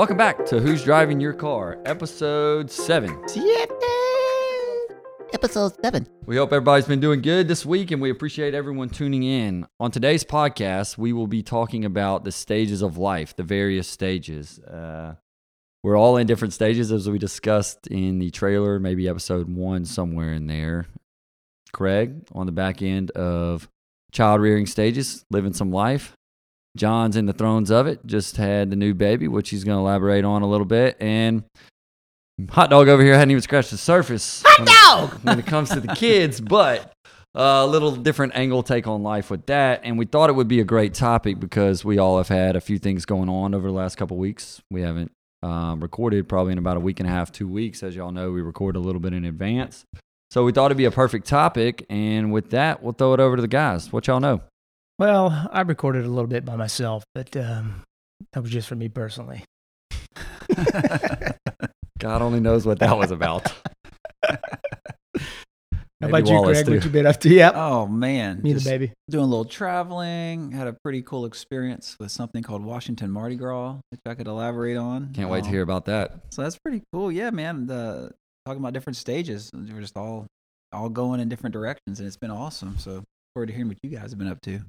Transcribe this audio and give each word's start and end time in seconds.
Welcome 0.00 0.16
back 0.16 0.46
to 0.46 0.60
Who's 0.60 0.82
Driving 0.82 1.20
Your 1.20 1.34
Car, 1.34 1.78
episode 1.84 2.70
7. 2.70 3.22
Episode 5.34 5.74
7. 5.84 6.06
We 6.24 6.36
hope 6.36 6.54
everybody's 6.54 6.86
been 6.86 7.00
doing 7.00 7.20
good 7.20 7.48
this 7.48 7.66
week 7.66 7.90
and 7.90 8.00
we 8.00 8.08
appreciate 8.08 8.54
everyone 8.54 8.88
tuning 8.88 9.24
in. 9.24 9.66
On 9.78 9.90
today's 9.90 10.24
podcast, 10.24 10.96
we 10.96 11.12
will 11.12 11.26
be 11.26 11.42
talking 11.42 11.84
about 11.84 12.24
the 12.24 12.32
stages 12.32 12.80
of 12.80 12.96
life, 12.96 13.36
the 13.36 13.42
various 13.42 13.86
stages. 13.88 14.58
Uh, 14.60 15.16
we're 15.82 15.98
all 15.98 16.16
in 16.16 16.26
different 16.26 16.54
stages 16.54 16.90
as 16.90 17.06
we 17.06 17.18
discussed 17.18 17.86
in 17.86 18.20
the 18.20 18.30
trailer, 18.30 18.80
maybe 18.80 19.06
episode 19.06 19.50
one, 19.50 19.84
somewhere 19.84 20.32
in 20.32 20.46
there. 20.46 20.86
Craig 21.74 22.26
on 22.32 22.46
the 22.46 22.52
back 22.52 22.80
end 22.80 23.10
of 23.10 23.68
child 24.12 24.40
rearing 24.40 24.64
stages, 24.64 25.26
living 25.28 25.52
some 25.52 25.70
life. 25.70 26.16
John's 26.76 27.16
in 27.16 27.26
the 27.26 27.32
thrones 27.32 27.70
of 27.70 27.86
it, 27.86 28.04
just 28.06 28.36
had 28.36 28.70
the 28.70 28.76
new 28.76 28.94
baby, 28.94 29.28
which 29.28 29.50
he's 29.50 29.64
going 29.64 29.76
to 29.76 29.80
elaborate 29.80 30.24
on 30.24 30.42
a 30.42 30.48
little 30.48 30.66
bit. 30.66 30.96
And 31.00 31.44
Hot 32.50 32.70
Dog 32.70 32.88
over 32.88 33.02
here 33.02 33.14
hadn't 33.14 33.32
even 33.32 33.42
scratched 33.42 33.70
the 33.70 33.76
surface. 33.76 34.42
Hot 34.46 34.66
Dog! 34.66 35.20
when 35.22 35.38
it 35.38 35.46
comes 35.46 35.70
to 35.70 35.80
the 35.80 35.94
kids, 35.94 36.40
but 36.40 36.92
a 37.34 37.66
little 37.66 37.94
different 37.94 38.34
angle 38.34 38.62
take 38.62 38.86
on 38.86 39.02
life 39.02 39.30
with 39.30 39.46
that. 39.46 39.80
And 39.84 39.98
we 39.98 40.06
thought 40.06 40.30
it 40.30 40.34
would 40.34 40.48
be 40.48 40.60
a 40.60 40.64
great 40.64 40.94
topic 40.94 41.38
because 41.40 41.84
we 41.84 41.98
all 41.98 42.16
have 42.18 42.28
had 42.28 42.56
a 42.56 42.60
few 42.60 42.78
things 42.78 43.04
going 43.04 43.28
on 43.28 43.54
over 43.54 43.68
the 43.68 43.74
last 43.74 43.96
couple 43.96 44.16
weeks. 44.16 44.60
We 44.70 44.82
haven't 44.82 45.12
um, 45.42 45.80
recorded 45.80 46.28
probably 46.28 46.52
in 46.52 46.58
about 46.58 46.76
a 46.76 46.80
week 46.80 47.00
and 47.00 47.08
a 47.08 47.12
half, 47.12 47.32
two 47.32 47.48
weeks. 47.48 47.82
As 47.82 47.96
y'all 47.96 48.12
know, 48.12 48.30
we 48.30 48.42
record 48.42 48.76
a 48.76 48.80
little 48.80 49.00
bit 49.00 49.12
in 49.12 49.24
advance. 49.24 49.84
So 50.30 50.44
we 50.44 50.52
thought 50.52 50.66
it'd 50.66 50.76
be 50.76 50.84
a 50.84 50.92
perfect 50.92 51.26
topic. 51.26 51.84
And 51.90 52.32
with 52.32 52.50
that, 52.50 52.82
we'll 52.82 52.92
throw 52.92 53.14
it 53.14 53.20
over 53.20 53.36
to 53.36 53.42
the 53.42 53.48
guys. 53.48 53.92
What 53.92 54.06
y'all 54.06 54.20
know? 54.20 54.42
Well, 55.00 55.48
I 55.50 55.62
recorded 55.62 56.04
a 56.04 56.08
little 56.08 56.26
bit 56.26 56.44
by 56.44 56.56
myself, 56.56 57.04
but 57.14 57.34
um, 57.34 57.84
that 58.34 58.42
was 58.42 58.50
just 58.50 58.68
for 58.68 58.76
me 58.76 58.90
personally. 58.90 59.44
God 61.98 62.20
only 62.20 62.38
knows 62.40 62.66
what 62.66 62.80
that 62.80 62.98
was 62.98 63.10
about. 63.10 63.50
How 64.22 64.36
Maybe 66.02 66.10
about 66.10 66.28
you, 66.28 66.34
Wallace, 66.34 66.58
Greg? 66.58 66.66
too. 66.66 66.72
What 66.74 66.84
you 66.84 66.90
been 66.90 67.06
up 67.06 67.18
to? 67.20 67.30
Yep. 67.30 67.52
Oh, 67.56 67.86
man. 67.86 68.42
me 68.42 68.50
and 68.50 68.60
Just 68.60 68.66
the 68.66 68.72
baby. 68.72 68.92
Doing 69.08 69.24
a 69.24 69.26
little 69.26 69.46
traveling. 69.46 70.52
Had 70.52 70.66
a 70.68 70.74
pretty 70.84 71.00
cool 71.00 71.24
experience 71.24 71.96
with 71.98 72.10
something 72.10 72.42
called 72.42 72.62
Washington 72.62 73.10
Mardi 73.10 73.36
Gras, 73.36 73.76
which 73.90 74.00
I 74.04 74.14
could 74.14 74.26
elaborate 74.26 74.76
on. 74.76 75.14
Can't 75.14 75.30
wait 75.30 75.44
to 75.44 75.46
Um, 75.46 75.52
hear 75.54 75.62
about 75.62 75.86
that. 75.86 76.12
So 76.28 76.42
that's 76.42 76.58
pretty 76.58 76.82
cool. 76.92 77.10
Yeah, 77.10 77.30
man. 77.30 77.66
The 77.66 78.10
talking 78.44 78.60
about 78.60 78.74
different 78.74 78.98
stages. 78.98 79.50
We're 79.54 79.80
just 79.80 79.96
all 79.96 80.26
all 80.74 80.90
going 80.90 81.20
in 81.20 81.30
different 81.30 81.54
directions, 81.54 82.00
and 82.00 82.06
it's 82.06 82.18
been 82.18 82.30
awesome. 82.30 82.76
So 82.76 83.02
forward 83.34 83.46
to 83.46 83.54
hearing 83.54 83.68
what 83.68 83.78
you 83.82 83.88
guys 83.88 84.10
have 84.10 84.18
been 84.18 84.28
up 84.28 84.42
to. 84.42 84.60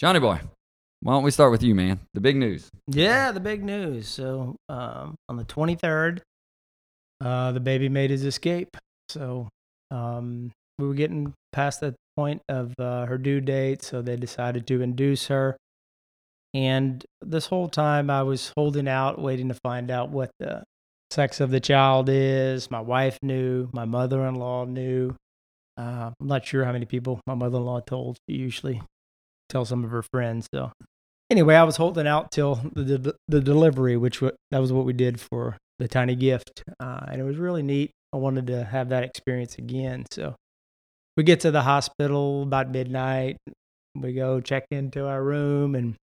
Johnny 0.00 0.18
boy, 0.18 0.40
why 1.00 1.12
don't 1.12 1.24
we 1.24 1.30
start 1.30 1.50
with 1.50 1.62
you, 1.62 1.74
man? 1.74 2.00
The 2.14 2.22
big 2.22 2.34
news. 2.34 2.70
Yeah, 2.86 3.32
the 3.32 3.40
big 3.40 3.62
news. 3.62 4.08
So 4.08 4.56
um, 4.70 5.14
on 5.28 5.36
the 5.36 5.44
23rd, 5.44 6.20
uh, 7.22 7.52
the 7.52 7.60
baby 7.60 7.90
made 7.90 8.08
his 8.08 8.24
escape. 8.24 8.78
So 9.10 9.48
um, 9.90 10.52
we 10.78 10.88
were 10.88 10.94
getting 10.94 11.34
past 11.52 11.80
the 11.80 11.94
point 12.16 12.40
of 12.48 12.72
uh, 12.78 13.04
her 13.04 13.18
due 13.18 13.42
date, 13.42 13.82
so 13.82 14.00
they 14.00 14.16
decided 14.16 14.66
to 14.68 14.80
induce 14.80 15.26
her. 15.26 15.58
And 16.54 17.04
this 17.20 17.44
whole 17.44 17.68
time, 17.68 18.08
I 18.08 18.22
was 18.22 18.54
holding 18.56 18.88
out, 18.88 19.20
waiting 19.20 19.48
to 19.48 19.58
find 19.62 19.90
out 19.90 20.08
what 20.08 20.30
the 20.38 20.64
sex 21.10 21.40
of 21.40 21.50
the 21.50 21.60
child 21.60 22.08
is. 22.08 22.70
My 22.70 22.80
wife 22.80 23.18
knew, 23.20 23.68
my 23.74 23.84
mother 23.84 24.26
in 24.26 24.36
law 24.36 24.64
knew. 24.64 25.14
Uh, 25.76 26.12
I'm 26.18 26.26
not 26.26 26.46
sure 26.46 26.64
how 26.64 26.72
many 26.72 26.86
people 26.86 27.20
my 27.26 27.34
mother 27.34 27.58
in 27.58 27.66
law 27.66 27.80
told. 27.80 28.16
She 28.26 28.36
usually 28.36 28.80
tell 29.50 29.64
some 29.64 29.84
of 29.84 29.90
her 29.90 30.02
friends. 30.02 30.48
So 30.54 30.72
anyway, 31.30 31.54
I 31.56 31.64
was 31.64 31.76
holding 31.76 32.06
out 32.06 32.30
till 32.32 32.56
the 32.74 32.98
the, 32.98 33.16
the 33.28 33.40
delivery, 33.40 33.96
which 33.96 34.22
wa- 34.22 34.32
that 34.50 34.58
was 34.58 34.72
what 34.72 34.84
we 34.84 34.92
did 34.92 35.20
for 35.20 35.56
the 35.78 35.88
tiny 35.88 36.14
gift, 36.14 36.62
uh, 36.78 37.00
and 37.08 37.20
it 37.20 37.24
was 37.24 37.36
really 37.36 37.62
neat. 37.62 37.90
I 38.12 38.16
wanted 38.16 38.46
to 38.48 38.64
have 38.64 38.88
that 38.90 39.04
experience 39.04 39.56
again. 39.56 40.04
So 40.10 40.34
we 41.16 41.22
get 41.22 41.40
to 41.40 41.50
the 41.50 41.62
hospital 41.62 42.42
about 42.42 42.70
midnight. 42.70 43.36
We 43.94 44.12
go 44.12 44.40
check 44.40 44.64
into 44.70 45.06
our 45.06 45.22
room, 45.22 45.74
and 45.74 45.96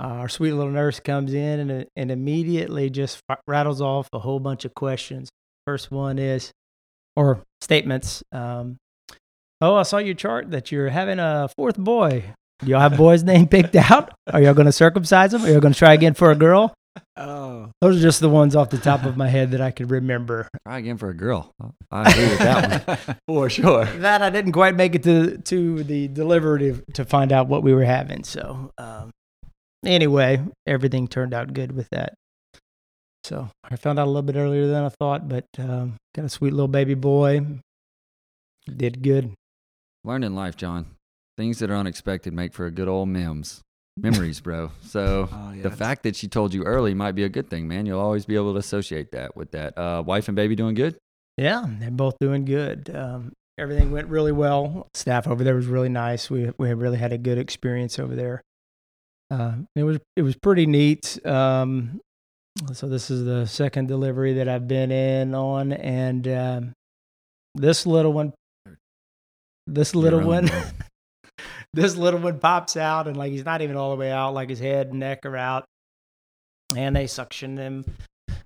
our 0.00 0.28
sweet 0.28 0.52
little 0.52 0.72
nurse 0.72 1.00
comes 1.00 1.32
in 1.32 1.70
and 1.70 1.86
and 1.96 2.10
immediately 2.10 2.90
just 2.90 3.20
rattles 3.46 3.80
off 3.80 4.08
a 4.12 4.18
whole 4.18 4.40
bunch 4.40 4.64
of 4.64 4.74
questions. 4.74 5.28
First 5.66 5.90
one 5.90 6.18
is, 6.18 6.52
or 7.16 7.42
statements. 7.60 8.22
Um, 8.32 8.76
oh, 9.64 9.76
I 9.76 9.82
saw 9.82 9.98
your 9.98 10.14
chart 10.14 10.50
that 10.50 10.70
you're 10.70 10.88
having 10.88 11.18
a 11.18 11.48
fourth 11.56 11.76
boy. 11.78 12.24
Do 12.60 12.70
y'all 12.70 12.80
have 12.80 12.96
boys' 12.96 13.22
name 13.22 13.48
picked 13.48 13.74
out? 13.76 14.12
Are 14.32 14.40
y'all 14.40 14.54
going 14.54 14.66
to 14.66 14.72
circumcise 14.72 15.32
them? 15.32 15.44
Are 15.44 15.48
y'all 15.50 15.60
going 15.60 15.72
to 15.72 15.78
try 15.78 15.92
again 15.92 16.14
for 16.14 16.30
a 16.30 16.36
girl? 16.36 16.74
Oh, 17.16 17.70
Those 17.80 17.98
are 17.98 18.00
just 18.00 18.20
the 18.20 18.28
ones 18.28 18.54
off 18.54 18.70
the 18.70 18.78
top 18.78 19.04
of 19.04 19.16
my 19.16 19.28
head 19.28 19.50
that 19.50 19.60
I 19.60 19.70
could 19.72 19.90
remember. 19.90 20.48
Try 20.66 20.78
again 20.78 20.96
for 20.96 21.10
a 21.10 21.14
girl. 21.14 21.50
I 21.90 22.10
agree 22.10 22.28
with 22.28 22.38
that 22.38 22.86
one 22.86 23.16
for 23.26 23.50
sure. 23.50 23.84
That 23.84 24.22
I 24.22 24.30
didn't 24.30 24.52
quite 24.52 24.76
make 24.76 24.94
it 24.94 25.02
to 25.04 25.38
to 25.38 25.82
the 25.82 26.08
deliberative 26.08 26.84
to 26.94 27.04
find 27.04 27.32
out 27.32 27.48
what 27.48 27.62
we 27.62 27.74
were 27.74 27.84
having. 27.84 28.22
So 28.24 28.70
um, 28.78 29.10
anyway, 29.84 30.40
everything 30.66 31.08
turned 31.08 31.34
out 31.34 31.52
good 31.52 31.72
with 31.72 31.88
that. 31.90 32.14
So 33.24 33.48
I 33.64 33.76
found 33.76 33.98
out 33.98 34.04
a 34.04 34.10
little 34.10 34.22
bit 34.22 34.36
earlier 34.36 34.66
than 34.66 34.84
I 34.84 34.88
thought, 34.90 35.28
but 35.28 35.46
um, 35.58 35.94
got 36.14 36.26
a 36.26 36.28
sweet 36.28 36.52
little 36.52 36.68
baby 36.68 36.94
boy. 36.94 37.40
Did 38.66 39.02
good. 39.02 39.32
Learn 40.04 40.22
in 40.22 40.34
life, 40.34 40.56
John. 40.56 40.86
Things 41.36 41.58
that 41.58 41.70
are 41.70 41.76
unexpected 41.76 42.32
make 42.32 42.52
for 42.52 42.66
a 42.66 42.70
good 42.70 42.88
old 42.88 43.08
memes. 43.08 43.62
Memories, 43.96 44.40
bro. 44.40 44.70
So 44.82 45.28
Oh, 45.32 45.52
yeah, 45.52 45.62
the 45.62 45.70
fact 45.70 46.02
that 46.02 46.16
she 46.16 46.28
told 46.28 46.52
you 46.52 46.64
early 46.64 46.94
might 46.94 47.12
be 47.12 47.24
a 47.24 47.28
good 47.28 47.48
thing, 47.48 47.68
man. 47.68 47.86
You'll 47.86 48.00
always 48.00 48.26
be 48.26 48.34
able 48.34 48.52
to 48.52 48.58
associate 48.58 49.12
that 49.12 49.36
with 49.36 49.52
that. 49.52 49.76
Uh, 49.78 50.02
wife 50.04 50.28
and 50.28 50.36
baby 50.36 50.54
doing 50.56 50.74
good? 50.74 50.96
Yeah, 51.36 51.64
they're 51.66 51.90
both 51.90 52.16
doing 52.20 52.44
good. 52.44 52.90
Um, 52.94 53.32
everything 53.58 53.92
went 53.92 54.08
really 54.08 54.32
well. 54.32 54.88
Staff 54.94 55.26
over 55.26 55.42
there 55.42 55.54
was 55.54 55.66
really 55.66 55.88
nice. 55.88 56.30
We 56.30 56.50
we 56.58 56.72
really 56.74 56.98
had 56.98 57.12
a 57.12 57.18
good 57.18 57.38
experience 57.38 57.98
over 57.98 58.14
there. 58.14 58.42
Uh, 59.30 59.54
it 59.74 59.84
was 59.84 59.98
it 60.16 60.22
was 60.22 60.36
pretty 60.36 60.66
neat. 60.66 61.24
Um, 61.26 62.00
so 62.72 62.88
this 62.88 63.10
is 63.10 63.24
the 63.24 63.46
second 63.46 63.88
delivery 63.88 64.34
that 64.34 64.48
I've 64.48 64.68
been 64.68 64.92
in 64.92 65.34
on, 65.34 65.72
and 65.72 66.28
um, 66.28 66.72
this 67.56 67.84
little 67.86 68.12
one, 68.12 68.32
this 69.66 69.94
little 69.94 70.20
one, 70.20 70.50
this 71.72 71.96
little 71.96 72.20
one 72.20 72.38
pops 72.38 72.76
out, 72.76 73.08
and 73.08 73.16
like 73.16 73.32
he's 73.32 73.44
not 73.44 73.62
even 73.62 73.76
all 73.76 73.90
the 73.90 73.96
way 73.96 74.10
out, 74.10 74.34
like 74.34 74.50
his 74.50 74.60
head 74.60 74.88
and 74.88 75.00
neck 75.00 75.24
are 75.24 75.36
out, 75.36 75.64
and 76.76 76.94
they 76.94 77.06
suction 77.06 77.56
him, 77.56 77.84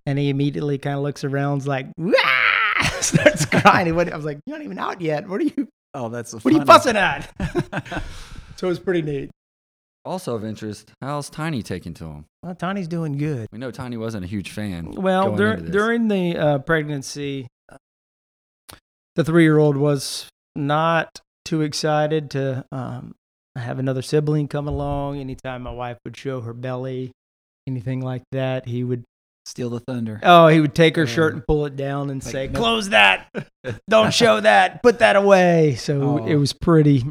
and 0.06 0.18
he 0.18 0.28
immediately 0.28 0.78
kind 0.78 0.96
of 0.96 1.02
looks 1.02 1.24
around, 1.24 1.66
like, 1.66 1.86
starts 3.00 3.44
crying. 3.46 3.88
I 3.88 3.92
was 3.92 4.24
like, 4.24 4.38
"You're 4.46 4.58
not 4.58 4.64
even 4.64 4.78
out 4.78 5.00
yet. 5.00 5.28
What 5.28 5.40
are 5.40 5.44
you? 5.44 5.68
oh, 5.94 6.08
that's 6.08 6.32
What 6.32 6.46
are 6.46 6.58
you 6.58 6.64
fussing 6.64 6.96
at?" 6.96 7.30
so 8.56 8.66
it 8.66 8.70
was 8.70 8.78
pretty 8.78 9.02
neat. 9.02 9.30
Also 10.04 10.34
of 10.34 10.44
interest, 10.44 10.92
how's 11.02 11.28
Tiny 11.28 11.62
taking 11.62 11.92
to 11.94 12.04
him? 12.04 12.24
Well, 12.42 12.54
Tiny's 12.54 12.88
doing 12.88 13.18
good. 13.18 13.48
We 13.52 13.58
know 13.58 13.70
Tiny 13.70 13.98
wasn't 13.98 14.24
a 14.24 14.28
huge 14.28 14.52
fan. 14.52 14.92
Well, 14.92 15.36
dur- 15.36 15.56
during 15.56 16.08
the 16.08 16.36
uh, 16.36 16.58
pregnancy, 16.60 17.46
the 19.16 19.24
three-year-old 19.24 19.76
was 19.76 20.28
not 20.58 21.20
too 21.44 21.62
excited 21.62 22.30
to 22.32 22.64
um, 22.72 23.14
have 23.56 23.78
another 23.78 24.02
sibling 24.02 24.48
come 24.48 24.68
along. 24.68 25.18
Anytime 25.18 25.62
my 25.62 25.70
wife 25.72 25.98
would 26.04 26.16
show 26.16 26.40
her 26.42 26.52
belly, 26.52 27.12
anything 27.66 28.00
like 28.02 28.22
that, 28.32 28.66
he 28.66 28.84
would 28.84 29.04
Steal 29.46 29.70
the 29.70 29.80
thunder. 29.80 30.20
Oh, 30.22 30.48
he 30.48 30.60
would 30.60 30.74
take 30.74 30.94
her 30.96 31.06
shirt 31.06 31.32
Uh, 31.32 31.36
and 31.36 31.46
pull 31.46 31.64
it 31.64 31.74
down 31.74 32.10
and 32.10 32.22
like, 32.22 32.30
say, 32.32 32.48
no- 32.48 32.58
"Close 32.60 32.90
that! 32.90 33.28
Don't 33.88 34.12
show 34.12 34.40
that! 34.40 34.82
Put 34.82 34.98
that 34.98 35.16
away!" 35.16 35.74
So 35.76 36.18
it 36.26 36.34
Oh. 36.34 36.38
was 36.38 36.52
pretty, 36.52 37.02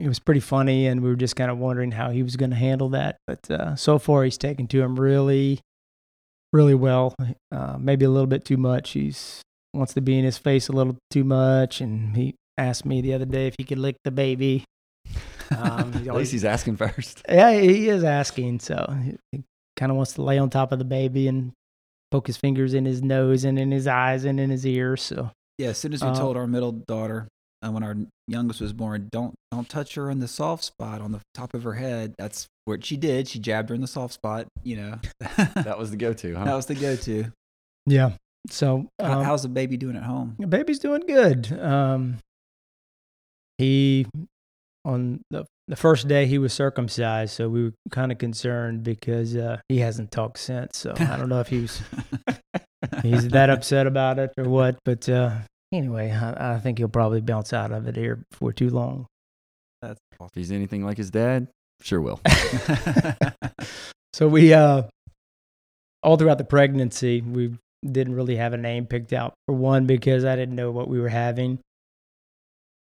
it 0.00 0.08
was 0.08 0.18
pretty 0.18 0.40
funny, 0.40 0.88
and 0.88 1.00
we 1.00 1.08
were 1.08 1.14
just 1.14 1.36
kind 1.36 1.48
of 1.48 1.58
wondering 1.58 1.92
how 1.92 2.10
he 2.10 2.24
was 2.24 2.34
going 2.34 2.50
to 2.50 2.56
handle 2.56 2.88
that. 2.88 3.18
But 3.28 3.48
uh, 3.48 3.76
so 3.76 4.00
far, 4.00 4.24
he's 4.24 4.36
taken 4.36 4.66
to 4.66 4.82
him 4.82 4.98
really, 4.98 5.60
really 6.52 6.74
well. 6.74 7.14
Uh, 7.52 7.76
maybe 7.78 8.04
a 8.04 8.10
little 8.10 8.26
bit 8.26 8.44
too 8.44 8.56
much. 8.56 8.90
He's 8.90 9.42
wants 9.72 9.94
to 9.94 10.00
be 10.00 10.18
in 10.18 10.24
his 10.24 10.38
face 10.38 10.66
a 10.68 10.72
little 10.72 10.96
too 11.12 11.22
much, 11.22 11.80
and 11.80 12.16
he 12.16 12.34
asked 12.58 12.84
me 12.84 13.00
the 13.00 13.14
other 13.14 13.24
day 13.24 13.46
if 13.46 13.54
he 13.58 13.64
could 13.64 13.78
lick 13.78 13.96
the 14.04 14.10
baby. 14.10 14.64
Um, 15.50 15.58
At 15.94 16.08
always- 16.08 16.14
least 16.14 16.32
he's 16.32 16.44
asking 16.44 16.76
first. 16.76 17.22
yeah, 17.28 17.52
he 17.52 17.88
is 17.88 18.04
asking. 18.04 18.60
So 18.60 18.94
he, 19.04 19.16
he 19.32 19.44
kind 19.76 19.90
of 19.90 19.96
wants 19.96 20.14
to 20.14 20.22
lay 20.22 20.38
on 20.38 20.50
top 20.50 20.72
of 20.72 20.78
the 20.78 20.84
baby 20.84 21.28
and 21.28 21.52
poke 22.10 22.26
his 22.26 22.36
fingers 22.36 22.74
in 22.74 22.84
his 22.84 23.02
nose 23.02 23.44
and 23.44 23.58
in 23.58 23.70
his 23.70 23.86
eyes 23.86 24.24
and 24.24 24.38
in 24.40 24.50
his 24.50 24.66
ears. 24.66 25.02
So 25.02 25.30
Yeah, 25.58 25.68
as 25.68 25.78
soon 25.78 25.92
as 25.92 26.02
we 26.02 26.08
Uh, 26.08 26.14
told 26.16 26.36
our 26.36 26.46
middle 26.46 26.72
daughter 26.72 27.28
uh, 27.64 27.70
when 27.70 27.82
our 27.82 27.96
youngest 28.28 28.60
was 28.60 28.72
born, 28.72 29.08
don't 29.12 29.34
don't 29.50 29.68
touch 29.68 29.94
her 29.94 30.10
in 30.10 30.18
the 30.20 30.28
soft 30.28 30.64
spot 30.64 31.00
on 31.00 31.12
the 31.12 31.20
top 31.34 31.54
of 31.54 31.62
her 31.62 31.74
head. 31.74 32.14
That's 32.18 32.46
what 32.64 32.84
she 32.84 32.96
did. 32.96 33.28
She 33.28 33.38
jabbed 33.38 33.68
her 33.70 33.74
in 33.74 33.80
the 33.80 33.86
soft 33.86 34.14
spot. 34.14 34.46
You 34.62 34.76
know, 34.76 34.98
That 35.54 35.78
was 35.78 35.90
the 35.90 35.96
go-to, 35.96 36.34
huh? 36.34 36.44
that 36.44 36.54
was 36.54 36.66
the 36.66 36.74
go-to. 36.74 37.26
yeah. 37.86 38.12
So 38.50 38.86
um, 39.00 39.24
How's 39.24 39.42
the 39.42 39.48
baby 39.48 39.76
doing 39.76 39.96
at 39.96 40.02
home? 40.04 40.36
the 40.38 40.46
baby's 40.46 40.78
doing 40.78 41.02
good. 41.06 41.52
Um, 41.60 42.18
he 43.58 44.06
on 44.84 45.20
the 45.30 45.44
the 45.68 45.76
first 45.76 46.06
day 46.06 46.26
he 46.26 46.38
was 46.38 46.52
circumcised, 46.52 47.34
so 47.34 47.48
we 47.48 47.64
were 47.64 47.72
kind 47.90 48.12
of 48.12 48.18
concerned 48.18 48.84
because 48.84 49.34
uh, 49.34 49.58
he 49.68 49.78
hasn't 49.78 50.12
talked 50.12 50.38
since. 50.38 50.78
So 50.78 50.94
I 50.96 51.16
don't 51.16 51.28
know 51.28 51.40
if 51.40 51.48
he's 51.48 51.82
he's 53.02 53.28
that 53.28 53.50
upset 53.50 53.86
about 53.86 54.18
it 54.18 54.32
or 54.38 54.44
what. 54.44 54.78
But 54.84 55.08
uh, 55.08 55.38
anyway, 55.72 56.12
I, 56.12 56.54
I 56.54 56.58
think 56.60 56.78
he'll 56.78 56.88
probably 56.88 57.20
bounce 57.20 57.52
out 57.52 57.72
of 57.72 57.88
it 57.88 57.96
here 57.96 58.24
before 58.30 58.52
too 58.52 58.70
long. 58.70 59.06
That's 59.82 60.00
If 60.20 60.30
he's 60.34 60.52
anything 60.52 60.84
like 60.84 60.96
his 60.96 61.10
dad, 61.10 61.48
sure 61.82 62.00
will. 62.00 62.20
So 64.16 64.28
we 64.28 64.54
uh 64.54 64.84
all 66.02 66.16
throughout 66.16 66.38
the 66.38 66.44
pregnancy 66.44 67.20
we 67.20 67.54
didn't 67.84 68.14
really 68.14 68.36
have 68.36 68.54
a 68.54 68.56
name 68.56 68.86
picked 68.86 69.12
out 69.12 69.34
for 69.44 69.54
one 69.54 69.84
because 69.84 70.24
I 70.24 70.36
didn't 70.36 70.56
know 70.56 70.70
what 70.70 70.88
we 70.88 70.98
were 70.98 71.10
having. 71.10 71.58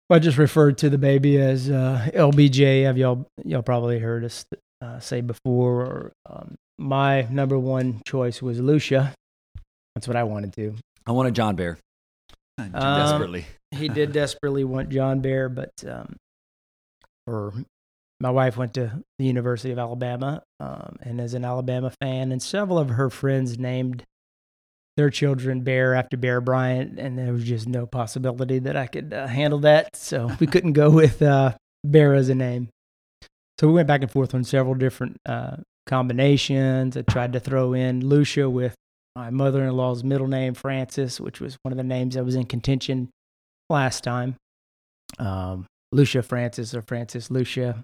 I 0.09 0.19
just 0.19 0.37
referred 0.37 0.77
to 0.79 0.89
the 0.89 0.97
baby 0.97 1.37
as 1.37 1.69
uh, 1.69 2.09
LBJ. 2.13 2.83
Have 2.83 2.97
y'all 2.97 3.27
y'all 3.43 3.61
probably 3.61 3.99
heard 3.99 4.23
us 4.23 4.45
uh, 4.81 4.99
say 4.99 5.21
before? 5.21 5.81
Or 5.81 6.11
um, 6.29 6.55
my 6.77 7.23
number 7.29 7.59
one 7.59 8.01
choice 8.05 8.41
was 8.41 8.59
Lucia. 8.59 9.13
That's 9.95 10.07
what 10.07 10.15
I 10.15 10.23
wanted 10.23 10.53
to. 10.53 10.75
I 11.05 11.11
wanted 11.11 11.35
John 11.35 11.55
Bear 11.55 11.77
Um, 12.57 12.71
desperately. 12.71 13.45
he 13.71 13.89
did 13.89 14.11
desperately 14.13 14.63
want 14.63 14.89
John 14.89 15.19
Bear, 15.19 15.49
but 15.49 15.71
um, 15.87 16.15
or 17.25 17.53
my 18.21 18.29
wife 18.29 18.55
went 18.57 18.73
to 18.75 19.03
the 19.19 19.25
University 19.25 19.71
of 19.71 19.79
Alabama 19.79 20.41
um, 20.59 20.97
and 21.01 21.19
is 21.19 21.33
an 21.33 21.43
Alabama 21.43 21.91
fan, 22.01 22.31
and 22.31 22.41
several 22.41 22.77
of 22.79 22.89
her 22.89 23.09
friends 23.09 23.59
named 23.59 24.03
their 24.97 25.09
children 25.09 25.61
Bear 25.61 25.93
after 25.93 26.17
Bear 26.17 26.41
Bryant, 26.41 26.99
and 26.99 27.17
there 27.17 27.31
was 27.31 27.43
just 27.43 27.67
no 27.69 27.85
possibility 27.85 28.59
that 28.59 28.75
I 28.75 28.87
could 28.87 29.13
uh, 29.13 29.27
handle 29.27 29.59
that, 29.59 29.95
so 29.95 30.29
we 30.39 30.47
couldn't 30.47 30.73
go 30.73 30.89
with 30.89 31.21
uh, 31.21 31.55
Bear 31.85 32.15
as 32.15 32.27
a 32.29 32.35
name. 32.35 32.69
So 33.59 33.67
we 33.67 33.73
went 33.73 33.87
back 33.87 34.01
and 34.01 34.11
forth 34.11 34.35
on 34.35 34.43
several 34.43 34.75
different 34.75 35.17
uh, 35.25 35.57
combinations. 35.85 36.97
I 36.97 37.03
tried 37.03 37.33
to 37.33 37.39
throw 37.39 37.73
in 37.73 38.05
Lucia 38.05 38.49
with 38.49 38.75
my 39.15 39.29
mother-in-law's 39.29 40.03
middle 40.03 40.27
name, 40.27 40.53
Francis, 40.53 41.19
which 41.19 41.39
was 41.39 41.57
one 41.61 41.71
of 41.71 41.77
the 41.77 41.83
names 41.83 42.15
that 42.15 42.25
was 42.25 42.35
in 42.35 42.45
contention 42.45 43.09
last 43.69 44.03
time. 44.03 44.35
Um, 45.19 45.65
Lucia 45.91 46.21
Francis 46.21 46.75
or 46.75 46.81
Francis 46.81 47.31
Lucia. 47.31 47.83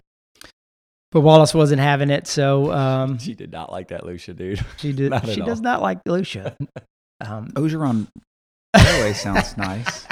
But 1.11 1.21
Wallace 1.21 1.53
wasn't 1.53 1.79
having 1.79 2.09
it, 2.09 2.25
so 2.27 2.71
um, 2.71 3.19
She 3.19 3.35
did 3.35 3.51
not 3.51 3.71
like 3.71 3.89
that, 3.89 4.03
Lucia, 4.03 4.33
dude. 4.33 4.63
she 4.77 4.91
did. 4.93 5.13
She 5.25 5.41
does 5.41 5.61
not 5.61 5.81
like 5.81 5.99
Lucia. 6.07 6.57
Um, 7.23 7.47
Ogeron 7.51 8.07
Railway 8.75 9.13
sounds 9.13 9.55
nice. 9.57 10.05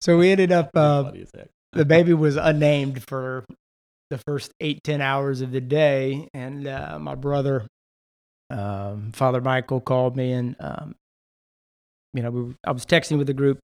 so 0.00 0.18
we 0.18 0.30
ended 0.30 0.52
up. 0.52 0.70
Uh, 0.74 1.04
Funny 1.04 1.22
as 1.22 1.30
heck. 1.34 1.48
the 1.72 1.84
baby 1.84 2.12
was 2.14 2.36
unnamed 2.36 3.02
for 3.08 3.44
the 4.10 4.18
first 4.18 4.52
eight 4.60 4.82
ten 4.84 5.00
hours 5.00 5.40
of 5.40 5.50
the 5.50 5.60
day, 5.60 6.28
and 6.34 6.66
uh, 6.66 6.98
my 7.00 7.14
brother, 7.14 7.66
um, 8.50 9.12
Father 9.12 9.40
Michael, 9.40 9.80
called 9.80 10.16
me, 10.16 10.32
and 10.32 10.56
um, 10.60 10.94
you 12.12 12.22
know, 12.22 12.30
we 12.30 12.42
were, 12.42 12.54
I 12.66 12.72
was 12.72 12.84
texting 12.84 13.16
with 13.18 13.26
the 13.26 13.34
group 13.34 13.58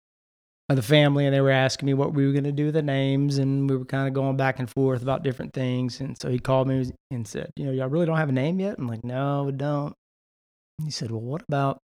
of 0.69 0.77
the 0.77 0.83
family, 0.83 1.25
and 1.25 1.35
they 1.35 1.41
were 1.41 1.51
asking 1.51 1.87
me 1.87 1.95
what 1.95 2.13
we 2.13 2.27
were 2.27 2.33
going 2.33 2.45
to 2.45 2.53
do 2.53 2.67
with 2.67 2.75
the 2.75 2.83
names, 2.83 3.39
and 3.39 3.71
we 3.71 3.77
were 3.77 3.85
kind 3.85 4.09
of 4.09 4.15
going 4.15 4.37
back 4.37 4.59
and 4.59 4.69
forth 4.69 5.01
about 5.01 5.23
different 5.23 5.55
things, 5.55 6.01
and 6.01 6.21
so 6.21 6.29
he 6.29 6.39
called 6.39 6.69
me 6.69 6.91
and 7.11 7.27
said, 7.27 7.51
"You 7.57 7.67
know, 7.67 7.73
y'all 7.73 7.89
really 7.89 8.05
don't 8.07 8.19
have 8.19 8.29
a 8.29 8.33
name 8.33 8.61
yet." 8.61 8.77
I'm 8.79 8.89
like, 8.89 9.05
"No, 9.05 9.45
we 9.45 9.53
don't." 9.53 9.95
He 10.85 10.91
said, 10.91 11.11
"Well, 11.11 11.21
what 11.21 11.43
about 11.49 11.79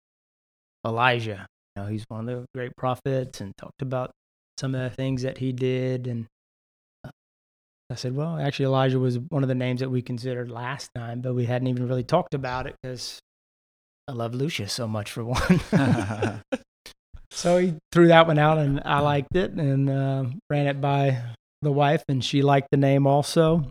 Elijah? 0.87 1.47
You 1.77 1.83
know, 1.83 1.89
he's 1.89 2.05
one 2.09 2.29
of 2.29 2.41
the 2.41 2.47
great 2.55 2.77
prophets, 2.77 3.41
and 3.41 3.57
talked 3.57 3.83
about 3.83 4.13
some 4.59 4.75
of 4.75 4.83
the 4.83 4.95
things 4.95 5.23
that 5.23 5.39
he 5.39 5.53
did, 5.53 6.07
and." 6.07 6.27
uh, 7.05 7.11
I 7.91 7.95
said, 7.95 8.17
well, 8.17 8.39
actually, 8.39 8.67
Elijah 8.67 8.99
was 8.99 9.19
one 9.19 9.43
of 9.43 9.51
the 9.51 9.55
names 9.55 9.81
that 9.81 9.91
we 9.91 10.01
considered 10.01 10.51
last 10.51 10.89
time, 10.95 11.21
but 11.21 11.35
we 11.35 11.45
hadn't 11.45 11.69
even 11.69 11.87
really 11.87 12.05
talked 12.05 12.33
about 12.33 12.67
it 12.67 12.75
because 12.81 13.21
I 14.09 14.13
love 14.13 14.35
Lucia 14.35 14.69
so 14.69 14.89
much, 14.89 15.13
for 15.13 15.25
one. 15.25 15.61
so 17.31 17.59
he 17.59 17.75
threw 17.93 18.09
that 18.09 18.27
one 18.27 18.39
out, 18.39 18.57
and 18.57 18.81
I 18.85 19.01
liked 19.01 19.37
it 19.37 19.53
and 19.53 19.91
uh, 19.91 20.25
ran 20.49 20.69
it 20.69 20.81
by 20.81 21.23
the 21.61 21.71
wife, 21.71 22.03
and 22.09 22.25
she 22.25 22.41
liked 22.41 22.69
the 22.71 22.79
name 22.79 23.07
also. 23.07 23.71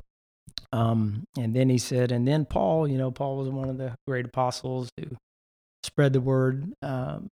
Um, 0.74 1.24
and 1.38 1.56
then 1.56 1.70
he 1.70 1.78
said, 1.78 2.12
and 2.12 2.28
then 2.28 2.46
Paul, 2.46 2.88
you 2.88 2.98
know, 2.98 3.12
Paul 3.12 3.38
was 3.38 3.50
one 3.50 3.70
of 3.70 3.78
the 3.78 3.94
great 4.08 4.26
apostles 4.26 4.90
who 4.98 5.16
spread 5.84 6.14
the 6.14 6.22
word. 6.22 6.72
Um, 6.82 7.28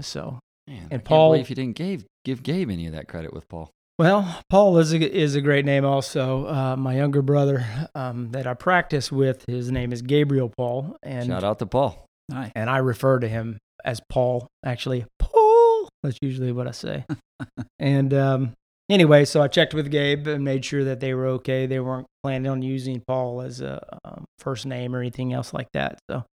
so 0.00 0.38
Man, 0.68 0.88
And 0.90 1.00
I 1.00 1.04
Paul- 1.04 1.34
if 1.34 1.50
you 1.50 1.56
didn't 1.56 1.76
give, 1.76 2.04
give 2.24 2.42
Gabe 2.42 2.70
any 2.70 2.86
of 2.86 2.92
that 2.92 3.08
credit 3.08 3.32
with 3.34 3.48
Paul. 3.48 3.70
Well, 3.98 4.40
Paul 4.48 4.78
is 4.78 4.92
a, 4.92 4.98
is 4.98 5.34
a 5.34 5.40
great 5.40 5.64
name 5.64 5.84
also. 5.84 6.46
Uh, 6.46 6.76
my 6.76 6.96
younger 6.96 7.20
brother 7.20 7.64
um, 7.94 8.30
that 8.30 8.46
I 8.46 8.54
practice 8.54 9.12
with, 9.12 9.44
his 9.46 9.70
name 9.70 9.92
is 9.92 10.02
Gabriel 10.02 10.50
Paul, 10.56 10.96
and 11.02 11.26
Shout 11.26 11.44
out 11.44 11.58
to 11.58 11.66
Paul. 11.66 12.06
nice. 12.28 12.52
and 12.54 12.70
I 12.70 12.78
refer 12.78 13.18
to 13.18 13.28
him 13.28 13.58
as 13.84 14.00
Paul. 14.08 14.48
Actually, 14.64 15.04
Paul. 15.18 15.88
That's 16.02 16.18
usually 16.22 16.52
what 16.52 16.66
I 16.66 16.70
say. 16.70 17.04
and 17.78 18.14
um, 18.14 18.52
anyway, 18.88 19.24
so 19.24 19.42
I 19.42 19.48
checked 19.48 19.74
with 19.74 19.90
Gabe 19.90 20.26
and 20.26 20.44
made 20.44 20.64
sure 20.64 20.84
that 20.84 21.00
they 21.00 21.14
were 21.14 21.26
okay. 21.28 21.66
They 21.66 21.80
weren't 21.80 22.06
planning 22.22 22.50
on 22.50 22.62
using 22.62 23.02
Paul 23.06 23.42
as 23.42 23.60
a 23.60 23.98
um, 24.04 24.24
first 24.38 24.66
name 24.66 24.94
or 24.94 25.00
anything 25.00 25.32
else 25.32 25.52
like 25.52 25.68
that. 25.72 25.98
So 26.10 26.24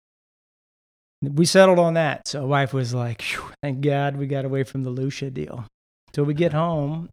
we 1.22 1.46
settled 1.46 1.80
on 1.80 1.96
that. 1.96 2.28
So 2.28 2.46
wife 2.46 2.74
was 2.74 2.94
like, 2.94 3.24
"Thank 3.62 3.82
God 3.82 4.18
we 4.18 4.28
got 4.28 4.46
away 4.46 4.64
from 4.64 4.84
the 4.84 4.90
Lucia 4.90 5.30
deal." 5.30 5.66
Till 6.12 6.24
we 6.24 6.34
get 6.34 6.54
home, 6.54 7.10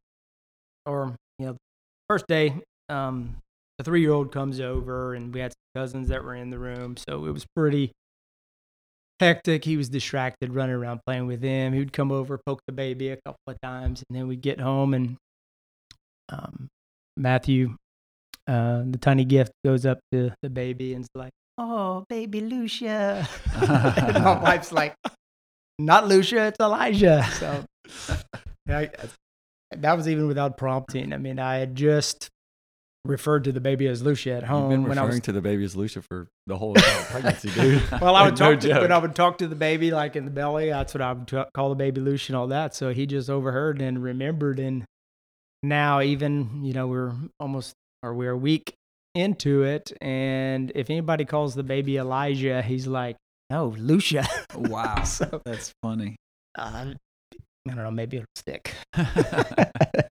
or 0.86 1.14
you 1.38 1.46
know, 1.46 1.56
first 2.08 2.26
day, 2.26 2.54
um, 2.88 3.36
the 3.78 3.84
three-year-old 3.84 4.32
comes 4.32 4.60
over, 4.60 5.14
and 5.14 5.34
we 5.34 5.40
had 5.40 5.52
some 5.52 5.82
cousins 5.82 6.08
that 6.08 6.24
were 6.24 6.34
in 6.34 6.50
the 6.50 6.58
room, 6.58 6.96
so 6.96 7.26
it 7.26 7.32
was 7.32 7.44
pretty 7.54 7.92
hectic. 9.20 9.64
He 9.64 9.76
was 9.76 9.88
distracted, 9.88 10.54
running 10.54 10.76
around 10.76 11.00
playing 11.06 11.26
with 11.26 11.42
him. 11.42 11.72
He 11.72 11.78
would 11.78 11.92
come 11.92 12.10
over, 12.10 12.38
poke 12.38 12.60
the 12.66 12.72
baby 12.72 13.10
a 13.10 13.16
couple 13.16 13.40
of 13.48 13.60
times, 13.62 14.02
and 14.08 14.16
then 14.16 14.28
we'd 14.28 14.40
get 14.40 14.60
home, 14.60 14.94
and 14.94 15.16
um, 16.30 16.68
Matthew, 17.16 17.76
uh, 18.46 18.82
the 18.86 18.98
tiny 19.00 19.24
gift, 19.24 19.52
goes 19.64 19.86
up 19.86 19.98
to 20.12 20.32
the 20.42 20.50
baby 20.50 20.94
and's 20.94 21.08
like, 21.14 21.32
"Oh, 21.58 22.04
baby 22.08 22.40
Lucia," 22.40 23.28
my 23.60 24.38
wife's 24.42 24.72
like, 24.72 24.94
"Not 25.78 26.06
Lucia, 26.06 26.46
it's 26.46 26.60
Elijah." 26.60 27.24
So, 27.38 27.64
yeah, 28.68 28.78
I- 28.78 28.90
that 29.76 29.96
was 29.96 30.08
even 30.08 30.28
without 30.28 30.56
prompting. 30.56 31.12
I 31.12 31.18
mean, 31.18 31.40
I 31.40 31.56
had 31.56 31.74
just 31.74 32.28
referred 33.04 33.44
to 33.44 33.52
the 33.52 33.60
baby 33.60 33.86
as 33.88 34.00
Lucia 34.02 34.30
at 34.34 34.42
You've 34.42 34.48
home 34.48 34.68
been 34.70 34.82
when 34.84 34.92
I 34.98 35.02
referring 35.02 35.16
was 35.18 35.20
to 35.22 35.32
the 35.32 35.40
baby 35.40 35.64
as 35.64 35.74
Lucia 35.76 36.02
for 36.02 36.28
the 36.46 36.56
whole 36.56 36.74
pregnancy, 36.74 37.50
dude. 37.50 37.82
well, 38.00 38.14
I 38.16 38.24
would 38.24 38.38
Like, 38.38 38.40
no 38.40 38.52
talk 38.54 38.60
to, 38.60 38.68
joke. 38.68 38.82
when 38.82 38.92
I 38.92 38.98
would 38.98 39.14
talk 39.16 39.38
to 39.38 39.48
the 39.48 39.54
baby 39.56 39.90
like 39.90 40.14
in 40.16 40.24
the 40.24 40.30
belly. 40.30 40.70
That's 40.70 40.94
what 40.94 41.02
I 41.02 41.12
would 41.12 41.26
ta- 41.28 41.46
call 41.52 41.68
the 41.68 41.74
baby 41.74 42.00
Lucia 42.00 42.32
and 42.32 42.36
all 42.36 42.46
that. 42.48 42.74
So 42.76 42.92
he 42.92 43.06
just 43.06 43.28
overheard 43.28 43.80
and 43.82 44.02
remembered. 44.02 44.58
And 44.60 44.84
now, 45.62 46.00
even 46.00 46.64
you 46.64 46.72
know, 46.72 46.86
we're 46.86 47.14
almost 47.40 47.74
or 48.02 48.14
we're 48.14 48.32
a 48.32 48.36
week 48.36 48.74
into 49.14 49.62
it, 49.62 49.92
and 50.00 50.70
if 50.74 50.90
anybody 50.90 51.24
calls 51.24 51.54
the 51.54 51.62
baby 51.62 51.96
Elijah, 51.96 52.60
he's 52.62 52.86
like, 52.86 53.16
"No, 53.50 53.74
Lucia." 53.78 54.26
Wow, 54.54 55.02
so 55.04 55.40
that's 55.44 55.72
funny. 55.82 56.16
uh, 56.58 56.92
I 57.68 57.74
don't 57.74 57.76
know. 57.76 57.90
Maybe 57.90 58.18
it'll 58.18 58.26
stick. 58.36 58.74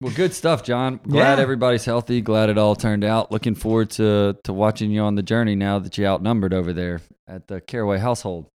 Well, 0.00 0.12
good 0.14 0.32
stuff, 0.32 0.62
John. 0.62 1.00
Glad 1.02 1.38
Yeah. 1.38 1.42
everybody's 1.42 1.84
healthy. 1.84 2.20
Glad 2.20 2.50
it 2.50 2.56
all 2.58 2.76
turned 2.76 3.02
out. 3.02 3.32
Looking 3.32 3.56
forward 3.56 3.90
to 3.90 4.36
to 4.44 4.52
watching 4.52 4.92
you 4.92 5.00
on 5.00 5.16
the 5.16 5.24
journey 5.24 5.56
now 5.56 5.80
that 5.80 5.98
you're 5.98 6.06
outnumbered 6.06 6.54
over 6.54 6.72
there 6.72 7.00
at 7.26 7.48
the 7.48 7.60
Caraway 7.60 7.98
household. 7.98 8.46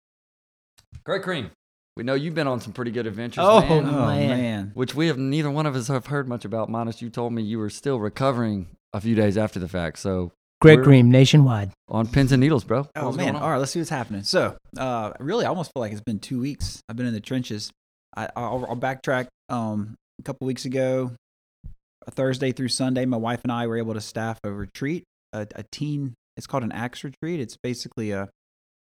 great 1.05 1.23
Cream, 1.25 1.51
we 1.97 2.03
know 2.05 2.15
you've 2.15 2.35
been 2.35 2.47
on 2.47 2.61
some 2.61 2.73
pretty 2.73 2.91
good 2.91 3.07
adventures, 3.07 3.45
Oh, 3.47 3.61
man, 3.61 3.87
Oh 3.87 4.07
Man. 4.07 4.29
man. 4.29 4.71
which 4.75 4.95
we 4.95 5.09
have 5.09 5.19
neither 5.19 5.51
one 5.51 5.67
of 5.67 5.77
us 5.77 5.89
have 5.89 6.07
heard 6.07 6.29
much 6.29 6.45
about. 6.45 6.69
Minus 6.71 7.03
you 7.03 7.11
told 7.11 7.33
me 7.33 7.43
you 7.43 7.59
were 7.59 7.71
still 7.71 7.99
recovering 8.01 8.69
a 8.93 9.01
few 9.01 9.15
days 9.15 9.37
after 9.37 9.59
the 9.59 9.69
fact. 9.69 9.99
So 9.99 10.33
Greg 10.61 10.79
We're- 10.87 11.03
nationwide. 11.03 11.73
on 11.89 12.07
pins 12.07 12.33
and 12.33 12.41
needles, 12.41 12.65
bro. 12.65 12.89
Oh 12.97 13.07
What's 13.07 13.17
man! 13.17 13.35
All 13.37 13.51
right, 13.51 13.59
let's 13.59 13.73
see 13.73 13.81
what's 13.81 13.91
happening. 13.91 14.23
So, 14.23 14.57
uh, 14.79 15.13
really, 15.19 15.45
I 15.45 15.49
almost 15.49 15.71
feel 15.75 15.81
like 15.81 15.93
it's 15.93 16.01
been 16.01 16.21
two 16.21 16.41
weeks. 16.41 16.81
I've 16.89 16.97
been 16.97 17.07
in 17.07 17.15
the 17.15 17.21
trenches. 17.21 17.71
I, 18.17 18.29
I'll, 18.37 18.65
I'll 18.69 18.77
backtrack. 18.77 19.27
Um, 19.49 19.97
a 20.21 20.23
couple 20.23 20.47
weeks 20.47 20.65
ago, 20.65 21.13
Thursday 22.11 22.53
through 22.53 22.69
Sunday, 22.69 23.05
my 23.07 23.17
wife 23.17 23.41
and 23.43 23.51
I 23.53 23.67
were 23.67 23.77
able 23.77 23.95
to 23.95 24.01
staff 24.01 24.39
a 24.45 24.51
retreat, 24.53 25.05
a, 25.33 25.47
a 25.57 25.65
teen. 25.73 26.15
It's 26.37 26.47
called 26.47 26.63
an 26.63 26.73
ACTS 26.73 27.05
retreat. 27.05 27.41
It's 27.41 27.57
basically 27.63 28.13
a, 28.13 28.29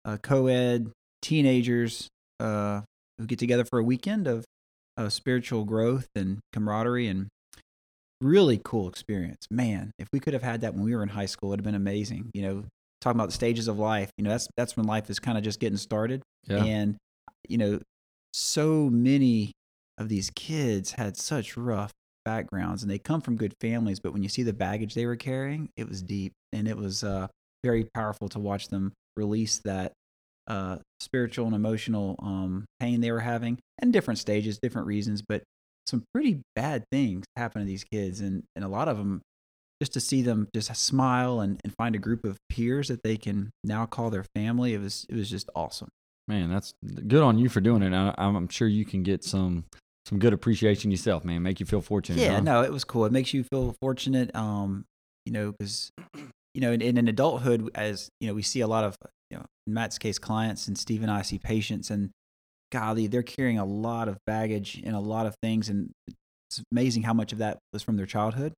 a 0.05 0.17
co-ed 0.17 0.91
teenagers 1.21 2.07
uh, 2.39 2.81
who 3.21 3.27
get 3.27 3.39
together 3.39 3.63
for 3.63 3.79
a 3.79 3.83
weekend 3.83 4.27
of, 4.27 4.43
of 4.97 5.13
spiritual 5.13 5.63
growth 5.63 6.07
and 6.15 6.39
camaraderie 6.51 7.07
and 7.07 7.27
really 8.19 8.59
cool 8.63 8.89
experience. 8.89 9.45
Man, 9.49 9.91
if 9.99 10.07
we 10.11 10.19
could 10.19 10.33
have 10.33 10.43
had 10.43 10.61
that 10.61 10.73
when 10.73 10.83
we 10.83 10.95
were 10.95 11.03
in 11.03 11.09
high 11.09 11.25
school, 11.27 11.51
it'd 11.51 11.59
have 11.59 11.65
been 11.65 11.75
amazing. 11.75 12.31
You 12.33 12.41
know, 12.41 12.63
talking 12.99 13.17
about 13.19 13.29
the 13.29 13.35
stages 13.35 13.67
of 13.67 13.79
life. 13.79 14.09
You 14.17 14.23
know, 14.23 14.31
that's 14.31 14.47
that's 14.57 14.75
when 14.75 14.85
life 14.85 15.09
is 15.09 15.19
kind 15.19 15.37
of 15.37 15.43
just 15.43 15.59
getting 15.59 15.77
started. 15.77 16.21
Yeah. 16.47 16.63
And 16.63 16.97
you 17.47 17.57
know, 17.57 17.79
so 18.33 18.89
many 18.89 19.51
of 19.97 20.09
these 20.09 20.31
kids 20.35 20.91
had 20.91 21.17
such 21.17 21.57
rough 21.57 21.91
backgrounds, 22.25 22.81
and 22.81 22.91
they 22.91 22.99
come 22.99 23.21
from 23.21 23.35
good 23.35 23.53
families. 23.61 23.99
But 23.99 24.13
when 24.13 24.23
you 24.23 24.29
see 24.29 24.43
the 24.43 24.53
baggage 24.53 24.93
they 24.93 25.05
were 25.05 25.15
carrying, 25.15 25.69
it 25.77 25.87
was 25.87 26.01
deep, 26.01 26.33
and 26.53 26.67
it 26.67 26.77
was 26.77 27.03
uh, 27.03 27.27
very 27.63 27.85
powerful 27.93 28.29
to 28.29 28.39
watch 28.39 28.69
them 28.69 28.93
release 29.15 29.59
that 29.59 29.93
uh, 30.47 30.77
spiritual 30.99 31.45
and 31.45 31.55
emotional 31.55 32.15
um, 32.21 32.65
pain 32.79 33.01
they 33.01 33.11
were 33.11 33.19
having, 33.19 33.59
and 33.79 33.93
different 33.93 34.17
stages, 34.17 34.59
different 34.61 34.87
reasons, 34.87 35.21
but 35.27 35.43
some 35.85 36.03
pretty 36.13 36.41
bad 36.55 36.83
things 36.91 37.25
happen 37.35 37.61
to 37.61 37.65
these 37.65 37.83
kids, 37.83 38.21
and 38.21 38.43
and 38.55 38.65
a 38.65 38.67
lot 38.67 38.87
of 38.87 38.97
them 38.97 39.21
just 39.81 39.93
to 39.93 39.99
see 39.99 40.21
them 40.21 40.47
just 40.53 40.73
smile 40.75 41.39
and, 41.39 41.59
and 41.63 41.73
find 41.75 41.95
a 41.95 41.99
group 41.99 42.23
of 42.23 42.37
peers 42.49 42.89
that 42.89 43.01
they 43.03 43.17
can 43.17 43.49
now 43.63 43.85
call 43.85 44.11
their 44.11 44.25
family. 44.35 44.73
It 44.73 44.79
was 44.79 45.05
it 45.09 45.15
was 45.15 45.29
just 45.29 45.49
awesome. 45.55 45.89
Man, 46.27 46.51
that's 46.51 46.73
good 47.07 47.23
on 47.23 47.39
you 47.39 47.49
for 47.49 47.61
doing 47.61 47.81
it. 47.81 47.93
I, 47.93 48.13
I'm 48.17 48.47
sure 48.47 48.67
you 48.67 48.85
can 48.85 49.01
get 49.01 49.23
some 49.23 49.65
some 50.05 50.19
good 50.19 50.33
appreciation 50.33 50.91
yourself, 50.91 51.25
man. 51.25 51.41
Make 51.41 51.59
you 51.59 51.65
feel 51.65 51.81
fortunate. 51.81 52.21
Yeah, 52.21 52.35
huh? 52.35 52.41
no, 52.41 52.61
it 52.61 52.71
was 52.71 52.83
cool. 52.83 53.05
It 53.05 53.11
makes 53.11 53.33
you 53.33 53.43
feel 53.43 53.75
fortunate. 53.81 54.35
Um, 54.35 54.85
you 55.25 55.33
know, 55.33 55.51
because 55.51 55.91
you 56.53 56.61
know, 56.61 56.71
in, 56.71 56.81
in 56.81 57.07
adulthood, 57.07 57.69
as 57.75 58.09
you 58.19 58.27
know, 58.27 58.33
we 58.33 58.43
see 58.43 58.61
a 58.61 58.67
lot 58.67 58.83
of 58.83 58.95
Matt's 59.73 59.97
case, 59.97 60.19
clients, 60.19 60.67
and 60.67 60.77
Steve 60.77 61.01
and 61.01 61.11
I 61.11 61.21
see 61.21 61.37
patients, 61.37 61.89
and 61.89 62.11
golly, 62.71 63.07
they're 63.07 63.23
carrying 63.23 63.59
a 63.59 63.65
lot 63.65 64.07
of 64.07 64.17
baggage 64.25 64.81
and 64.83 64.95
a 64.95 64.99
lot 64.99 65.25
of 65.25 65.35
things, 65.41 65.69
and 65.69 65.91
it's 66.07 66.61
amazing 66.71 67.03
how 67.03 67.13
much 67.13 67.31
of 67.31 67.39
that 67.39 67.59
was 67.73 67.83
from 67.83 67.97
their 67.97 68.05
childhood. 68.05 68.53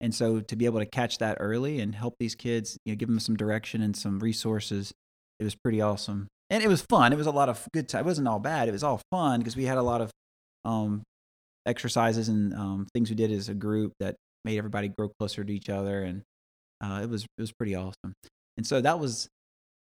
And 0.00 0.14
so, 0.14 0.40
to 0.40 0.56
be 0.56 0.66
able 0.66 0.80
to 0.80 0.86
catch 0.86 1.18
that 1.18 1.38
early 1.40 1.80
and 1.80 1.94
help 1.94 2.14
these 2.18 2.34
kids, 2.34 2.76
you 2.84 2.92
know, 2.92 2.96
give 2.96 3.08
them 3.08 3.20
some 3.20 3.36
direction 3.36 3.80
and 3.80 3.96
some 3.96 4.18
resources, 4.18 4.92
it 5.40 5.44
was 5.44 5.54
pretty 5.54 5.80
awesome. 5.80 6.28
And 6.50 6.62
it 6.62 6.68
was 6.68 6.82
fun. 6.82 7.12
It 7.12 7.16
was 7.16 7.26
a 7.26 7.32
lot 7.32 7.48
of 7.48 7.66
good 7.72 7.88
time. 7.88 8.00
It 8.00 8.06
wasn't 8.06 8.28
all 8.28 8.38
bad. 8.38 8.68
It 8.68 8.72
was 8.72 8.84
all 8.84 9.00
fun 9.10 9.40
because 9.40 9.56
we 9.56 9.64
had 9.64 9.78
a 9.78 9.82
lot 9.82 10.00
of 10.00 10.10
um, 10.64 11.02
exercises 11.66 12.28
and 12.28 12.52
um, 12.54 12.86
things 12.92 13.08
we 13.08 13.16
did 13.16 13.30
as 13.30 13.48
a 13.48 13.54
group 13.54 13.92
that 14.00 14.16
made 14.44 14.58
everybody 14.58 14.88
grow 14.88 15.10
closer 15.18 15.42
to 15.42 15.52
each 15.52 15.68
other, 15.70 16.02
and 16.02 16.22
uh, 16.82 17.00
it 17.02 17.08
was 17.08 17.22
it 17.22 17.40
was 17.40 17.52
pretty 17.52 17.74
awesome. 17.74 18.14
And 18.56 18.66
so 18.66 18.80
that 18.80 18.98
was 18.98 19.28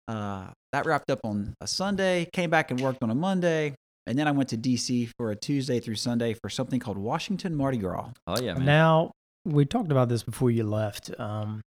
uh, 0.09 0.49
that 0.73 0.87
wrapped 0.87 1.11
up 1.11 1.21
on 1.25 1.55
a 1.61 1.67
Sunday. 1.67 2.29
Came 2.33 2.51
back 2.51 2.71
and 2.71 2.81
worked 2.81 3.03
on 3.03 3.11
a 3.11 3.15
Monday, 3.15 3.75
and 4.07 4.19
then 4.19 4.27
I 4.29 4.33
went 4.33 4.49
to 4.51 4.57
DC 4.57 5.11
for 5.17 5.31
a 5.31 5.37
Tuesday 5.37 5.81
through 5.81 5.97
Sunday 5.97 6.35
for 6.35 6.49
something 6.51 6.81
called 6.81 6.99
Washington 6.99 7.55
Mardi 7.55 7.79
Gras. 7.79 8.11
Oh 8.27 8.41
yeah, 8.41 8.55
man. 8.55 8.65
Now, 8.67 9.11
we 9.45 9.65
talked 9.65 9.91
about 9.93 10.09
this 10.09 10.23
before 10.23 10.51
you 10.51 10.65
left. 10.65 11.11
Um, 11.19 11.61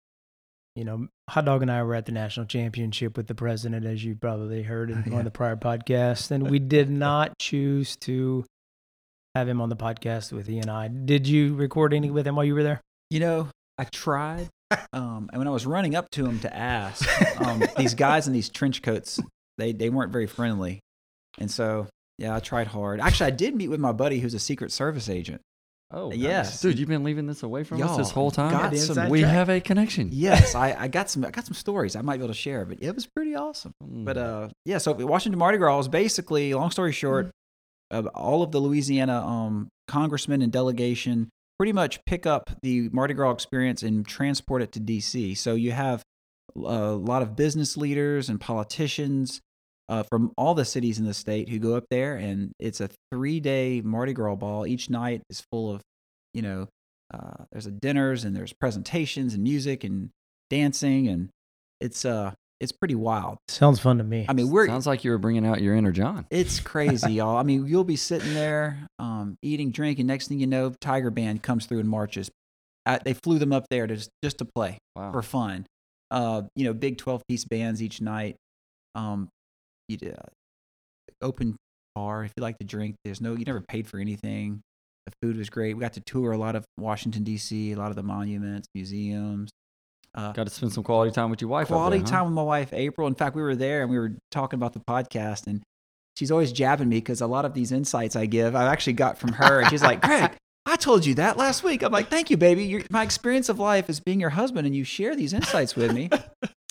you 0.74 0.84
know, 0.84 1.08
Hot 1.30 1.44
Dog 1.46 1.62
and 1.62 1.70
I 1.70 1.82
were 1.82 1.94
at 1.94 2.04
the 2.04 2.12
national 2.12 2.44
championship 2.46 3.16
with 3.16 3.26
the 3.28 3.34
president, 3.34 3.86
as 3.86 4.04
you 4.04 4.14
probably 4.14 4.62
heard 4.62 4.90
in 4.90 4.96
one 5.04 5.12
Yeah. 5.12 5.18
of 5.20 5.24
the 5.24 5.30
prior 5.30 5.56
podcasts, 5.56 6.30
and 6.30 6.50
we 6.50 6.58
did 6.58 6.90
not 7.06 7.38
choose 7.38 7.96
to 8.02 8.44
have 9.34 9.48
him 9.48 9.60
on 9.60 9.68
the 9.70 9.76
podcast 9.76 10.32
with 10.32 10.46
he 10.46 10.58
and 10.58 10.70
I. 10.70 10.88
Did 10.88 11.26
you 11.26 11.54
record 11.54 11.94
any 11.94 12.10
with 12.10 12.26
him 12.26 12.36
while 12.36 12.44
you 12.44 12.54
were 12.54 12.62
there? 12.62 12.80
You 13.10 13.20
know, 13.20 13.48
I 13.78 13.84
tried, 13.84 14.48
um, 14.92 15.28
and 15.32 15.38
when 15.38 15.46
I 15.48 15.50
was 15.50 15.66
running 15.66 15.94
up 15.94 16.10
to 16.12 16.26
him 16.26 16.40
to 16.40 16.54
ask, 16.56 17.06
um, 17.40 17.62
these 17.76 17.94
guys 17.94 18.26
in 18.26 18.32
these 18.32 18.48
trench 18.48 18.82
coats, 18.82 19.20
they 19.58 19.72
they 19.72 19.90
weren't 19.90 20.12
very 20.12 20.26
friendly, 20.26 20.80
and 21.38 21.50
so 21.50 21.86
yeah, 22.18 22.34
I 22.34 22.40
tried 22.40 22.66
hard. 22.66 23.00
Actually, 23.00 23.28
I 23.28 23.30
did 23.30 23.54
meet 23.54 23.68
with 23.68 23.80
my 23.80 23.92
buddy 23.92 24.18
who's 24.20 24.34
a 24.34 24.38
Secret 24.38 24.72
Service 24.72 25.08
agent. 25.08 25.40
oh 25.92 26.12
yes. 26.12 26.60
dude, 26.60 26.78
you've 26.78 26.88
been 26.88 27.04
leaving 27.04 27.26
this 27.26 27.42
away 27.42 27.62
from 27.62 27.80
us 27.82 27.96
this 27.96 28.10
whole 28.10 28.30
time. 28.30 28.50
got 28.50 28.76
some- 28.76 29.08
we 29.08 29.20
track. 29.20 29.32
have 29.32 29.48
a 29.48 29.60
connection. 29.60 30.08
Yes, 30.12 30.54
I, 30.54 30.74
I 30.78 30.88
got 30.88 31.10
some 31.10 31.24
I 31.24 31.30
got 31.30 31.44
some 31.46 31.54
stories 31.54 31.94
I 31.94 32.02
might 32.02 32.16
be 32.16 32.24
able 32.24 32.34
to 32.34 32.40
share, 32.40 32.64
but 32.64 32.78
it 32.80 32.94
was 32.94 33.06
pretty 33.06 33.34
awesome. 33.34 33.72
Mm. 33.84 34.04
But 34.04 34.16
uh, 34.16 34.48
yeah, 34.64 34.78
so 34.78 34.92
Washington 34.92 35.38
Mardi 35.38 35.58
Gras 35.58 35.76
was 35.76 35.88
basically, 35.88 36.52
long 36.54 36.70
story 36.70 36.92
short, 36.92 37.30
uh, 37.90 38.02
all 38.14 38.42
of 38.42 38.50
the 38.50 38.58
Louisiana 38.60 39.24
um, 39.24 39.68
congressmen 39.86 40.42
and 40.42 40.50
delegation 40.50 41.28
pretty 41.58 41.72
much 41.72 42.04
pick 42.04 42.26
up 42.26 42.50
the 42.62 42.88
Mardi 42.90 43.14
Gras 43.14 43.32
experience 43.32 43.82
and 43.82 44.06
transport 44.06 44.62
it 44.62 44.72
to 44.72 44.80
DC. 44.80 45.36
So 45.36 45.54
you 45.54 45.72
have 45.72 46.02
a 46.54 46.92
lot 46.92 47.22
of 47.22 47.36
business 47.36 47.76
leaders 47.76 48.28
and 48.28 48.40
politicians 48.40 49.40
uh, 49.88 50.02
from 50.02 50.32
all 50.36 50.54
the 50.54 50.64
cities 50.64 50.98
in 50.98 51.04
the 51.04 51.14
state 51.14 51.48
who 51.48 51.58
go 51.58 51.76
up 51.76 51.84
there, 51.90 52.16
and 52.16 52.52
it's 52.58 52.80
a 52.80 52.90
three-day 53.12 53.80
Mardi 53.82 54.12
Gras 54.12 54.34
ball. 54.36 54.66
Each 54.66 54.90
night 54.90 55.22
is 55.30 55.40
full 55.50 55.72
of, 55.72 55.80
you 56.34 56.42
know, 56.42 56.68
uh, 57.14 57.44
there's 57.52 57.66
a 57.66 57.70
dinners 57.70 58.24
and 58.24 58.34
there's 58.34 58.52
presentations 58.52 59.34
and 59.34 59.42
music 59.42 59.84
and 59.84 60.10
dancing, 60.50 61.06
and 61.06 61.30
it's 61.80 62.04
uh 62.04 62.32
it's 62.60 62.72
pretty 62.72 62.94
wild. 62.94 63.38
Sounds 63.48 63.78
fun 63.80 63.98
to 63.98 64.04
me. 64.04 64.26
I 64.28 64.32
mean, 64.32 64.50
we're 64.50 64.66
Sounds 64.66 64.86
like 64.86 65.04
you 65.04 65.10
were 65.10 65.18
bringing 65.18 65.46
out 65.46 65.60
your 65.60 65.74
inner 65.74 65.92
John. 65.92 66.26
it's 66.30 66.58
crazy, 66.60 67.12
y'all. 67.14 67.36
I 67.36 67.42
mean, 67.42 67.66
you'll 67.66 67.84
be 67.84 67.96
sitting 67.96 68.32
there, 68.34 68.86
um, 68.98 69.36
eating, 69.42 69.70
drinking. 69.70 70.06
Next 70.06 70.28
thing 70.28 70.40
you 70.40 70.46
know, 70.46 70.72
Tiger 70.80 71.10
Band 71.10 71.42
comes 71.42 71.66
through 71.66 71.80
and 71.80 71.88
marches. 71.88 72.30
They 73.04 73.14
flew 73.14 73.38
them 73.38 73.52
up 73.52 73.66
there 73.68 73.86
to 73.86 73.96
just, 73.96 74.10
just 74.22 74.38
to 74.38 74.44
play 74.44 74.78
Wow. 74.94 75.10
for 75.12 75.22
fun. 75.22 75.66
Uh, 76.10 76.42
you 76.54 76.64
know, 76.64 76.72
big 76.72 76.98
twelve-piece 76.98 77.44
bands 77.46 77.82
each 77.82 78.00
night. 78.00 78.36
Um, 78.94 79.28
you 79.88 79.98
uh, 80.06 80.14
open 81.20 81.56
bar 81.96 82.24
if 82.24 82.32
you 82.36 82.42
like 82.42 82.58
to 82.58 82.64
drink. 82.64 82.94
There's 83.04 83.20
no, 83.20 83.34
you 83.34 83.44
never 83.44 83.60
paid 83.60 83.86
for 83.88 83.98
anything. 83.98 84.60
The 85.06 85.12
food 85.20 85.36
was 85.36 85.50
great. 85.50 85.74
We 85.74 85.80
got 85.80 85.94
to 85.94 86.00
tour 86.06 86.32
a 86.32 86.38
lot 86.38 86.56
of 86.56 86.64
Washington 86.78 87.22
D.C., 87.24 87.72
a 87.72 87.76
lot 87.76 87.90
of 87.90 87.96
the 87.96 88.02
monuments, 88.02 88.68
museums. 88.74 89.50
Uh, 90.16 90.32
Got 90.32 90.44
to 90.44 90.52
spend 90.52 90.72
some 90.72 90.82
quality 90.82 91.12
time 91.12 91.30
with 91.30 91.40
your 91.40 91.50
wife. 91.50 91.66
quality 91.68 91.98
there, 91.98 92.06
huh? 92.06 92.10
time 92.10 92.24
with 92.26 92.34
my 92.34 92.42
wife 92.42 92.72
April. 92.72 93.06
In 93.06 93.14
fact, 93.14 93.36
we 93.36 93.42
were 93.42 93.54
there 93.54 93.82
and 93.82 93.90
we 93.90 93.98
were 93.98 94.12
talking 94.30 94.58
about 94.58 94.72
the 94.72 94.80
podcast, 94.80 95.46
and 95.46 95.62
she's 96.16 96.30
always 96.30 96.52
jabbing 96.52 96.88
me 96.88 96.96
because 96.98 97.20
a 97.20 97.26
lot 97.26 97.44
of 97.44 97.52
these 97.54 97.70
insights 97.72 98.16
I 98.16 98.26
give, 98.26 98.56
I've 98.56 98.72
actually 98.72 98.94
got 98.94 99.18
from 99.18 99.32
her. 99.34 99.60
And 99.60 99.68
she's 99.70 99.82
like, 99.82 100.00
"Greg, 100.00 100.32
I 100.66 100.76
told 100.76 101.04
you 101.04 101.14
that 101.16 101.36
last 101.36 101.62
week." 101.62 101.82
I'm 101.82 101.92
like, 101.92 102.08
"Thank 102.08 102.30
you, 102.30 102.36
baby. 102.36 102.64
Your, 102.64 102.82
my 102.90 103.02
experience 103.02 103.48
of 103.48 103.58
life 103.58 103.90
is 103.90 104.00
being 104.00 104.18
your 104.20 104.30
husband, 104.30 104.66
and 104.66 104.74
you 104.74 104.84
share 104.84 105.14
these 105.14 105.32
insights 105.32 105.76
with 105.76 105.92
me." 105.92 106.08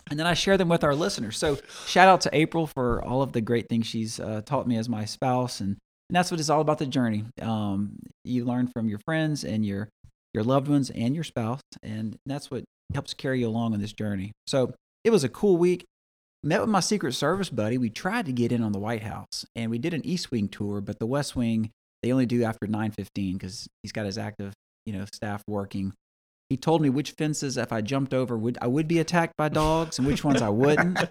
And 0.08 0.20
then 0.20 0.28
I 0.28 0.36
share 0.36 0.56
them 0.56 0.70
with 0.70 0.84
our 0.84 0.94
listeners. 0.94 1.36
So 1.36 1.58
shout 1.88 2.08
out 2.08 2.22
to 2.22 2.30
April 2.32 2.68
for 2.68 3.04
all 3.04 3.24
of 3.24 3.32
the 3.32 3.42
great 3.42 3.68
things 3.70 3.88
she's 3.88 4.20
uh, 4.20 4.42
taught 4.46 4.68
me 4.68 4.78
as 4.78 4.88
my 4.88 5.04
spouse, 5.06 5.62
and, 5.62 5.70
and 5.70 6.16
that's 6.16 6.30
what 6.30 6.40
it's 6.40 6.50
all 6.52 6.62
about 6.62 6.78
the 6.78 6.86
journey. 6.86 7.26
Um, 7.42 7.98
you 8.24 8.46
learn 8.46 8.68
from 8.68 8.88
your 8.88 9.00
friends 9.00 9.44
and 9.44 9.66
your 9.66 9.90
your 10.32 10.44
loved 10.44 10.68
ones 10.68 10.92
and 10.92 11.16
your 11.16 11.24
spouse, 11.24 11.62
and 11.82 12.16
that's 12.28 12.52
what 12.52 12.66
helps 12.94 13.14
carry 13.14 13.40
you 13.42 13.48
along 13.48 13.74
on 13.74 13.82
this 13.82 13.94
journey. 13.94 14.32
So 14.48 14.74
it 15.04 15.10
was 15.10 15.24
a 15.24 15.30
cool 15.30 15.58
week. 15.58 15.86
Met 16.44 16.62
with 16.62 16.70
my 16.70 16.80
Secret 16.80 17.14
Service 17.14 17.50
buddy. 17.50 17.78
We 17.78 17.90
tried 17.90 18.28
to 18.28 18.32
get 18.32 18.52
in 18.52 18.62
on 18.62 18.72
the 18.72 18.80
White 18.80 19.02
House, 19.02 19.46
and 19.56 19.72
we 19.72 19.80
did 19.80 19.94
an 19.96 20.06
East 20.06 20.30
Wing 20.30 20.48
tour, 20.48 20.80
but 20.80 21.00
the 21.00 21.08
West 21.08 21.36
Wing 21.36 21.72
they 22.04 22.12
only 22.12 22.28
do 22.28 22.44
after 22.44 22.68
9:15 22.68 23.34
because 23.34 23.68
he's 23.82 23.92
got 23.92 24.06
his 24.06 24.18
active, 24.20 24.54
you 24.86 24.94
know, 24.94 25.06
staff 25.12 25.42
working. 25.48 25.94
He 26.50 26.58
told 26.58 26.84
me 26.84 26.90
which 26.92 27.12
fences, 27.18 27.58
if 27.58 27.74
I 27.74 27.82
jumped 27.82 28.14
over, 28.14 28.38
would 28.38 28.60
I 28.62 28.68
would 28.68 28.88
be 28.88 29.00
attacked 29.00 29.34
by 29.38 29.50
dogs, 29.50 29.98
and 29.98 30.06
which 30.08 30.24
ones 30.24 30.42
I 30.42 30.50
wouldn't. 30.50 31.00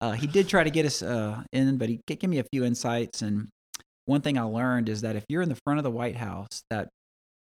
Uh, 0.00 0.10
he 0.10 0.26
did 0.26 0.48
try 0.48 0.64
to 0.64 0.70
get 0.70 0.84
us 0.84 1.00
uh, 1.00 1.40
in, 1.52 1.78
but 1.78 1.88
he 1.88 2.00
gave 2.08 2.24
me 2.28 2.40
a 2.40 2.44
few 2.52 2.64
insights. 2.64 3.22
And 3.22 3.46
one 4.06 4.20
thing 4.20 4.36
I 4.36 4.42
learned 4.42 4.88
is 4.88 5.02
that 5.02 5.14
if 5.14 5.22
you're 5.28 5.42
in 5.42 5.48
the 5.48 5.58
front 5.64 5.78
of 5.78 5.84
the 5.84 5.92
White 5.92 6.16
House, 6.16 6.64
that 6.70 6.88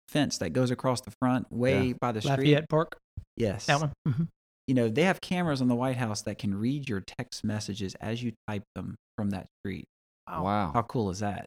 fence 0.08 0.38
that 0.38 0.50
goes 0.50 0.72
across 0.72 1.00
the 1.00 1.12
front, 1.20 1.46
way 1.52 1.86
Yeah. 1.86 1.92
by 2.00 2.10
the 2.10 2.20
street, 2.20 2.32
Lafayette 2.38 2.68
Park, 2.68 2.98
yes, 3.36 3.66
that 3.66 3.80
one. 3.80 3.92
Mhm. 4.08 4.28
you 4.66 4.74
know, 4.74 4.88
they 4.88 5.02
have 5.02 5.20
cameras 5.20 5.60
on 5.60 5.68
the 5.68 5.74
White 5.74 5.96
House 5.96 6.22
that 6.22 6.38
can 6.38 6.54
read 6.54 6.88
your 6.88 7.00
text 7.18 7.42
messages 7.44 7.94
as 8.00 8.22
you 8.22 8.32
type 8.48 8.62
them 8.74 8.94
from 9.16 9.30
that 9.30 9.46
street. 9.60 9.84
Wow. 10.28 10.70
How 10.72 10.82
cool 10.82 11.10
is 11.10 11.18
that? 11.20 11.46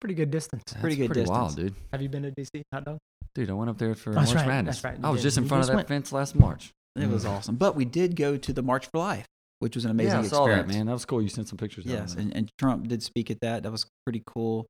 Pretty 0.00 0.14
good 0.14 0.30
distance. 0.30 0.62
That's 0.66 0.80
Pretty 0.80 0.96
good 0.96 1.12
pretty 1.12 1.28
wild, 1.28 1.48
distance. 1.54 1.72
dude. 1.74 1.82
Have 1.92 2.02
you 2.02 2.08
been 2.08 2.22
to 2.22 2.30
DC 2.30 2.62
hot 2.72 2.84
dog? 2.84 2.98
Dude, 3.34 3.50
I 3.50 3.52
went 3.52 3.70
up 3.70 3.78
there 3.78 3.94
for 3.94 4.12
That's 4.14 4.32
March 4.32 4.36
right, 4.44 4.48
Madness. 4.48 4.76
that's 4.80 4.84
right, 4.84 5.04
I 5.04 5.10
was 5.10 5.20
did. 5.20 5.24
just 5.24 5.36
in 5.38 5.44
You 5.44 5.48
front 5.48 5.60
just 5.62 5.68
of 5.70 5.72
that 5.74 5.76
went. 5.76 5.88
fence 5.88 6.12
last 6.12 6.34
March. 6.34 6.70
It 6.96 7.08
was 7.08 7.24
Mm. 7.24 7.30
awesome. 7.30 7.56
But 7.56 7.76
we 7.76 7.84
did 7.84 8.16
go 8.16 8.36
to 8.36 8.52
the 8.52 8.62
March 8.62 8.86
for 8.86 8.98
Life, 8.98 9.26
which 9.60 9.74
was 9.74 9.84
an 9.84 9.90
amazing 9.92 10.12
yeah, 10.20 10.20
I 10.20 10.28
saw 10.28 10.44
that, 10.46 10.50
experience. 10.52 10.74
man. 10.74 10.86
That 10.86 10.92
was 10.92 11.04
cool. 11.04 11.22
You 11.22 11.28
sent 11.28 11.48
some 11.48 11.56
pictures. 11.58 11.84
Yes, 11.86 12.14
and, 12.14 12.34
and 12.36 12.50
Trump 12.58 12.88
did 12.88 13.02
speak 13.02 13.30
at 13.30 13.40
that. 13.40 13.62
That 13.62 13.72
was 13.72 13.86
pretty 14.04 14.22
cool. 14.26 14.66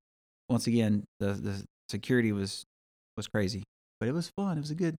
Once 0.49 0.66
again, 0.66 1.04
the 1.19 1.33
the 1.33 1.64
security 1.90 2.31
was 2.33 2.64
was 3.16 3.26
crazy, 3.26 3.62
but 4.00 4.09
it 4.09 4.12
was 4.12 4.31
fun. 4.37 4.59
It 4.59 4.61
was 4.61 4.71
a 4.71 4.75
good 4.76 4.97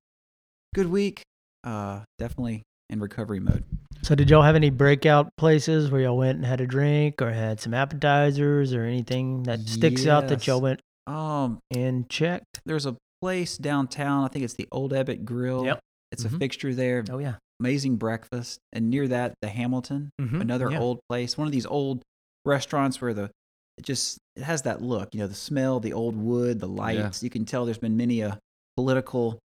good 0.74 0.88
week. 0.88 1.22
Uh, 1.64 2.02
definitely 2.18 2.62
in 2.90 3.00
recovery 3.00 3.40
mode. 3.40 3.64
So 4.02 4.16
did 4.16 4.30
y'all 4.30 4.42
have 4.42 4.56
any 4.56 4.70
breakout 4.70 5.30
places 5.38 5.90
where 5.90 6.02
y'all 6.02 6.18
went 6.18 6.38
and 6.38 6.46
had 6.46 6.60
a 6.60 6.68
drink 6.68 7.22
or 7.22 7.32
had 7.32 7.62
some 7.62 7.74
appetizers 7.74 8.74
or 8.74 8.84
anything 8.84 9.44
that 9.44 9.62
sticks 9.62 10.06
out 10.06 10.28
that 10.28 10.46
y'all 10.46 10.60
went 10.60 10.82
Um, 11.08 11.60
and 11.72 12.10
checked? 12.10 12.60
there's 12.66 12.86
a 12.86 12.98
place 13.22 13.58
downtown. 13.58 14.26
I 14.26 14.28
think 14.28 14.44
it's 14.44 14.56
the 14.56 14.68
Old 14.72 14.92
Ebbitt 14.92 15.24
Grill. 15.24 15.64
Yep. 15.66 15.80
It's 16.12 16.24
Mhm. 16.26 16.36
a 16.36 16.38
fixture 16.40 16.74
there. 16.76 17.06
Oh 17.10 17.20
yeah. 17.20 17.36
Amazing 17.62 17.96
breakfast, 17.96 18.60
and 18.74 18.90
near 18.90 19.08
that, 19.08 19.36
the 19.42 19.48
Hamilton, 19.48 20.10
Mhm, 20.20 20.42
another 20.42 20.70
yeah. 20.70 20.80
old 20.80 21.00
place. 21.08 21.38
One 21.38 21.48
of 21.48 21.54
these 21.54 21.66
old 21.66 22.02
restaurants 22.46 23.00
where 23.00 23.14
the 23.14 23.30
it 23.78 23.86
just 23.86 24.18
it 24.36 24.44
has 24.44 24.64
that 24.64 24.82
look. 24.82 25.10
You 25.16 25.22
know, 25.22 25.28
the 25.28 25.34
smell, 25.34 25.80
the 25.80 25.94
old 25.94 26.16
wood, 26.18 26.60
the 26.60 26.68
lights. 26.68 27.24
You 27.24 27.30
can 27.30 27.46
tell 27.46 27.64
there's 27.66 27.78
been 27.78 27.96
many 27.98 28.20
a 28.22 28.38
political 28.76 29.40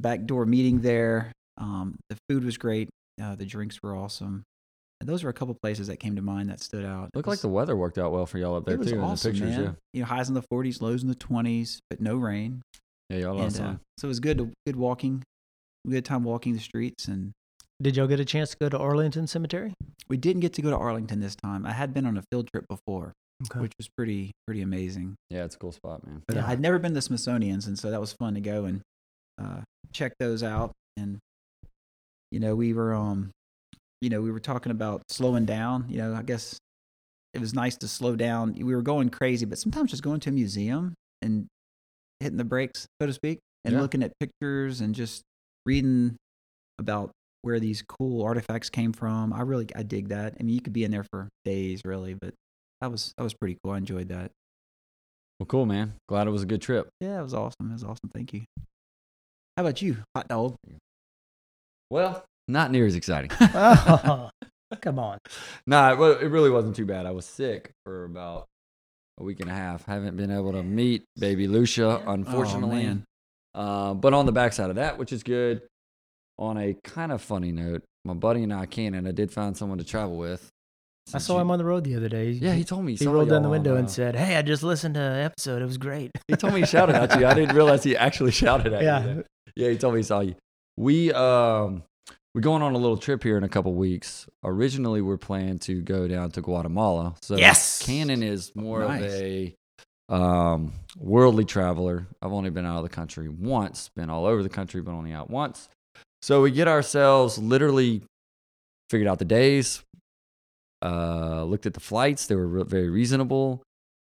backdoor 0.00 0.46
meeting 0.46 0.80
there. 0.80 1.32
Um, 1.56 1.96
the 2.08 2.16
food 2.28 2.44
was 2.44 2.56
great. 2.56 2.88
Uh, 3.22 3.34
the 3.34 3.44
drinks 3.44 3.78
were 3.82 3.96
awesome. 3.96 4.42
And 5.00 5.08
those 5.08 5.22
were 5.22 5.30
a 5.30 5.32
couple 5.32 5.56
places 5.62 5.86
that 5.88 5.98
came 5.98 6.16
to 6.16 6.22
mind 6.22 6.48
that 6.50 6.60
stood 6.60 6.84
out. 6.84 7.10
It 7.14 7.16
Looked 7.16 7.28
like 7.28 7.40
the 7.40 7.48
weather 7.48 7.76
worked 7.76 7.98
out 7.98 8.10
well 8.12 8.26
for 8.26 8.38
y'all 8.38 8.56
up 8.56 8.64
there 8.64 8.74
it 8.74 8.78
was 8.78 8.90
too 8.90 9.00
awesome, 9.00 9.30
in 9.30 9.36
the 9.38 9.44
pictures. 9.46 9.64
man. 9.64 9.76
You 9.92 10.00
know, 10.00 10.06
highs 10.06 10.28
in 10.28 10.34
the 10.34 10.42
40s, 10.52 10.80
lows 10.82 11.02
in 11.02 11.08
the 11.08 11.14
20s, 11.14 11.78
but 11.90 12.00
no 12.00 12.16
rain. 12.16 12.62
Yeah, 13.10 13.16
yeah, 13.18 13.22
y'all 13.24 13.40
And, 13.42 13.60
uh, 13.60 13.74
so 13.96 14.06
it 14.06 14.08
was 14.08 14.20
good. 14.20 14.38
To, 14.38 14.50
good 14.66 14.76
walking. 14.76 15.22
Good 15.88 16.04
time 16.04 16.24
walking 16.24 16.52
the 16.54 16.58
streets, 16.60 17.06
and 17.06 17.32
Did 17.80 17.96
y'all 17.96 18.08
get 18.08 18.18
a 18.20 18.24
chance 18.24 18.50
to 18.50 18.56
go 18.60 18.68
to 18.68 18.76
Arlington 18.78 19.26
Cemetery? 19.28 19.72
we 20.08 20.16
didn't 20.16 20.40
get 20.40 20.52
to 20.54 20.62
go 20.62 20.70
to 20.70 20.76
Arlington 20.76 21.20
this 21.20 21.36
time. 21.36 21.64
I 21.66 21.72
had 21.72 21.92
been 21.94 22.04
on 22.06 22.16
a 22.16 22.22
field 22.32 22.48
trip 22.52 22.66
before, 22.68 23.12
Okay. 23.46 23.60
which 23.60 23.72
was 23.78 23.88
pretty 23.96 24.32
pretty 24.46 24.62
amazing. 24.62 25.14
yeah, 25.30 25.44
it's 25.44 25.54
a 25.54 25.58
cool 25.58 25.70
spot, 25.72 26.04
man. 26.06 26.22
But 26.26 26.36
Yeah. 26.38 26.46
I'd 26.46 26.60
never 26.60 26.78
been 26.78 26.90
to 26.90 26.94
the 26.96 27.02
Smithsonian's, 27.02 27.66
and 27.66 27.78
so 27.78 27.90
that 27.90 28.00
was 28.00 28.12
fun 28.14 28.34
to 28.34 28.40
go 28.40 28.64
and 28.64 28.80
uh, 29.40 29.60
check 29.92 30.12
those 30.18 30.42
out. 30.42 30.72
And 30.96 31.18
you 32.30 32.40
know, 32.40 32.54
we 32.54 32.72
were 32.72 32.94
um, 32.94 33.30
you 34.00 34.10
know, 34.10 34.20
we 34.20 34.30
were 34.30 34.40
talking 34.40 34.72
about 34.72 35.02
slowing 35.08 35.44
down. 35.44 35.86
You 35.88 35.98
know, 35.98 36.14
I 36.14 36.22
guess 36.22 36.58
it 37.34 37.40
was 37.40 37.54
nice 37.54 37.76
to 37.78 37.88
slow 37.88 38.16
down. 38.16 38.54
We 38.54 38.74
were 38.74 38.82
going 38.82 39.10
crazy, 39.10 39.46
but 39.46 39.58
sometimes 39.58 39.90
just 39.90 40.02
going 40.02 40.20
to 40.20 40.30
a 40.30 40.32
museum 40.32 40.94
and 41.22 41.46
hitting 42.20 42.38
the 42.38 42.44
brakes, 42.44 42.86
so 43.00 43.06
to 43.06 43.12
speak, 43.12 43.38
and 43.64 43.74
Yeah. 43.74 43.80
looking 43.80 44.02
at 44.02 44.12
pictures 44.18 44.80
and 44.80 44.94
just 44.94 45.22
reading 45.66 46.16
about 46.78 47.10
where 47.42 47.60
these 47.60 47.82
cool 47.82 48.22
artifacts 48.22 48.70
came 48.70 48.92
from. 48.92 49.32
I 49.32 49.42
really 49.42 49.66
I 49.74 49.82
dig 49.82 50.08
that. 50.08 50.34
I 50.38 50.42
mean, 50.42 50.54
you 50.54 50.60
could 50.60 50.72
be 50.72 50.84
in 50.84 50.90
there 50.90 51.04
for 51.10 51.28
days, 51.44 51.82
really, 51.84 52.14
but 52.14 52.34
that 52.80 52.90
was 52.90 53.12
that 53.16 53.22
was 53.24 53.34
pretty 53.34 53.56
cool. 53.62 53.72
I 53.72 53.78
enjoyed 53.78 54.08
that. 54.08 54.30
Well, 55.38 55.46
cool, 55.46 55.66
man. 55.66 55.94
Glad 56.08 56.26
it 56.26 56.30
was 56.30 56.42
a 56.42 56.46
good 56.46 56.62
trip. 56.62 56.88
Yeah, 57.00 57.20
it 57.20 57.22
was 57.22 57.34
awesome. 57.34 57.70
It 57.70 57.74
was 57.74 57.84
awesome. 57.84 58.10
Thank 58.12 58.32
you. 58.32 58.42
How 59.58 59.64
about 59.64 59.82
you, 59.82 59.96
hot 60.14 60.28
dog? 60.28 60.54
Well, 61.90 62.24
not 62.46 62.70
near 62.70 62.86
as 62.86 62.94
exciting. 62.94 63.32
oh, 63.40 64.30
come 64.80 65.00
on. 65.00 65.18
nah, 65.66 65.94
it, 66.00 66.22
it 66.22 66.28
really 66.28 66.48
wasn't 66.48 66.76
too 66.76 66.86
bad. 66.86 67.06
I 67.06 67.10
was 67.10 67.26
sick 67.26 67.72
for 67.84 68.04
about 68.04 68.46
a 69.18 69.24
week 69.24 69.40
and 69.40 69.50
a 69.50 69.52
half. 69.52 69.84
Haven't 69.84 70.16
been 70.16 70.30
able 70.30 70.52
to 70.52 70.62
meet 70.62 71.02
baby 71.18 71.48
Lucia, 71.48 72.00
unfortunately. 72.06 72.84
man. 72.84 73.04
Uh, 73.52 73.94
but 73.94 74.14
on 74.14 74.26
the 74.26 74.32
backside 74.32 74.70
of 74.70 74.76
that, 74.76 74.96
which 74.96 75.12
is 75.12 75.24
good, 75.24 75.62
on 76.38 76.56
a 76.56 76.76
kind 76.84 77.10
of 77.10 77.20
funny 77.20 77.50
note, 77.50 77.82
my 78.04 78.14
buddy 78.14 78.44
and 78.44 78.54
I, 78.54 78.66
Cannon, 78.66 79.08
I 79.08 79.10
did 79.10 79.32
find 79.32 79.56
someone 79.56 79.78
to 79.78 79.84
travel 79.84 80.16
with. 80.16 80.48
I 81.12 81.18
saw 81.18 81.34
you- 81.34 81.40
him 81.40 81.50
on 81.50 81.58
the 81.58 81.64
road 81.64 81.82
the 81.82 81.96
other 81.96 82.08
day. 82.08 82.30
Yeah, 82.30 82.52
he 82.54 82.62
told 82.62 82.84
me. 82.84 82.92
he 82.92 82.98
saw 83.04 83.10
rolled 83.10 83.30
down 83.30 83.42
the 83.42 83.48
window 83.48 83.72
on, 83.72 83.78
and 83.78 83.86
uh, 83.88 83.90
said, 83.90 84.14
"Hey, 84.14 84.36
I 84.36 84.42
just 84.42 84.62
listened 84.62 84.94
to 84.94 85.00
an 85.00 85.24
episode. 85.24 85.62
It 85.62 85.64
was 85.64 85.78
great." 85.78 86.12
He 86.28 86.36
told 86.36 86.54
me 86.54 86.60
he 86.60 86.66
shouted 86.66 86.94
at 86.94 87.18
you. 87.18 87.26
I 87.26 87.34
didn't 87.34 87.56
realize 87.56 87.82
he 87.82 87.96
actually 87.96 88.30
shouted 88.42 88.72
at 88.72 88.82
Yeah. 88.84 89.04
you. 89.04 89.24
Yeah, 89.58 89.70
he 89.70 89.76
told 89.76 89.94
me 89.94 90.00
he 90.00 90.04
saw 90.04 90.20
you. 90.20 90.36
We 90.76 91.12
um 91.12 91.82
we're 92.34 92.42
going 92.42 92.62
on 92.62 92.74
a 92.74 92.78
little 92.78 92.96
trip 92.96 93.22
here 93.24 93.36
in 93.36 93.42
a 93.42 93.48
couple 93.48 93.74
weeks. 93.74 94.28
Originally, 94.44 95.02
we're 95.02 95.16
planning 95.16 95.58
to 95.60 95.80
go 95.82 96.06
down 96.06 96.30
to 96.32 96.40
Guatemala. 96.40 97.14
So 97.22 97.36
Yes! 97.36 97.82
Cannon 97.84 98.22
is 98.22 98.54
more 98.54 98.80
Nice. 98.86 99.02
of 99.02 99.10
a 99.10 99.54
um 100.08 100.72
worldly 100.96 101.44
traveler. 101.44 102.06
I've 102.22 102.32
only 102.32 102.50
been 102.50 102.64
out 102.64 102.76
of 102.76 102.82
the 102.84 102.88
country 102.88 103.28
once, 103.28 103.90
been 103.96 104.08
all 104.10 104.26
over 104.26 104.42
the 104.44 104.48
country, 104.48 104.80
but 104.80 104.92
only 104.92 105.12
out 105.12 105.28
once. 105.28 105.68
So 106.22 106.40
we 106.42 106.50
get 106.52 106.68
ourselves 106.68 107.36
literally 107.38 108.02
figured 108.90 109.08
out 109.08 109.18
the 109.18 109.24
days, 109.24 109.82
uh, 110.82 111.42
looked 111.44 111.66
at 111.66 111.74
the 111.74 111.80
flights. 111.80 112.26
They 112.26 112.36
were 112.36 112.46
re- 112.46 112.64
very 112.64 112.88
reasonable 112.88 113.62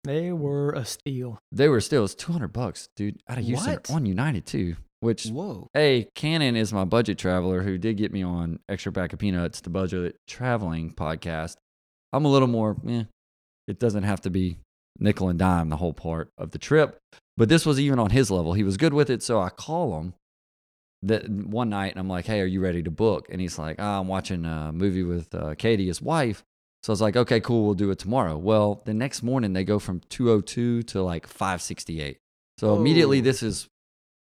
They 0.06 0.32
were 0.32 0.72
a 0.72 0.86
steal. 0.86 1.40
they 1.52 1.68
were 1.68 1.82
still 1.82 2.06
it's 2.06 2.16
200 2.16 2.48
bucks 2.54 2.88
dude 2.96 3.20
out 3.28 3.38
of 3.38 3.44
houston 3.46 3.74
What? 3.74 3.92
on 3.92 4.06
united 4.06 4.46
too 4.46 4.76
which 5.04 5.26
Whoa. 5.28 5.70
hey 5.74 6.08
Cannon 6.16 6.56
is 6.56 6.72
my 6.72 6.86
budget 6.86 7.18
traveler 7.18 7.62
who 7.62 7.78
did 7.78 7.98
get 7.98 8.14
me 8.14 8.24
on 8.24 8.60
extra 8.70 8.92
pack 8.92 9.14
of 9.14 9.20
peanuts 9.20 9.62
the 9.62 9.70
budget 9.70 10.16
traveling 10.28 10.94
podcast 10.94 11.58
i'm 12.14 12.26
a 12.26 12.30
little 12.30 12.48
more 12.48 12.78
eh, 12.88 13.04
it 13.68 13.80
doesn't 13.80 14.04
have 14.04 14.22
to 14.22 14.30
be 14.30 14.58
nickel 15.00 15.30
and 15.30 15.38
dime 15.38 15.70
the 15.70 15.76
whole 15.76 15.94
part 15.94 16.30
of 16.38 16.52
the 16.52 16.58
trip 16.58 16.98
but 17.36 17.50
this 17.50 17.66
was 17.66 17.80
even 17.80 18.00
on 18.00 18.12
his 18.12 18.32
level 18.32 18.54
he 18.54 18.64
was 18.64 18.78
good 18.78 18.94
with 18.94 19.10
it 19.10 19.22
so 19.22 19.42
i 19.42 19.50
call 19.50 20.00
him 20.00 20.14
that 21.02 21.30
one 21.30 21.70
night 21.70 21.92
and 21.92 22.00
i'm 22.00 22.10
like 22.10 22.26
hey 22.26 22.40
are 22.40 22.46
you 22.46 22.62
ready 22.62 22.82
to 22.82 22.92
book 22.92 23.28
and 23.30 23.42
he's 23.42 23.60
like 23.60 23.76
oh, 23.80 24.00
i'm 24.00 24.08
watching 24.08 24.46
a 24.46 24.72
movie 24.72 25.04
with 25.04 25.36
uh, 25.36 25.54
katie 25.56 25.88
his 25.88 26.02
wife 26.02 26.44
so 26.82 26.92
I 26.92 26.94
was 26.94 27.02
like, 27.02 27.16
okay, 27.16 27.40
cool, 27.40 27.64
we'll 27.64 27.76
do 27.76 27.92
it 27.92 28.00
tomorrow. 28.00 28.36
Well, 28.38 28.82
the 28.84 28.94
next 28.94 29.24
morning 29.24 29.54
they 29.54 29.64
go 29.64 29.80
from 29.80 30.02
202 30.10 30.84
to 30.84 31.02
like 31.02 31.28
568. 31.28 32.18
So 32.58 32.76
immediately 32.76 33.22
this 33.22 33.42
is 33.42 33.70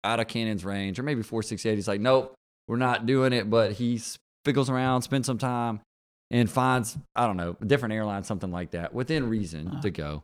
out 0.05 0.19
of 0.19 0.27
Cannon's 0.27 0.63
range, 0.63 0.99
or 0.99 1.03
maybe 1.03 1.21
468. 1.23 1.75
He's 1.75 1.87
like, 1.87 1.99
nope, 2.01 2.33
we're 2.67 2.77
not 2.77 3.05
doing 3.05 3.33
it. 3.33 3.49
But 3.49 3.73
he 3.73 3.99
figgles 4.45 4.69
around, 4.69 5.01
spends 5.01 5.25
some 5.25 5.37
time, 5.37 5.81
and 6.31 6.49
finds, 6.49 6.97
I 7.15 7.27
don't 7.27 7.37
know, 7.37 7.57
a 7.59 7.65
different 7.65 7.93
airline, 7.93 8.23
something 8.23 8.51
like 8.51 8.71
that, 8.71 8.93
within 8.93 9.29
reason 9.29 9.67
Uh-huh. 9.67 9.81
to 9.81 9.89
go. 9.91 10.23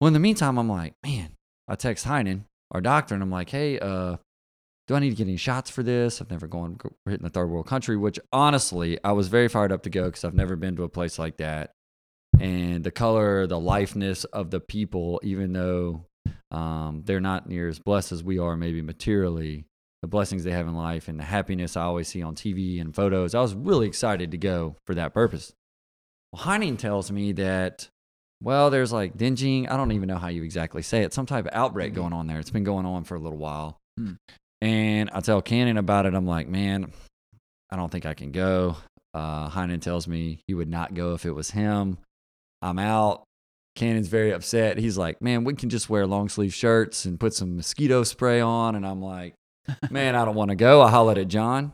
Well, 0.00 0.08
in 0.08 0.14
the 0.14 0.20
meantime, 0.20 0.58
I'm 0.58 0.68
like, 0.68 0.94
man, 1.04 1.30
I 1.68 1.76
text 1.76 2.06
Heinen, 2.06 2.42
our 2.72 2.80
doctor, 2.80 3.14
and 3.14 3.22
I'm 3.22 3.30
like, 3.30 3.50
hey, 3.50 3.78
uh, 3.78 4.16
do 4.88 4.94
I 4.96 4.98
need 4.98 5.10
to 5.10 5.16
get 5.16 5.28
any 5.28 5.36
shots 5.36 5.70
for 5.70 5.84
this? 5.84 6.20
I've 6.20 6.30
never 6.30 6.48
gone 6.48 6.76
we're 7.06 7.12
hitting 7.12 7.26
a 7.26 7.30
third 7.30 7.46
world 7.48 7.66
country, 7.66 7.96
which 7.96 8.18
honestly, 8.32 8.98
I 9.04 9.12
was 9.12 9.28
very 9.28 9.46
fired 9.48 9.70
up 9.70 9.84
to 9.84 9.90
go 9.90 10.06
because 10.06 10.24
I've 10.24 10.34
never 10.34 10.56
been 10.56 10.74
to 10.76 10.82
a 10.82 10.88
place 10.88 11.20
like 11.20 11.36
that. 11.36 11.70
And 12.40 12.82
the 12.82 12.90
color, 12.90 13.46
the 13.46 13.60
lifeness 13.60 14.24
of 14.24 14.50
the 14.50 14.58
people, 14.58 15.20
even 15.22 15.52
though 15.52 16.06
um, 16.52 17.02
they're 17.04 17.20
not 17.20 17.48
near 17.48 17.66
as 17.68 17.78
blessed 17.80 18.12
as 18.12 18.22
we 18.22 18.38
are, 18.38 18.56
maybe 18.56 18.82
materially, 18.82 19.64
the 20.02 20.08
blessings 20.08 20.44
they 20.44 20.50
have 20.52 20.68
in 20.68 20.74
life 20.74 21.08
and 21.08 21.18
the 21.18 21.24
happiness 21.24 21.76
I 21.76 21.82
always 21.82 22.08
see 22.08 22.22
on 22.22 22.34
TV 22.34 22.80
and 22.80 22.94
photos, 22.94 23.34
I 23.34 23.40
was 23.40 23.54
really 23.54 23.86
excited 23.86 24.30
to 24.32 24.38
go 24.38 24.76
for 24.86 24.94
that 24.94 25.14
purpose. 25.14 25.52
Well, 26.32 26.42
Heinen 26.42 26.76
tells 26.78 27.10
me 27.10 27.32
that, 27.32 27.88
well, 28.42 28.70
there's 28.70 28.92
like 28.92 29.16
dinging. 29.16 29.68
I 29.68 29.76
don't 29.76 29.92
even 29.92 30.08
know 30.08 30.18
how 30.18 30.28
you 30.28 30.42
exactly 30.42 30.82
say 30.82 31.02
it. 31.02 31.12
Some 31.14 31.26
type 31.26 31.46
of 31.46 31.52
outbreak 31.54 31.92
Mhm. 31.92 31.96
going 31.96 32.12
on 32.12 32.26
there. 32.26 32.38
It's 32.38 32.50
been 32.50 32.64
going 32.64 32.86
on 32.86 33.04
for 33.04 33.14
a 33.14 33.20
little 33.20 33.38
while. 33.38 33.78
Hmm. 33.96 34.12
And 34.60 35.10
I 35.12 35.20
tell 35.20 35.40
Cannon 35.42 35.76
about 35.76 36.06
it. 36.06 36.14
I'm 36.14 36.26
like, 36.26 36.48
man, 36.48 36.92
I 37.70 37.76
don't 37.76 37.90
think 37.90 38.04
I 38.06 38.14
can 38.14 38.32
go. 38.32 38.76
Uh, 39.14 39.48
Heinen 39.50 39.80
tells 39.80 40.08
me 40.08 40.40
he 40.46 40.54
would 40.54 40.68
not 40.68 40.94
go 40.94 41.14
if 41.14 41.24
it 41.24 41.32
was 41.32 41.50
him. 41.50 41.98
I'm 42.60 42.78
out. 42.78 43.24
Cannon's 43.74 44.08
very 44.08 44.32
upset. 44.32 44.78
He's 44.78 44.98
like, 44.98 45.20
man, 45.22 45.44
we 45.44 45.54
can 45.54 45.68
just 45.70 45.88
wear 45.88 46.06
long 46.06 46.28
sleeve 46.28 46.52
shirts 46.54 47.04
and 47.04 47.18
put 47.18 47.34
some 47.34 47.56
mosquito 47.56 48.04
spray 48.04 48.40
on. 48.40 48.74
And 48.74 48.86
I'm 48.86 49.00
like, 49.00 49.34
man, 49.90 50.14
I 50.14 50.24
don't 50.24 50.34
want 50.34 50.50
to 50.50 50.54
go. 50.56 50.82
I 50.82 50.90
hollered 50.90 51.18
at 51.18 51.28
John, 51.28 51.72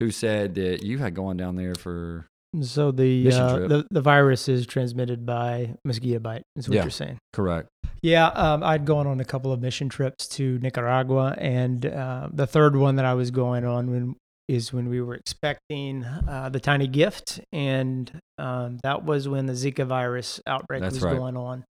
who 0.00 0.10
said 0.10 0.54
that 0.56 0.82
you 0.82 0.98
had 0.98 1.14
gone 1.14 1.36
down 1.36 1.56
there 1.56 1.74
for. 1.74 2.26
So 2.62 2.90
the 2.92 3.30
uh, 3.32 3.56
trip. 3.56 3.68
the 3.68 3.86
the 3.90 4.00
virus 4.00 4.48
is 4.48 4.66
transmitted 4.66 5.26
by 5.26 5.74
mosquito 5.84 6.18
bite. 6.18 6.42
Is 6.56 6.68
what 6.68 6.76
Yeah. 6.76 6.82
you're 6.82 6.90
saying? 6.90 7.18
Correct. 7.32 7.68
Yeah, 8.00 8.28
um, 8.28 8.62
I'd 8.62 8.84
gone 8.84 9.06
on 9.06 9.20
a 9.20 9.24
couple 9.24 9.52
of 9.52 9.60
mission 9.60 9.88
trips 9.88 10.28
to 10.28 10.58
Nicaragua, 10.60 11.34
and 11.36 11.84
uh, 11.84 12.28
the 12.32 12.46
third 12.46 12.76
one 12.76 12.96
that 12.96 13.04
I 13.04 13.14
was 13.14 13.30
going 13.30 13.64
on 13.64 13.90
when 13.90 14.16
is 14.48 14.72
when 14.72 14.88
we 14.88 15.00
were 15.00 15.14
expecting 15.14 16.04
uh, 16.04 16.48
the 16.50 16.58
tiny 16.58 16.86
gift, 16.86 17.40
and 17.52 18.20
um, 18.38 18.78
that 18.82 19.04
was 19.04 19.28
when 19.28 19.46
the 19.46 19.52
Zika 19.52 19.86
virus 19.86 20.40
outbreak 20.46 20.82
That's 20.82 20.94
was 20.94 21.04
right. 21.04 21.16
going 21.16 21.36
on. 21.36 21.64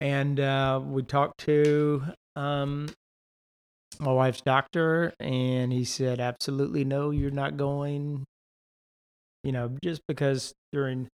And 0.00 0.40
uh, 0.40 0.80
we 0.84 1.02
talked 1.04 1.38
to 1.40 2.02
um, 2.34 2.88
my 4.00 4.12
wife's 4.12 4.40
doctor, 4.40 5.14
and 5.20 5.72
he 5.72 5.84
said, 5.84 6.20
"Absolutely 6.20 6.84
no, 6.84 7.10
you're 7.10 7.30
not 7.30 7.56
going." 7.56 8.24
You 9.44 9.52
know, 9.52 9.70
just 9.82 10.02
because 10.08 10.52
during 10.72 11.08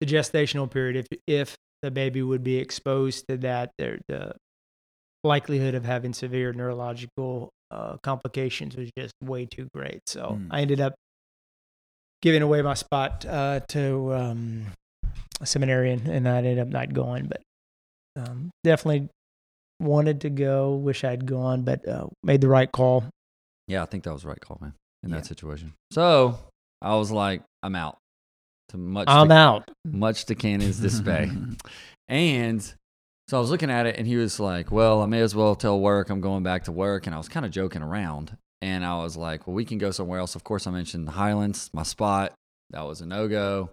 the 0.00 0.06
gestational 0.06 0.70
period, 0.70 0.96
if 0.96 1.18
if 1.26 1.56
the 1.82 1.90
baby 1.90 2.22
would 2.22 2.42
be 2.42 2.56
exposed 2.56 3.24
to 3.28 3.36
that, 3.38 3.70
there 3.78 4.00
the 4.08 4.34
likelihood 5.22 5.74
of 5.74 5.84
having 5.84 6.12
severe 6.12 6.52
neurological 6.52 7.50
uh, 7.70 7.96
complications 8.02 8.76
was 8.76 8.90
just 8.96 9.12
way 9.22 9.46
too 9.46 9.68
great. 9.74 10.00
So 10.06 10.38
Mm. 10.38 10.48
I 10.50 10.60
ended 10.60 10.80
up 10.80 10.94
giving 12.22 12.42
away 12.42 12.62
my 12.62 12.74
spot 12.74 13.24
uh, 13.26 13.60
to 13.68 14.14
um, 14.14 14.66
a 15.40 15.46
seminarian, 15.46 16.06
and 16.08 16.28
I 16.28 16.38
ended 16.38 16.58
up 16.58 16.68
not 16.68 16.92
going. 16.92 17.26
But 17.26 17.42
um, 18.16 18.50
definitely 18.64 19.08
wanted 19.80 20.20
to 20.22 20.30
go. 20.30 20.74
Wish 20.76 21.04
I'd 21.04 21.26
gone, 21.26 21.62
but 21.62 21.86
uh, 21.86 22.06
made 22.22 22.40
the 22.40 22.48
right 22.48 22.70
call. 22.70 23.04
Yeah, 23.68 23.82
I 23.82 23.86
think 23.86 24.04
that 24.04 24.12
was 24.12 24.22
the 24.22 24.28
right 24.28 24.40
call, 24.40 24.58
man, 24.60 24.74
in 25.02 25.10
Yeah. 25.10 25.16
that 25.16 25.26
situation. 25.26 25.74
So 25.90 26.38
I 26.80 26.94
was 26.94 27.10
like, 27.10 27.42
I'm 27.62 27.74
out. 27.74 27.98
To 28.70 28.78
much 28.78 29.06
I'm 29.08 29.28
to, 29.28 29.34
out. 29.34 29.70
much 29.84 30.24
to 30.26 30.34
Cannon's 30.34 30.78
dismay. 30.80 31.30
and 32.08 32.74
so 33.28 33.36
I 33.36 33.40
was 33.40 33.50
looking 33.50 33.70
at 33.70 33.86
it 33.86 33.96
and 33.96 34.06
he 34.06 34.16
was 34.16 34.38
like, 34.38 34.70
Well, 34.70 35.02
I 35.02 35.06
may 35.06 35.20
as 35.20 35.34
well 35.34 35.56
tell 35.56 35.80
work 35.80 36.10
I'm 36.10 36.20
going 36.20 36.42
back 36.42 36.64
to 36.64 36.72
work. 36.72 37.06
And 37.06 37.14
I 37.14 37.18
was 37.18 37.28
kind 37.28 37.44
of 37.44 37.52
joking 37.52 37.82
around. 37.82 38.36
And 38.62 38.84
I 38.84 38.98
was 38.98 39.16
like, 39.16 39.46
Well, 39.46 39.54
we 39.54 39.64
can 39.64 39.78
go 39.78 39.90
somewhere 39.90 40.20
else. 40.20 40.34
Of 40.36 40.44
course, 40.44 40.66
I 40.66 40.70
mentioned 40.70 41.08
the 41.08 41.12
Highlands, 41.12 41.70
my 41.72 41.82
spot. 41.82 42.32
That 42.70 42.82
was 42.82 43.00
a 43.00 43.06
no 43.06 43.28
go. 43.28 43.70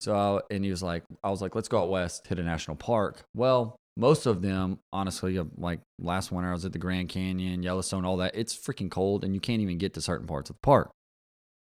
So, 0.00 0.14
I, 0.14 0.54
and 0.54 0.64
he 0.64 0.70
was 0.70 0.82
like, 0.82 1.02
I 1.24 1.30
was 1.30 1.42
like, 1.42 1.54
Let's 1.54 1.68
go 1.68 1.80
out 1.80 1.90
west, 1.90 2.26
hit 2.26 2.38
a 2.38 2.44
national 2.44 2.76
park. 2.76 3.24
Well, 3.34 3.76
most 3.96 4.26
of 4.26 4.42
them, 4.42 4.78
honestly, 4.92 5.40
like 5.56 5.80
last 5.98 6.30
winter, 6.30 6.50
I 6.50 6.52
was 6.52 6.64
at 6.64 6.72
the 6.72 6.78
Grand 6.78 7.08
Canyon, 7.08 7.62
Yellowstone, 7.62 8.04
all 8.04 8.18
that. 8.18 8.36
It's 8.36 8.54
freaking 8.54 8.90
cold 8.90 9.24
and 9.24 9.34
you 9.34 9.40
can't 9.40 9.62
even 9.62 9.78
get 9.78 9.94
to 9.94 10.00
certain 10.00 10.26
parts 10.26 10.50
of 10.50 10.56
the 10.56 10.60
park. 10.60 10.90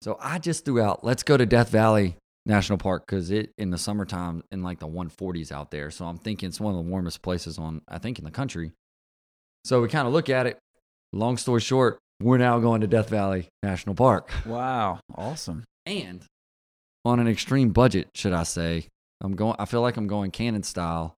So 0.02 0.18
I 0.20 0.38
just 0.38 0.64
threw 0.64 0.80
out, 0.80 1.04
let's 1.04 1.22
go 1.22 1.36
to 1.36 1.46
Death 1.46 1.70
Valley 1.70 2.16
National 2.46 2.78
Park 2.78 3.04
because 3.06 3.30
it 3.30 3.52
in 3.56 3.70
the 3.70 3.78
summertime 3.78 4.42
in 4.50 4.62
like 4.62 4.78
the 4.78 4.88
140s 4.88 5.50
out 5.50 5.70
there. 5.70 5.90
So 5.90 6.04
I'm 6.04 6.18
thinking 6.18 6.48
it's 6.48 6.60
one 6.60 6.74
of 6.74 6.84
the 6.84 6.90
warmest 6.90 7.22
places 7.22 7.58
on, 7.58 7.80
I 7.88 7.98
think, 7.98 8.18
in 8.18 8.24
the 8.24 8.30
country. 8.30 8.72
So 9.64 9.80
we 9.80 9.88
kind 9.88 10.06
of 10.06 10.12
look 10.12 10.28
at 10.28 10.46
it. 10.46 10.58
Long 11.12 11.36
story 11.36 11.60
short, 11.60 11.98
we're 12.20 12.38
now 12.38 12.58
going 12.58 12.82
to 12.82 12.86
Death 12.86 13.08
Valley 13.08 13.48
National 13.62 13.94
Park. 13.94 14.30
wow, 14.46 15.00
awesome. 15.14 15.64
And 15.86 16.22
on 17.04 17.20
an 17.20 17.28
extreme 17.28 17.70
budget, 17.70 18.08
should 18.14 18.32
I 18.32 18.42
say, 18.42 18.88
I'm 19.22 19.36
going, 19.36 19.56
I 19.58 19.64
feel 19.64 19.80
like 19.80 19.96
I'm 19.96 20.06
going 20.06 20.30
Cannon 20.30 20.62
style, 20.62 21.14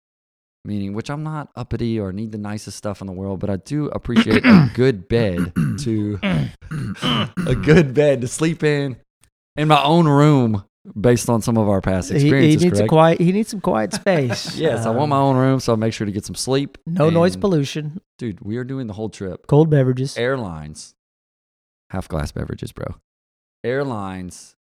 meaning, 0.65 0.93
which 0.93 1.11
I'm 1.11 1.23
not 1.23 1.51
uppity 1.57 1.99
or 1.99 2.13
need 2.13 2.33
the 2.33 2.39
nicest 2.39 2.77
stuff 2.77 3.01
in 3.01 3.07
the 3.07 3.13
world, 3.13 3.41
but 3.41 3.51
I 3.51 3.57
do 3.57 3.87
appreciate 3.87 4.45
a 4.45 4.71
good 4.75 5.09
bed 5.09 5.53
to, 5.81 6.19
a 7.47 7.55
good 7.55 7.95
bed 7.95 8.21
to 8.21 8.29
sleep 8.29 8.63
in 8.63 8.97
in 9.57 9.69
my 9.69 9.83
own 9.83 10.07
room 10.07 10.65
based 10.99 11.29
on 11.29 11.43
some 11.43 11.57
of 11.57 11.69
our 11.69 11.81
past 11.81 12.11
He, 12.13 12.19
he 12.19 12.25
experiences. 12.27 12.63
needs 12.65 12.81
a 12.81 12.87
quiet. 12.87 13.21
He 13.21 13.33
needs 13.33 13.49
some 13.51 13.61
quiet 13.61 13.93
space. 13.93 14.57
Yes, 14.59 14.87
I 14.87 14.91
want 14.91 15.11
my 15.11 15.17
Um, 15.17 15.23
own 15.23 15.37
room, 15.37 15.61
so 15.61 15.73
I 15.73 15.77
make 15.77 15.93
sure 15.93 16.05
to 16.05 16.13
get 16.13 16.25
some 16.25 16.35
sleep. 16.35 16.79
No 16.87 17.11
noise 17.11 17.37
pollution. 17.37 18.01
Dude, 18.19 18.41
we 18.41 18.57
are 18.57 18.65
doing 18.65 18.87
the 18.87 18.95
whole 18.95 19.09
trip. 19.11 19.47
Cold 19.47 19.71
beverages. 19.71 20.17
Airlines, 20.17 20.95
half 21.91 22.09
glass 22.09 22.33
beverages, 22.33 22.73
bro. 22.73 22.97
Airlines, 23.65 24.57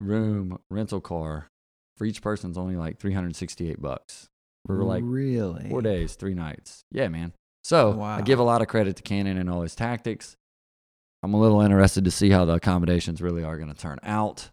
room, 0.00 0.58
rental 0.70 1.00
car 1.00 1.48
for 1.96 2.04
each 2.06 2.22
person 2.22 2.50
person's 2.50 2.58
only 2.58 2.76
like 2.76 2.98
368 2.98 3.80
bucks. 3.80 4.28
For 4.66 4.82
like 4.84 5.02
really 5.06 5.68
four 5.70 5.82
days, 5.82 6.14
three 6.14 6.34
nights. 6.34 6.84
Yeah, 6.90 7.08
man. 7.08 7.32
So 7.64 8.00
I 8.02 8.20
give 8.22 8.38
a 8.38 8.42
lot 8.42 8.62
of 8.62 8.68
credit 8.68 8.96
to 8.96 9.02
Cannon 9.02 9.36
and 9.38 9.48
all 9.50 9.62
his 9.62 9.74
tactics. 9.74 10.36
I'm 11.22 11.34
a 11.34 11.40
little 11.40 11.60
interested 11.60 12.04
to 12.04 12.10
see 12.10 12.30
how 12.30 12.44
the 12.46 12.54
accommodations 12.54 13.20
really 13.20 13.44
are 13.44 13.56
going 13.58 13.72
to 13.72 13.78
turn 13.78 13.98
out. 14.02 14.50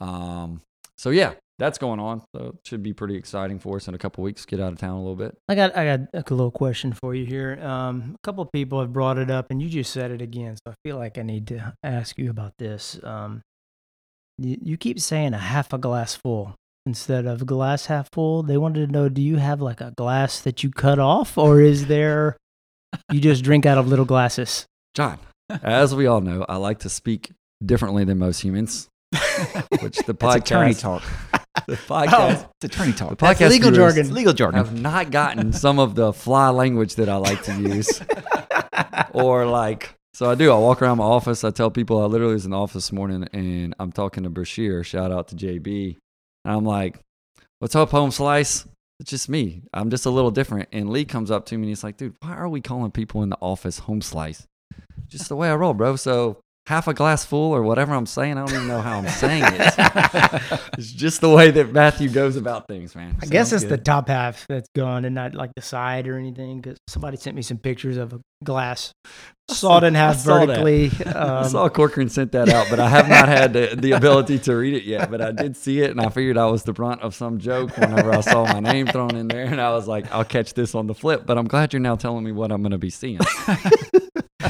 Um, 0.00 0.62
so 0.96 1.10
yeah, 1.10 1.34
that's 1.58 1.78
going 1.78 2.00
on. 2.00 2.22
So 2.34 2.54
it 2.54 2.66
should 2.66 2.82
be 2.82 2.92
pretty 2.92 3.16
exciting 3.16 3.58
for 3.58 3.76
us 3.76 3.86
in 3.86 3.94
a 3.94 3.98
couple 3.98 4.24
weeks. 4.24 4.44
Get 4.44 4.60
out 4.60 4.72
of 4.72 4.78
town 4.78 4.96
a 4.96 4.98
little 4.98 5.16
bit. 5.16 5.36
I 5.48 5.54
got 5.54 5.76
I 5.76 5.96
got 5.96 6.00
a 6.14 6.34
little 6.34 6.50
question 6.50 6.92
for 6.92 7.14
you 7.14 7.26
here. 7.26 7.58
Um, 7.62 8.16
a 8.16 8.26
couple 8.26 8.42
of 8.42 8.50
people 8.52 8.80
have 8.80 8.92
brought 8.92 9.18
it 9.18 9.30
up, 9.30 9.50
and 9.50 9.62
you 9.62 9.68
just 9.68 9.92
said 9.92 10.10
it 10.10 10.22
again. 10.22 10.56
So 10.56 10.72
I 10.72 10.74
feel 10.84 10.96
like 10.96 11.18
I 11.18 11.22
need 11.22 11.46
to 11.48 11.74
ask 11.82 12.18
you 12.18 12.30
about 12.30 12.54
this. 12.58 12.98
Um, 13.04 13.42
you, 14.38 14.56
you 14.62 14.76
keep 14.76 14.98
saying 15.00 15.34
a 15.34 15.38
half 15.38 15.72
a 15.72 15.78
glass 15.78 16.14
full 16.14 16.54
instead 16.86 17.26
of 17.26 17.46
glass 17.46 17.86
half 17.86 18.08
full. 18.12 18.42
They 18.42 18.56
wanted 18.56 18.86
to 18.86 18.92
know: 18.92 19.08
Do 19.08 19.22
you 19.22 19.36
have 19.36 19.60
like 19.60 19.80
a 19.80 19.92
glass 19.96 20.40
that 20.40 20.64
you 20.64 20.70
cut 20.70 20.98
off, 20.98 21.36
or 21.36 21.60
is 21.60 21.86
there 21.86 22.36
you 23.10 23.20
just 23.20 23.44
drink 23.44 23.66
out 23.66 23.78
of 23.78 23.86
little 23.86 24.04
glasses? 24.06 24.66
John, 24.94 25.18
as 25.62 25.94
we 25.94 26.06
all 26.06 26.20
know, 26.20 26.44
I 26.48 26.56
like 26.56 26.80
to 26.80 26.88
speak 26.88 27.32
differently 27.64 28.04
than 28.04 28.18
most 28.18 28.40
humans, 28.40 28.88
which 29.80 29.98
the 29.98 30.16
That's 30.18 30.36
attorney 30.36 30.74
talk. 30.74 31.02
the 31.66 31.72
oh, 31.72 31.76
podcast, 31.76 32.48
It's 32.62 32.74
attorney 32.74 32.92
the 32.92 32.98
talk. 32.98 33.18
podcast 33.18 33.50
legal 33.50 33.70
jargon. 33.72 34.14
legal 34.14 34.32
jargon. 34.32 34.60
I've 34.60 34.80
not 34.80 35.10
gotten 35.10 35.52
some 35.52 35.78
of 35.78 35.94
the 35.94 36.12
fly 36.12 36.50
language 36.50 36.94
that 36.94 37.08
I 37.08 37.16
like 37.16 37.42
to 37.44 37.54
use. 37.60 38.00
or 39.12 39.46
like 39.46 39.94
so 40.14 40.30
I 40.30 40.34
do. 40.34 40.52
I 40.52 40.58
walk 40.58 40.82
around 40.82 40.98
my 40.98 41.04
office. 41.04 41.44
I 41.44 41.50
tell 41.50 41.70
people 41.70 42.00
I 42.02 42.06
literally 42.06 42.34
was 42.34 42.44
in 42.44 42.52
the 42.52 42.58
office 42.58 42.74
this 42.74 42.92
morning 42.92 43.26
and 43.32 43.74
I'm 43.80 43.90
talking 43.90 44.22
to 44.24 44.30
Brashear. 44.30 44.84
Shout 44.84 45.10
out 45.10 45.28
to 45.28 45.36
JB. 45.36 45.96
And 46.44 46.54
I'm 46.54 46.64
like, 46.64 47.00
"What's 47.58 47.74
up, 47.74 47.90
home 47.90 48.10
slice?" 48.10 48.66
It's 49.00 49.10
just 49.10 49.28
me. 49.28 49.62
I'm 49.72 49.88
just 49.90 50.04
a 50.06 50.10
little 50.10 50.30
different. 50.30 50.68
And 50.72 50.90
Lee 50.90 51.04
comes 51.06 51.30
up 51.30 51.46
to 51.46 51.56
me 51.56 51.62
and 51.62 51.68
he's 51.70 51.82
like, 51.82 51.96
"Dude, 51.96 52.14
why 52.20 52.34
are 52.34 52.48
we 52.48 52.60
calling 52.60 52.90
people 52.90 53.22
in 53.22 53.30
the 53.30 53.38
office 53.40 53.80
home 53.80 54.02
slice?" 54.02 54.46
Just 55.08 55.28
the 55.28 55.36
way 55.36 55.50
I 55.50 55.54
roll, 55.54 55.74
bro. 55.74 55.96
So 55.96 56.38
half 56.70 56.86
a 56.86 56.94
glass 56.94 57.24
full 57.24 57.52
or 57.52 57.62
whatever 57.64 57.92
I'm 57.94 58.06
saying. 58.06 58.38
I 58.38 58.46
don't 58.46 58.54
even 58.54 58.68
know 58.68 58.80
how 58.80 58.98
I'm 58.98 59.08
saying 59.08 59.42
it. 59.44 59.74
it's 60.78 60.92
just 60.92 61.20
the 61.20 61.28
way 61.28 61.50
that 61.50 61.72
Matthew 61.72 62.08
goes 62.08 62.36
about 62.36 62.68
things, 62.68 62.94
man. 62.94 63.16
I 63.20 63.26
guess 63.26 63.50
Sounds 63.50 63.64
it's 63.64 63.70
the 63.70 63.76
top 63.76 64.06
half 64.08 64.46
that's 64.48 64.68
gone, 64.76 65.04
and 65.04 65.14
not 65.14 65.34
like 65.34 65.50
the 65.56 65.62
side 65.62 66.06
or 66.06 66.16
anything. 66.16 66.60
Because 66.60 66.78
somebody 66.86 67.16
sent 67.16 67.34
me 67.34 67.42
some 67.42 67.58
pictures 67.58 67.96
of 67.96 68.12
a 68.12 68.20
glass 68.44 68.92
sawed 69.50 69.82
in 69.82 69.96
half 69.96 70.26
I 70.28 70.46
vertically. 70.46 70.92
I 71.06 71.10
Um, 71.40 71.48
saw 71.48 71.68
Corcoran 71.68 72.08
sent 72.08 72.30
that 72.32 72.48
out, 72.48 72.68
but 72.70 72.78
I 72.78 72.88
have 72.88 73.08
not 73.08 73.26
had 73.28 73.52
the, 73.52 73.74
the 73.76 73.90
ability 73.92 74.38
to 74.40 74.54
read 74.54 74.74
it 74.74 74.84
yet. 74.84 75.10
But 75.10 75.20
I 75.20 75.32
did 75.32 75.56
see 75.56 75.80
it, 75.80 75.90
and 75.90 76.00
I 76.00 76.08
figured 76.08 76.38
I 76.38 76.46
was 76.46 76.62
the 76.62 76.72
brunt 76.72 77.02
of 77.02 77.16
some 77.16 77.38
joke 77.40 77.76
whenever 77.76 78.12
I 78.12 78.20
saw 78.20 78.44
my 78.44 78.60
name 78.60 78.86
thrown 78.86 79.16
in 79.16 79.26
there. 79.26 79.46
And 79.46 79.60
I 79.60 79.70
was 79.70 79.88
like, 79.88 80.10
I'll 80.12 80.24
catch 80.24 80.54
this 80.54 80.76
on 80.76 80.86
the 80.86 80.94
flip. 80.94 81.26
But 81.26 81.36
I'm 81.36 81.48
glad 81.48 81.72
you're 81.72 81.80
now 81.80 81.96
telling 81.96 82.22
me 82.22 82.30
what 82.30 82.52
I'm 82.52 82.62
going 82.62 82.70
to 82.70 82.78
be 82.78 82.90
seeing. 82.90 83.18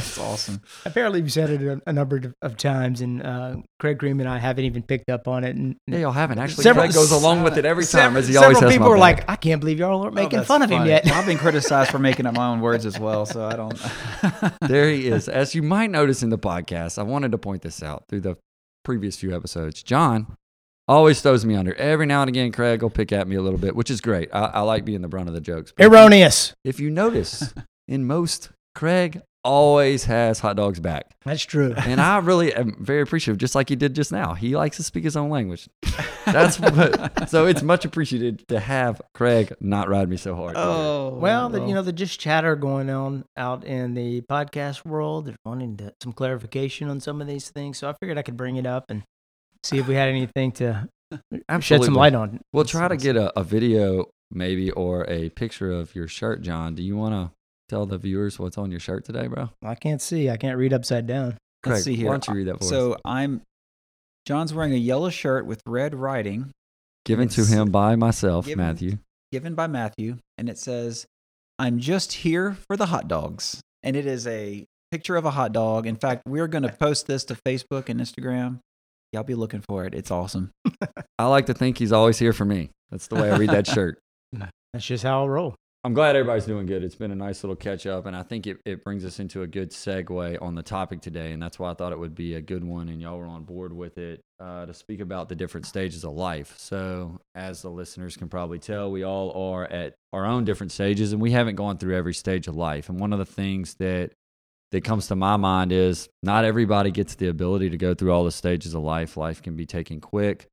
That's 0.01 0.17
awesome. 0.17 0.61
Apparently, 0.85 1.19
you've 1.21 1.31
said 1.31 1.49
it 1.49 1.61
a, 1.61 1.81
a 1.87 1.93
number 1.93 2.17
of- 2.17 2.33
of 2.41 2.57
times, 2.57 3.01
and 3.01 3.21
uh, 3.23 3.55
Craig 3.79 3.97
Green 3.99 4.19
and 4.19 4.27
I 4.27 4.37
haven't 4.39 4.65
even 4.65 4.81
picked 4.83 5.09
up 5.09 5.27
on 5.27 5.43
it. 5.43 5.55
And 5.55 5.75
Yeah, 5.87 5.99
y'all 5.99 6.11
haven't. 6.11 6.39
Actually, 6.39 6.63
Several- 6.63 6.85
Greg 6.85 6.93
goes 6.95 7.11
along 7.11 7.43
with 7.43 7.57
it 7.57 7.65
every 7.65 7.83
time, 7.83 7.89
several, 8.13 8.17
as 8.19 8.27
he 8.27 8.37
always 8.37 8.57
several 8.57 8.69
has 8.71 8.75
people 8.75 8.87
my 8.87 8.89
were 8.89 8.95
back. 8.97 9.17
like, 9.19 9.29
"I 9.29 9.35
can't 9.35 9.59
believe 9.61 9.79
y'all 9.79 10.01
aren't 10.01 10.13
Oh, 10.13 10.15
making 10.15 10.37
that's 10.39 10.47
fun 10.47 10.61
of 10.61 10.69
him 10.69 10.85
yet." 10.85 11.05
I've 11.11 11.25
been 11.25 11.37
criticized 11.37 11.91
for 11.91 11.99
making 11.99 12.25
up 12.25 12.35
my 12.35 12.47
own 12.47 12.61
words 12.61 12.85
as 12.85 12.99
well, 12.99 13.25
so 13.25 13.45
I 13.45 13.55
don't. 13.55 13.79
there 14.67 14.89
he 14.89 15.07
is. 15.07 15.27
As 15.29 15.53
you 15.55 15.61
might 15.63 15.89
notice 15.91 16.23
in 16.23 16.29
the 16.29 16.37
podcast, 16.39 16.97
I 16.97 17.03
wanted 17.03 17.31
to 17.31 17.37
point 17.37 17.61
this 17.61 17.83
out 17.83 18.03
through 18.09 18.21
the 18.21 18.37
previous 18.83 19.15
few 19.17 19.35
episodes. 19.35 19.83
John 19.83 20.35
always 20.87 21.21
throws 21.21 21.45
me 21.45 21.55
under. 21.55 21.73
Every 21.75 22.05
now 22.05 22.21
and 22.21 22.29
again, 22.29 22.51
Craig 22.51 22.81
will 22.81 22.89
pick 22.89 23.11
at 23.11 23.27
me 23.27 23.35
a 23.35 23.41
little 23.41 23.59
bit, 23.59 23.75
which 23.75 23.89
is 23.91 24.01
great. 24.01 24.29
I, 24.33 24.45
I 24.45 24.59
like 24.61 24.83
being 24.83 25.01
the 25.01 25.07
brunt 25.07 25.27
of 25.27 25.33
the 25.35 25.41
jokes. 25.41 25.71
But 25.77 25.85
if 25.85 25.91
you- 25.91 25.97
Erroneous. 25.97 26.53
if 26.65 26.79
you 26.79 26.89
notice, 26.89 27.53
in 27.87 28.05
most, 28.05 28.49
Craig 28.75 29.21
always 29.43 30.05
has 30.05 30.39
hot 30.39 30.55
dogs 30.55 30.79
back. 30.79 31.11
That's 31.25 31.43
true. 31.43 31.75
And 31.91 31.99
I 31.99 32.19
really 32.19 32.53
am 32.53 32.75
very 32.79 33.01
appreciative, 33.01 33.37
just 33.37 33.53
like 33.53 33.69
he 33.69 33.75
did 33.75 33.95
just 33.95 34.11
now. 34.11 34.33
He 34.33 34.55
likes 34.55 34.77
to 34.77 34.83
speak 34.83 35.03
his 35.03 35.17
own 35.17 35.29
language. 35.29 35.67
That's 36.25 36.59
what, 36.59 37.29
so 37.29 37.47
it's 37.47 37.61
much 37.61 37.83
appreciated 37.83 38.47
to 38.47 38.59
have 38.59 39.01
Craig 39.13 39.53
not 39.59 39.89
ride 39.89 40.07
me 40.09 40.17
so 40.17 40.35
hard. 40.35 40.53
oh 40.55 41.17
Well, 41.19 41.49
the, 41.49 41.65
you 41.65 41.73
know, 41.73 41.81
the 41.81 41.91
just 41.91 42.19
chatter 42.19 42.55
going 42.55 42.89
on 42.89 43.25
out 43.35 43.65
in 43.65 43.93
the 43.93 44.21
podcast 44.21 44.85
world. 44.85 45.25
They're 45.25 45.35
wanting 45.43 45.77
to, 45.77 45.93
some 46.01 46.13
clarification 46.13 46.87
on 46.89 46.99
some 46.99 47.19
of 47.19 47.27
these 47.27 47.49
things, 47.49 47.77
so 47.77 47.89
I 47.89 47.93
figured 47.93 48.17
I 48.17 48.21
could 48.21 48.37
bring 48.37 48.55
it 48.55 48.65
up 48.65 48.85
and 48.89 49.03
see 49.63 49.79
if 49.79 49.87
we 49.87 49.95
had 49.95 50.09
anything 50.09 50.51
to 50.53 50.87
shed 51.11 51.43
Absolutely. 51.49 51.85
some 51.85 51.95
light 51.95 52.15
on. 52.15 52.39
We'll 52.53 52.65
try 52.65 52.87
to 52.87 52.97
get 52.97 53.17
a, 53.17 53.37
a 53.37 53.43
video 53.43 54.11
maybe 54.31 54.71
or 54.71 55.05
a 55.09 55.29
picture 55.29 55.71
of 55.71 55.93
your 55.93 56.07
shirt, 56.07 56.41
John. 56.41 56.75
Do 56.75 56.83
you 56.83 56.95
want 56.95 57.13
to 57.13 57.31
tell 57.71 57.85
the 57.85 57.97
viewers 57.97 58.37
what's 58.37 58.57
on 58.57 58.69
your 58.69 58.79
shirt 58.81 59.05
today, 59.05 59.27
bro? 59.27 59.49
I 59.63 59.75
can't 59.75 60.01
see. 60.01 60.29
I 60.29 60.35
can't 60.37 60.57
read 60.57 60.73
upside 60.73 61.07
down. 61.07 61.37
Craig, 61.63 61.73
Let's 61.75 61.83
see 61.85 61.95
here. 61.95 62.07
Why 62.07 62.13
don't 62.13 62.27
you 62.27 62.33
read 62.35 62.47
that 62.47 62.57
for 62.59 62.63
us? 62.65 62.69
so 62.69 62.97
I'm. 63.05 63.41
John's 64.27 64.53
wearing 64.53 64.73
a 64.73 64.77
yellow 64.77 65.09
shirt 65.09 65.45
with 65.45 65.61
red 65.65 65.95
writing, 65.95 66.51
Given 67.05 67.27
to 67.29 67.45
him 67.45 67.71
by 67.71 67.95
myself, 67.95 68.45
given- 68.45 68.63
Matthew. 68.63 68.97
given 69.31 69.55
by 69.55 69.67
Matthew, 69.67 70.17
and 70.37 70.49
it 70.49 70.57
says, 70.59 71.05
"I'm 71.57 71.79
just 71.79 72.11
here 72.13 72.57
for 72.67 72.75
the 72.77 72.87
hot 72.87 73.07
dogs," 73.07 73.61
and 73.83 73.95
it 73.95 74.05
is 74.05 74.27
a 74.27 74.65
picture 74.91 75.15
of 75.15 75.23
a 75.25 75.31
hot 75.31 75.53
dog. 75.53 75.87
In 75.87 75.95
fact, 75.95 76.23
we're 76.27 76.47
going 76.47 76.63
to 76.63 76.73
post 76.73 77.07
this 77.07 77.23
to 77.25 77.35
Facebook 77.35 77.87
and 77.89 77.99
Instagram. 78.01 78.59
Y'all 79.13 79.23
be 79.23 79.35
looking 79.35 79.61
for 79.61 79.85
it. 79.85 79.93
It's 79.95 80.11
awesome. 80.11 80.51
I 81.17 81.25
like 81.27 81.45
to 81.47 81.53
think 81.53 81.77
he's 81.77 81.91
always 81.93 82.19
here 82.19 82.33
for 82.33 82.45
me. 82.45 82.69
That's 82.91 83.07
the 83.07 83.15
way 83.15 83.31
I 83.31 83.37
read 83.37 83.49
that 83.51 83.65
shirt. 83.75 83.97
That's 84.73 84.85
just 84.85 85.03
how 85.03 85.23
I 85.23 85.27
roll. 85.27 85.55
I'm 85.83 85.95
glad 85.95 86.15
everybody's 86.15 86.45
doing 86.45 86.67
good. 86.67 86.83
It's 86.83 86.93
been 86.93 87.09
a 87.09 87.15
nice 87.15 87.43
little 87.43 87.55
catch 87.55 87.87
up, 87.87 88.05
and 88.05 88.15
I 88.15 88.21
think 88.21 88.45
it, 88.45 88.61
it 88.65 88.83
brings 88.83 89.03
us 89.03 89.19
into 89.19 89.41
a 89.41 89.47
good 89.47 89.71
segue 89.71 90.39
on 90.39 90.53
the 90.53 90.61
topic 90.61 91.01
today. 91.01 91.31
And 91.31 91.41
that's 91.41 91.57
why 91.57 91.71
I 91.71 91.73
thought 91.73 91.91
it 91.91 91.97
would 91.97 92.13
be 92.13 92.35
a 92.35 92.41
good 92.41 92.63
one, 92.63 92.87
and 92.89 93.01
y'all 93.01 93.17
were 93.17 93.25
on 93.25 93.45
board 93.45 93.73
with 93.73 93.97
it 93.97 94.21
uh, 94.39 94.67
to 94.67 94.75
speak 94.75 94.99
about 94.99 95.27
the 95.27 95.35
different 95.35 95.65
stages 95.65 96.03
of 96.03 96.11
life. 96.11 96.53
So, 96.57 97.19
as 97.33 97.63
the 97.63 97.71
listeners 97.71 98.15
can 98.15 98.29
probably 98.29 98.59
tell, 98.59 98.91
we 98.91 99.03
all 99.03 99.31
are 99.53 99.65
at 99.65 99.95
our 100.13 100.23
own 100.23 100.45
different 100.45 100.71
stages, 100.71 101.13
and 101.13 101.21
we 101.21 101.31
haven't 101.31 101.55
gone 101.55 101.79
through 101.79 101.97
every 101.97 102.13
stage 102.13 102.47
of 102.47 102.55
life. 102.55 102.87
And 102.87 102.99
one 102.99 103.11
of 103.11 103.17
the 103.17 103.25
things 103.25 103.73
that 103.79 104.11
that 104.71 104.83
comes 104.83 105.07
to 105.07 105.15
my 105.15 105.35
mind 105.35 105.71
is 105.71 106.09
not 106.21 106.45
everybody 106.45 106.91
gets 106.91 107.15
the 107.15 107.27
ability 107.27 107.71
to 107.71 107.77
go 107.77 107.95
through 107.95 108.11
all 108.11 108.23
the 108.23 108.31
stages 108.31 108.75
of 108.75 108.83
life. 108.83 109.17
Life 109.17 109.41
can 109.41 109.55
be 109.55 109.65
taken 109.65 109.99
quick, 109.99 110.45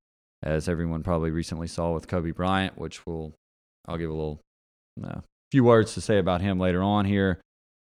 as 0.43 0.71
everyone 0.71 1.03
probably 1.03 1.31
recently 1.31 1.69
saw 1.69 1.93
with 1.93 2.09
Kobe 2.09 2.31
Bryant, 2.31 2.79
which 2.79 3.05
will 3.07 3.35
I'll 3.87 3.99
give 3.99 4.09
a 4.09 4.15
little 4.15 4.41
a 5.05 5.23
few 5.51 5.65
words 5.65 5.95
to 5.95 6.01
say 6.01 6.19
about 6.19 6.41
him 6.41 6.59
later 6.59 6.83
on 6.83 7.05
here. 7.05 7.41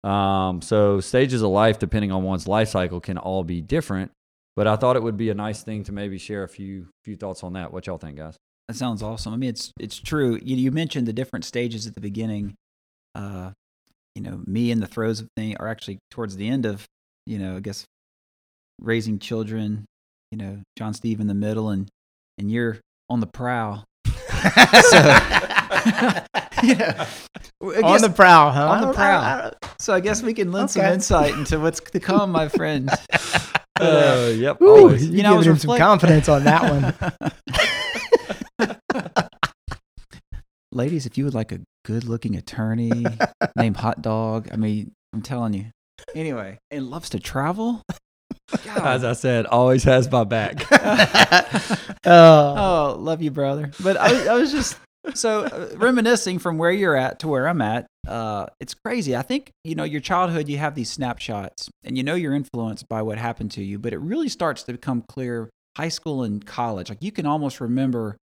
Um, 0.03 0.61
so 0.61 0.99
stages 0.99 1.41
of 1.41 1.51
life, 1.51 1.79
depending 1.79 2.11
on 2.11 2.23
one's 2.23 2.47
life 2.47 2.69
cycle, 2.69 2.99
can 2.99 3.17
all 3.17 3.43
be 3.43 3.61
different. 3.61 4.11
But 4.55 4.67
I 4.67 4.75
thought 4.75 4.95
it 4.95 5.03
would 5.03 5.17
be 5.17 5.29
a 5.29 5.33
nice 5.33 5.63
thing 5.63 5.83
to 5.85 5.91
maybe 5.91 6.17
share 6.17 6.43
a 6.43 6.49
few 6.49 6.87
few 7.03 7.15
thoughts 7.15 7.43
on 7.43 7.53
that. 7.53 7.71
What 7.71 7.87
y'all 7.87 7.97
think, 7.97 8.17
guys? 8.17 8.37
That 8.67 8.75
sounds 8.75 9.01
awesome. 9.01 9.33
I 9.33 9.37
mean, 9.37 9.49
it's 9.49 9.71
it's 9.79 9.97
true. 9.97 10.39
You, 10.41 10.55
you 10.55 10.71
mentioned 10.71 11.07
the 11.07 11.13
different 11.13 11.45
stages 11.45 11.87
at 11.87 11.95
the 11.95 12.01
beginning. 12.01 12.55
Uh, 13.15 13.51
you 14.15 14.21
know, 14.21 14.41
me 14.45 14.71
in 14.71 14.81
the 14.81 14.87
throes 14.87 15.21
of 15.21 15.27
thing, 15.37 15.55
or 15.59 15.67
actually 15.67 15.99
towards 16.09 16.35
the 16.35 16.47
end 16.49 16.65
of, 16.65 16.85
you 17.25 17.37
know, 17.37 17.57
I 17.57 17.59
guess 17.61 17.85
raising 18.79 19.19
children. 19.19 19.85
You 20.31 20.37
know, 20.37 20.59
John 20.77 20.93
Steve 20.93 21.19
in 21.19 21.27
the 21.27 21.33
middle, 21.33 21.69
and 21.69 21.87
and 22.37 22.51
you're 22.51 22.79
on 23.09 23.19
the 23.19 23.27
prowl. 23.27 23.85
so, 24.05 24.99
yeah. 26.63 27.07
on 27.61 28.01
the 28.01 28.11
prowl, 28.13 28.51
huh? 28.51 28.69
On 28.69 28.81
the 28.81 28.93
prowl. 28.93 29.51
So 29.79 29.93
I 29.93 29.99
guess 29.99 30.21
we 30.21 30.33
can 30.33 30.51
lend 30.51 30.65
okay. 30.65 30.81
some 30.81 30.93
insight 30.93 31.33
into 31.33 31.59
what's 31.59 31.79
to 31.79 31.99
come, 31.99 32.31
my 32.31 32.47
friend. 32.47 32.89
Uh, 33.79 34.31
yep. 34.35 34.61
Ooh, 34.61 34.95
you, 34.95 35.07
you 35.07 35.23
know, 35.23 35.37
giving 35.37 35.53
him 35.53 35.57
some 35.57 35.75
confidence 35.75 36.29
on 36.29 36.43
that 36.43 36.93
one. 38.59 38.69
Ladies, 40.71 41.07
if 41.07 41.17
you 41.17 41.25
would 41.25 41.33
like 41.33 41.51
a 41.51 41.61
good-looking 41.83 42.35
attorney 42.35 42.91
named 43.55 43.77
Hot 43.77 44.03
Dog, 44.03 44.49
I 44.51 44.55
mean, 44.55 44.91
I'm 45.13 45.23
telling 45.23 45.53
you. 45.53 45.71
Anyway, 46.13 46.59
and 46.69 46.91
loves 46.91 47.09
to 47.09 47.19
travel. 47.19 47.81
God. 48.65 48.85
As 48.85 49.03
I 49.03 49.13
said, 49.13 49.47
always 49.47 49.83
has 49.85 50.11
my 50.11 50.25
back. 50.25 50.63
oh. 52.05 52.05
oh, 52.05 52.97
love 52.99 53.23
you, 53.23 53.31
brother. 53.31 53.71
But 53.81 53.97
I, 53.97 54.27
I 54.27 54.35
was 54.35 54.51
just 54.51 54.77
so 55.13 55.43
uh, 55.45 55.69
reminiscing 55.75 56.39
from 56.39 56.57
where 56.57 56.71
you're 56.71 56.95
at 56.95 57.19
to 57.19 57.27
where 57.27 57.47
I'm 57.47 57.61
at, 57.61 57.87
uh, 58.07 58.47
it's 58.59 58.73
crazy. 58.73 59.15
I 59.15 59.21
think 59.21 59.51
you 59.63 59.75
know 59.75 59.83
your 59.83 60.01
childhood. 60.01 60.47
You 60.47 60.57
have 60.57 60.75
these 60.75 60.91
snapshots, 60.91 61.69
and 61.83 61.97
you 61.97 62.03
know 62.03 62.15
you're 62.15 62.33
influenced 62.33 62.87
by 62.87 63.01
what 63.01 63.17
happened 63.17 63.51
to 63.51 63.63
you. 63.63 63.79
But 63.79 63.93
it 63.93 63.99
really 63.99 64.29
starts 64.29 64.63
to 64.63 64.71
become 64.73 65.03
clear 65.07 65.49
high 65.77 65.89
school 65.89 66.23
and 66.23 66.45
college. 66.45 66.89
Like 66.89 67.01
you 67.01 67.11
can 67.11 67.25
almost 67.25 67.59
remember 67.59 68.17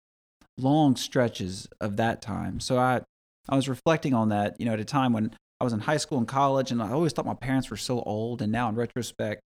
long 0.57 0.95
stretches 0.95 1.67
of 1.79 1.97
that 1.97 2.21
time. 2.21 2.59
So 2.59 2.77
I, 2.77 3.01
I 3.47 3.55
was 3.55 3.69
reflecting 3.69 4.13
on 4.13 4.29
that. 4.29 4.55
You 4.59 4.65
know, 4.65 4.73
at 4.73 4.79
a 4.79 4.85
time 4.85 5.13
when 5.13 5.31
I 5.59 5.63
was 5.63 5.73
in 5.73 5.79
high 5.79 5.97
school 5.97 6.17
and 6.17 6.27
college, 6.27 6.71
and 6.71 6.81
I 6.81 6.91
always 6.91 7.13
thought 7.13 7.25
my 7.25 7.33
parents 7.33 7.69
were 7.69 7.77
so 7.77 8.01
old. 8.01 8.41
And 8.41 8.51
now 8.51 8.69
in 8.69 8.75
retrospect, 8.75 9.41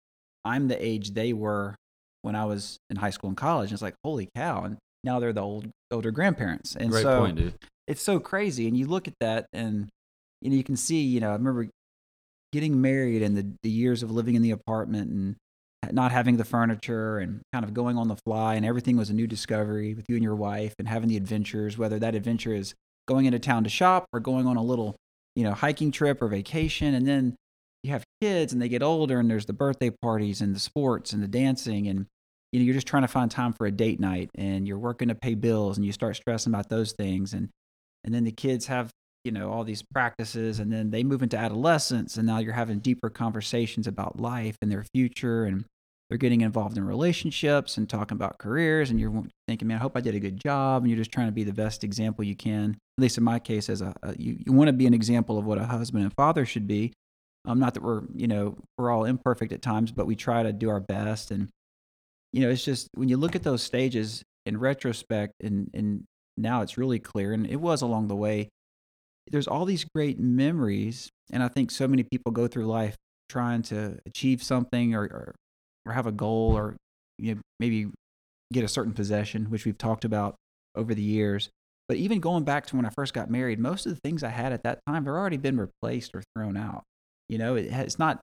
I'm 0.46 0.68
the 0.68 0.84
age 0.84 1.12
they 1.12 1.34
were 1.34 1.76
when 2.22 2.36
I 2.36 2.46
was 2.46 2.78
in 2.90 2.98
high 2.98 3.10
school 3.10 3.30
and 3.30 3.38
college. 3.38 3.70
And 3.70 3.74
it's 3.74 3.82
like, 3.82 3.96
holy 4.04 4.30
cow! 4.36 4.64
And 4.64 4.78
now 5.04 5.20
they're 5.20 5.34
the 5.34 5.42
old 5.42 5.70
older 5.94 6.12
grandparents. 6.12 6.76
And 6.76 6.90
Great 6.90 7.04
so 7.04 7.20
point, 7.20 7.38
dude. 7.38 7.54
It's 7.88 8.02
so 8.02 8.20
crazy. 8.20 8.68
And 8.68 8.78
you 8.78 8.88
look 8.88 9.08
at 9.08 9.16
that 9.20 9.46
and 9.54 9.90
you 10.42 10.50
know, 10.50 10.56
you 10.58 10.64
can 10.64 10.76
see, 10.76 11.02
you 11.02 11.22
know, 11.22 11.30
I 11.30 11.34
remember 11.34 11.70
getting 12.52 12.82
married 12.82 13.22
and 13.22 13.36
the, 13.36 13.52
the 13.64 13.70
years 13.70 14.04
of 14.04 14.12
living 14.12 14.36
in 14.36 14.42
the 14.42 14.52
apartment 14.52 15.10
and 15.10 15.36
not 15.92 16.12
having 16.12 16.38
the 16.38 16.46
furniture 16.46 17.18
and 17.18 17.42
kind 17.52 17.66
of 17.66 17.74
going 17.74 17.98
on 17.98 18.08
the 18.08 18.16
fly 18.26 18.56
and 18.56 18.66
everything 18.66 18.96
was 18.96 19.10
a 19.10 19.14
new 19.14 19.28
discovery 19.28 19.94
with 19.94 20.06
you 20.08 20.16
and 20.16 20.24
your 20.24 20.36
wife 20.36 20.74
and 20.80 20.88
having 20.88 21.10
the 21.10 21.18
adventures, 21.18 21.78
whether 21.78 22.00
that 22.00 22.16
adventure 22.16 22.54
is 22.54 22.74
going 23.08 23.26
into 23.26 23.40
town 23.40 23.64
to 23.64 23.70
shop 23.70 24.06
or 24.14 24.20
going 24.20 24.46
on 24.46 24.56
a 24.56 24.64
little, 24.64 24.96
you 25.36 25.44
know, 25.44 25.54
hiking 25.54 25.92
trip 25.92 26.22
or 26.22 26.28
vacation. 26.28 26.94
And 26.94 27.08
then 27.08 27.36
you 27.84 27.92
have 27.92 28.04
kids 28.22 28.54
and 28.54 28.62
they 28.62 28.70
get 28.70 28.84
older 28.84 29.20
and 29.20 29.30
there's 29.30 29.46
the 29.46 29.54
birthday 29.54 29.90
parties 30.02 30.42
and 30.42 30.56
the 30.56 30.60
sports 30.60 31.12
and 31.12 31.22
the 31.22 31.28
dancing 31.28 31.88
and 31.88 32.06
you 32.54 32.60
know 32.60 32.66
you're 32.66 32.76
just 32.76 32.88
trying 32.88 33.02
to 33.02 33.08
find 33.08 33.32
time 33.32 33.52
for 33.52 33.66
a 33.66 33.72
date 33.72 34.00
night 34.00 34.30
and 34.36 34.68
you're 34.68 34.78
working 34.78 35.08
to 35.08 35.16
pay 35.16 35.34
bills 35.34 35.76
and 35.78 35.86
you 35.86 35.92
start 35.92 36.16
stressing 36.16 36.54
about 36.54 36.70
those 36.70 36.92
things. 36.92 37.34
And 37.34 37.50
and 38.04 38.14
then 38.14 38.24
the 38.24 38.32
kids 38.32 38.68
have 38.68 38.92
you 39.24 39.32
know 39.32 39.52
all 39.52 39.64
these 39.64 39.82
practices 39.82 40.60
and 40.60 40.72
then 40.72 40.92
they 40.92 41.04
move 41.04 41.24
into 41.24 41.36
adolescence 41.36 42.16
and 42.16 42.28
now 42.28 42.38
you're 42.38 42.54
having 42.54 42.78
deeper 42.78 43.10
conversations 43.10 43.88
about 43.88 44.20
life 44.20 44.56
and 44.62 44.72
their 44.72 44.86
future 44.94 45.46
and 45.46 45.66
they're 46.10 46.18
getting 46.18 46.42
involved 46.42 46.78
in 46.78 46.86
relationships 46.86 47.78
and 47.78 47.90
talking 47.90 48.16
about 48.16 48.38
careers 48.38 48.92
and 48.92 49.00
you're 49.00 49.24
thinking 49.48 49.68
man 49.68 49.78
i 49.78 49.82
hope 49.82 49.98
i 49.98 50.02
did 50.02 50.14
a 50.14 50.20
good 50.20 50.40
job. 50.40 50.84
And 50.84 50.92
you're 50.92 50.98
just 50.98 51.12
trying 51.12 51.28
to 51.28 51.34
be 51.34 51.46
the 51.46 51.54
best 51.54 51.84
example 51.84 52.24
you 52.24 52.36
can 52.36 52.78
at 52.98 53.02
least 53.02 53.18
in 53.18 53.24
my 53.24 53.40
case 53.40 53.68
as 53.70 53.82
a, 53.82 53.96
a 54.04 54.14
you, 54.16 54.38
you 54.46 54.54
want 54.54 54.68
to 54.68 54.74
be 54.74 54.86
an 54.86 54.94
example 54.94 55.40
of 55.40 55.46
what 55.46 55.58
a 55.58 55.66
husband 55.66 56.04
and 56.04 56.14
father 56.14 56.46
should 56.46 56.68
be. 56.68 56.94
Um, 57.46 57.60
not 57.60 57.74
that 57.74 57.84
we're 57.84 58.04
you 58.14 58.28
know 58.28 58.58
we're 58.78 58.92
all 58.92 59.06
imperfect 59.06 59.52
at 59.54 59.62
times 59.62 59.92
but 59.92 60.06
we 60.06 60.16
try 60.16 60.44
to 60.44 60.54
do 60.54 60.70
our 60.70 60.80
best 60.80 61.32
and 61.32 61.50
you 62.34 62.42
know, 62.42 62.50
it's 62.50 62.66
just 62.66 62.90
when 62.96 63.08
you 63.08 63.18
look 63.18 63.36
at 63.36 63.44
those 63.44 63.62
stages 63.62 64.24
in 64.46 64.60
retrospect, 64.60 65.34
and 65.42 65.70
and 65.74 66.04
now 66.36 66.62
it's 66.62 66.78
really 66.78 67.00
clear, 67.00 67.32
and 67.32 67.48
it 67.48 67.58
was 67.58 67.82
along 67.82 68.08
the 68.08 68.16
way. 68.16 68.50
There's 69.32 69.48
all 69.48 69.64
these 69.64 69.86
great 69.96 70.20
memories, 70.20 71.10
and 71.32 71.42
I 71.42 71.48
think 71.48 71.72
so 71.72 71.88
many 71.88 72.04
people 72.04 72.32
go 72.32 72.48
through 72.48 72.66
life 72.66 72.96
trying 73.30 73.62
to 73.64 74.00
achieve 74.06 74.44
something 74.44 74.96
or 74.96 75.04
or, 75.04 75.36
or 75.86 75.94
have 75.94 76.08
a 76.08 76.12
goal, 76.12 76.58
or 76.58 76.76
you 77.20 77.36
know, 77.36 77.42
maybe 77.60 77.88
get 78.52 78.66
a 78.66 78.68
certain 78.68 78.94
possession, 78.94 79.46
which 79.46 79.66
we've 79.66 79.78
talked 79.78 80.04
about 80.04 80.36
over 80.76 80.94
the 80.94 81.02
years. 81.02 81.50
But 81.88 81.98
even 81.98 82.20
going 82.20 82.44
back 82.44 82.66
to 82.68 82.76
when 82.76 82.86
I 82.86 82.90
first 82.90 83.14
got 83.14 83.30
married, 83.30 83.60
most 83.60 83.86
of 83.86 83.94
the 83.94 84.00
things 84.04 84.24
I 84.24 84.30
had 84.30 84.54
at 84.54 84.64
that 84.64 84.80
time 84.88 85.06
have 85.06 85.14
already 85.14 85.38
been 85.38 85.60
replaced 85.60 86.12
or 86.16 86.24
thrown 86.36 86.58
out. 86.58 86.84
You 87.30 87.38
know, 87.38 87.56
it, 87.56 87.66
it's 87.66 88.00
not 88.00 88.22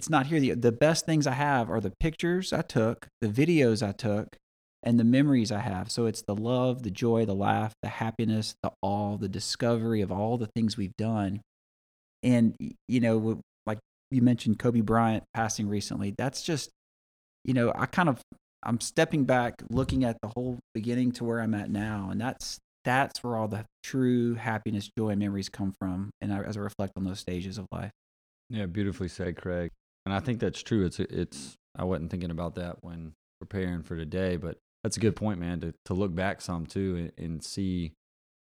it's 0.00 0.08
not 0.08 0.28
here. 0.28 0.40
The, 0.40 0.54
the 0.54 0.72
best 0.72 1.04
things 1.04 1.26
I 1.26 1.34
have 1.34 1.68
are 1.68 1.78
the 1.78 1.92
pictures 2.00 2.54
I 2.54 2.62
took, 2.62 3.06
the 3.20 3.28
videos 3.28 3.86
I 3.86 3.92
took, 3.92 4.34
and 4.82 4.98
the 4.98 5.04
memories 5.04 5.52
I 5.52 5.58
have. 5.58 5.90
So 5.90 6.06
it's 6.06 6.22
the 6.22 6.34
love, 6.34 6.84
the 6.84 6.90
joy, 6.90 7.26
the 7.26 7.34
laugh, 7.34 7.74
the 7.82 7.90
happiness, 7.90 8.54
the 8.62 8.72
awe, 8.80 9.18
the 9.18 9.28
discovery 9.28 10.00
of 10.00 10.10
all 10.10 10.38
the 10.38 10.48
things 10.56 10.78
we've 10.78 10.96
done. 10.96 11.42
And, 12.22 12.56
you 12.88 13.00
know, 13.00 13.42
like 13.66 13.78
you 14.10 14.22
mentioned 14.22 14.58
Kobe 14.58 14.80
Bryant 14.80 15.22
passing 15.34 15.68
recently, 15.68 16.14
that's 16.16 16.40
just, 16.40 16.70
you 17.44 17.52
know, 17.52 17.70
I 17.76 17.84
kind 17.84 18.08
of, 18.08 18.22
I'm 18.62 18.80
stepping 18.80 19.24
back, 19.24 19.56
looking 19.68 20.04
at 20.04 20.16
the 20.22 20.28
whole 20.28 20.60
beginning 20.72 21.12
to 21.12 21.24
where 21.24 21.42
I'm 21.42 21.52
at 21.52 21.68
now. 21.68 22.08
And 22.10 22.18
that's, 22.18 22.56
that's 22.86 23.22
where 23.22 23.36
all 23.36 23.48
the 23.48 23.66
true 23.84 24.36
happiness, 24.36 24.88
joy, 24.96 25.10
and 25.10 25.20
memories 25.20 25.50
come 25.50 25.74
from. 25.78 26.08
And 26.22 26.32
I, 26.32 26.38
as 26.40 26.56
I 26.56 26.60
reflect 26.60 26.94
on 26.96 27.04
those 27.04 27.20
stages 27.20 27.58
of 27.58 27.66
life. 27.70 27.90
Yeah, 28.48 28.64
beautifully 28.64 29.08
said, 29.08 29.36
Craig. 29.36 29.68
And 30.06 30.14
I 30.14 30.20
think 30.20 30.40
that's 30.40 30.62
true. 30.62 30.84
It's 30.86 31.00
it's 31.00 31.56
I 31.76 31.84
wasn't 31.84 32.10
thinking 32.10 32.30
about 32.30 32.54
that 32.56 32.82
when 32.82 33.12
preparing 33.40 33.82
for 33.82 33.96
today, 33.96 34.36
but 34.36 34.58
that's 34.82 34.96
a 34.96 35.00
good 35.00 35.16
point, 35.16 35.40
man. 35.40 35.60
To 35.60 35.74
to 35.86 35.94
look 35.94 36.14
back 36.14 36.40
some 36.40 36.66
too 36.66 37.10
and, 37.18 37.26
and 37.26 37.44
see 37.44 37.92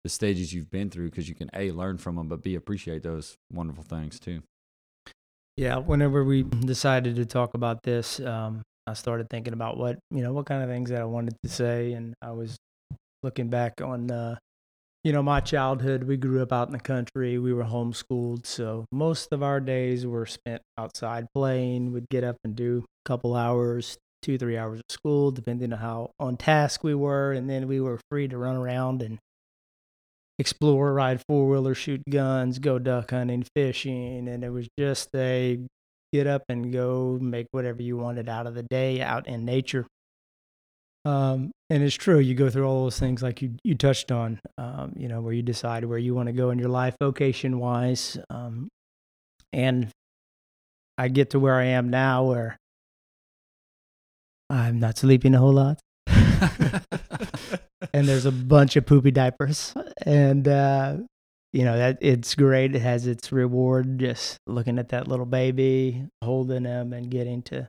the 0.04 0.10
stages 0.10 0.54
you've 0.54 0.70
been 0.70 0.90
through 0.90 1.10
because 1.10 1.28
you 1.28 1.36
can 1.36 1.50
a 1.54 1.72
learn 1.72 1.98
from 1.98 2.16
them, 2.16 2.28
but 2.28 2.44
b 2.44 2.56
appreciate 2.56 3.04
those 3.04 3.38
wonderful 3.52 3.84
things 3.84 4.20
too. 4.20 4.44
Yeah, 5.58 5.78
whenever 5.78 6.24
we 6.24 6.44
decided 6.44 7.16
to 7.16 7.26
talk 7.26 7.54
about 7.54 7.82
this, 7.84 8.20
um, 8.20 8.62
I 8.86 8.94
started 8.94 9.30
thinking 9.30 9.54
about 9.54 9.78
what 9.78 9.98
you 10.12 10.22
know 10.22 10.34
what 10.34 10.46
kind 10.46 10.62
of 10.62 10.70
things 10.70 10.90
that 10.90 11.02
I 11.02 11.06
wanted 11.06 11.36
to 11.44 11.50
say, 11.50 11.94
and 11.94 12.14
I 12.22 12.32
was 12.32 12.58
looking 13.24 13.50
back 13.50 13.82
on 13.82 14.12
uh, 14.12 14.36
you 15.06 15.12
know, 15.12 15.22
my 15.22 15.40
childhood, 15.40 16.06
we 16.06 16.18
grew 16.18 16.42
up 16.42 16.52
out 16.52 16.68
in 16.68 16.74
the 16.74 16.80
country. 16.80 17.38
We 17.38 17.54
were 17.54 17.64
homeschooled. 17.64 18.48
So 18.48 18.86
most 18.92 19.32
of 19.32 19.44
our 19.44 19.60
days 19.60 20.04
were 20.04 20.26
spent 20.26 20.64
outside 20.80 21.28
playing. 21.36 21.94
We'd 21.94 22.10
get 22.10 22.24
up 22.24 22.38
and 22.44 22.56
do 22.56 22.84
a 23.06 23.08
couple 23.08 23.36
hours, 23.36 24.00
two, 24.24 24.40
three 24.40 24.58
hours 24.58 24.80
of 24.80 24.86
school, 24.90 25.30
depending 25.30 25.72
on 25.74 25.78
how 25.78 26.10
on 26.20 26.38
task 26.38 26.84
we 26.84 26.96
were. 26.96 27.34
And 27.34 27.48
then 27.48 27.68
we 27.68 27.80
were 27.80 28.00
free 28.10 28.28
to 28.28 28.36
run 28.36 28.56
around 28.56 29.04
and 29.04 29.20
explore, 30.40 30.92
ride 30.92 31.22
four 31.30 31.48
wheeler, 31.48 31.76
shoot 31.76 32.02
guns, 32.10 32.58
go 32.58 32.80
duck 32.80 33.12
hunting, 33.12 33.46
fishing. 33.56 34.28
And 34.28 34.44
it 34.44 34.50
was 34.50 34.68
just 34.76 35.10
a 35.14 35.60
get 36.12 36.26
up 36.26 36.46
and 36.50 36.74
go 36.74 37.20
make 37.22 37.46
whatever 37.52 37.84
you 37.84 37.96
wanted 37.96 38.28
out 38.28 38.48
of 38.48 38.56
the 38.56 38.64
day 38.64 39.04
out 39.04 39.28
in 39.28 39.46
nature. 39.46 39.86
Um, 41.06 41.52
and 41.70 41.84
it's 41.84 41.96
true. 41.96 42.20
You 42.20 42.34
go 42.34 42.50
through 42.50 42.68
all 42.68 42.84
those 42.84 43.00
things 43.00 43.22
like 43.22 43.42
you 43.42 43.54
you 43.64 43.76
touched 43.76 44.12
on. 44.12 44.40
Um, 44.58 44.94
you 44.98 45.08
know 45.08 45.22
where 45.22 45.34
you 45.34 45.44
decide 45.44 45.86
where 45.86 46.00
you 46.00 46.16
want 46.16 46.28
to 46.28 46.34
go 46.34 46.50
in 46.50 46.60
your 46.60 46.70
life, 46.70 46.96
vocation 47.00 47.60
wise. 47.60 48.18
Um, 48.30 48.70
and 49.54 49.90
I 50.98 51.10
get 51.10 51.30
to 51.32 51.40
where 51.40 51.56
I 51.56 51.66
am 51.66 51.90
now, 51.90 52.24
where 52.24 52.58
I'm 54.50 54.80
not 54.80 54.98
sleeping 54.98 55.36
a 55.36 55.40
whole 55.40 55.54
lot, 55.54 55.80
and 56.08 58.08
there's 58.08 58.26
a 58.26 58.32
bunch 58.32 58.76
of 58.76 58.86
poopy 58.86 59.12
diapers, 59.12 59.76
and 60.06 60.48
uh, 60.48 60.98
you 61.54 61.66
know 61.66 61.78
that 61.78 62.00
it's 62.02 62.34
great. 62.34 62.76
It 62.76 62.82
has 62.82 63.06
its 63.06 63.32
reward. 63.32 64.00
Just 64.00 64.40
looking 64.48 64.80
at 64.80 64.90
that 64.90 65.08
little 65.08 65.28
baby, 65.28 66.08
holding 66.24 66.66
him, 66.66 66.94
and 66.94 67.12
getting 67.12 67.44
to 67.44 67.68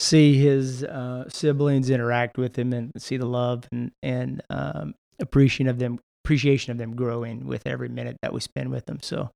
see 0.00 0.34
his 0.36 0.82
uh, 0.84 1.28
siblings 1.28 1.90
interact 1.90 2.36
with 2.38 2.56
him 2.58 2.72
and 2.72 2.92
see 2.98 3.16
the 3.16 3.26
love 3.26 3.64
and 3.72 3.92
and 4.02 4.42
um, 4.50 4.94
appreciation 5.20 5.68
of 5.68 5.78
them 5.78 5.98
appreciation 6.24 6.72
of 6.72 6.78
them 6.78 6.96
growing 6.96 7.46
with 7.46 7.66
every 7.66 7.88
minute 7.88 8.16
that 8.22 8.32
we 8.32 8.40
spend 8.40 8.70
with 8.70 8.86
them. 8.86 8.98
So 9.02 9.30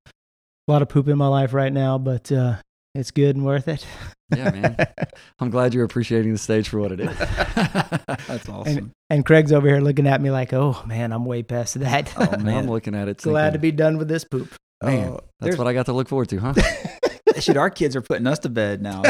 a 0.67 0.71
lot 0.71 0.81
of 0.81 0.89
poop 0.89 1.07
in 1.07 1.17
my 1.17 1.27
life 1.27 1.53
right 1.53 1.71
now, 1.71 1.97
but 1.99 2.31
uh, 2.31 2.55
it's 2.95 3.11
good 3.11 3.35
and 3.35 3.45
worth 3.45 3.67
it. 3.67 3.85
Yeah, 4.35 4.51
man. 4.51 4.75
I'm 5.39 5.49
glad 5.51 5.73
you're 5.73 5.85
appreciating 5.85 6.31
the 6.31 6.37
stage 6.37 6.67
for 6.69 6.79
what 6.79 6.91
it 6.91 6.99
is. 6.99 7.17
That's 7.17 8.49
awesome. 8.49 8.77
and, 8.77 8.91
and 9.09 9.25
Craig's 9.25 9.51
over 9.51 9.67
here 9.67 9.79
looking 9.81 10.07
at 10.07 10.19
me 10.21 10.29
like, 10.31 10.51
"Oh 10.53 10.81
man, 10.85 11.11
I'm 11.13 11.25
way 11.25 11.41
past 11.43 11.79
that. 11.79 12.13
Oh, 12.17 12.29
Man, 12.31 12.43
man. 12.43 12.57
I'm 12.65 12.69
looking 12.69 12.93
at 12.95 13.07
it. 13.07 13.19
Too. 13.19 13.29
Glad 13.29 13.53
to 13.53 13.59
be 13.59 13.71
done 13.71 13.97
with 13.97 14.07
this 14.07 14.23
poop." 14.23 14.53
Man, 14.83 15.09
Oh, 15.09 15.19
that's 15.39 15.57
what 15.57 15.67
I 15.67 15.73
got 15.73 15.85
to 15.87 15.93
look 15.93 16.07
forward 16.07 16.29
to, 16.29 16.37
huh? 16.37 16.53
Shit, 17.39 17.57
our 17.57 17.69
kids 17.69 17.95
are 17.95 18.01
putting 18.01 18.27
us 18.27 18.39
to 18.39 18.49
bed 18.49 18.81
now. 18.81 19.01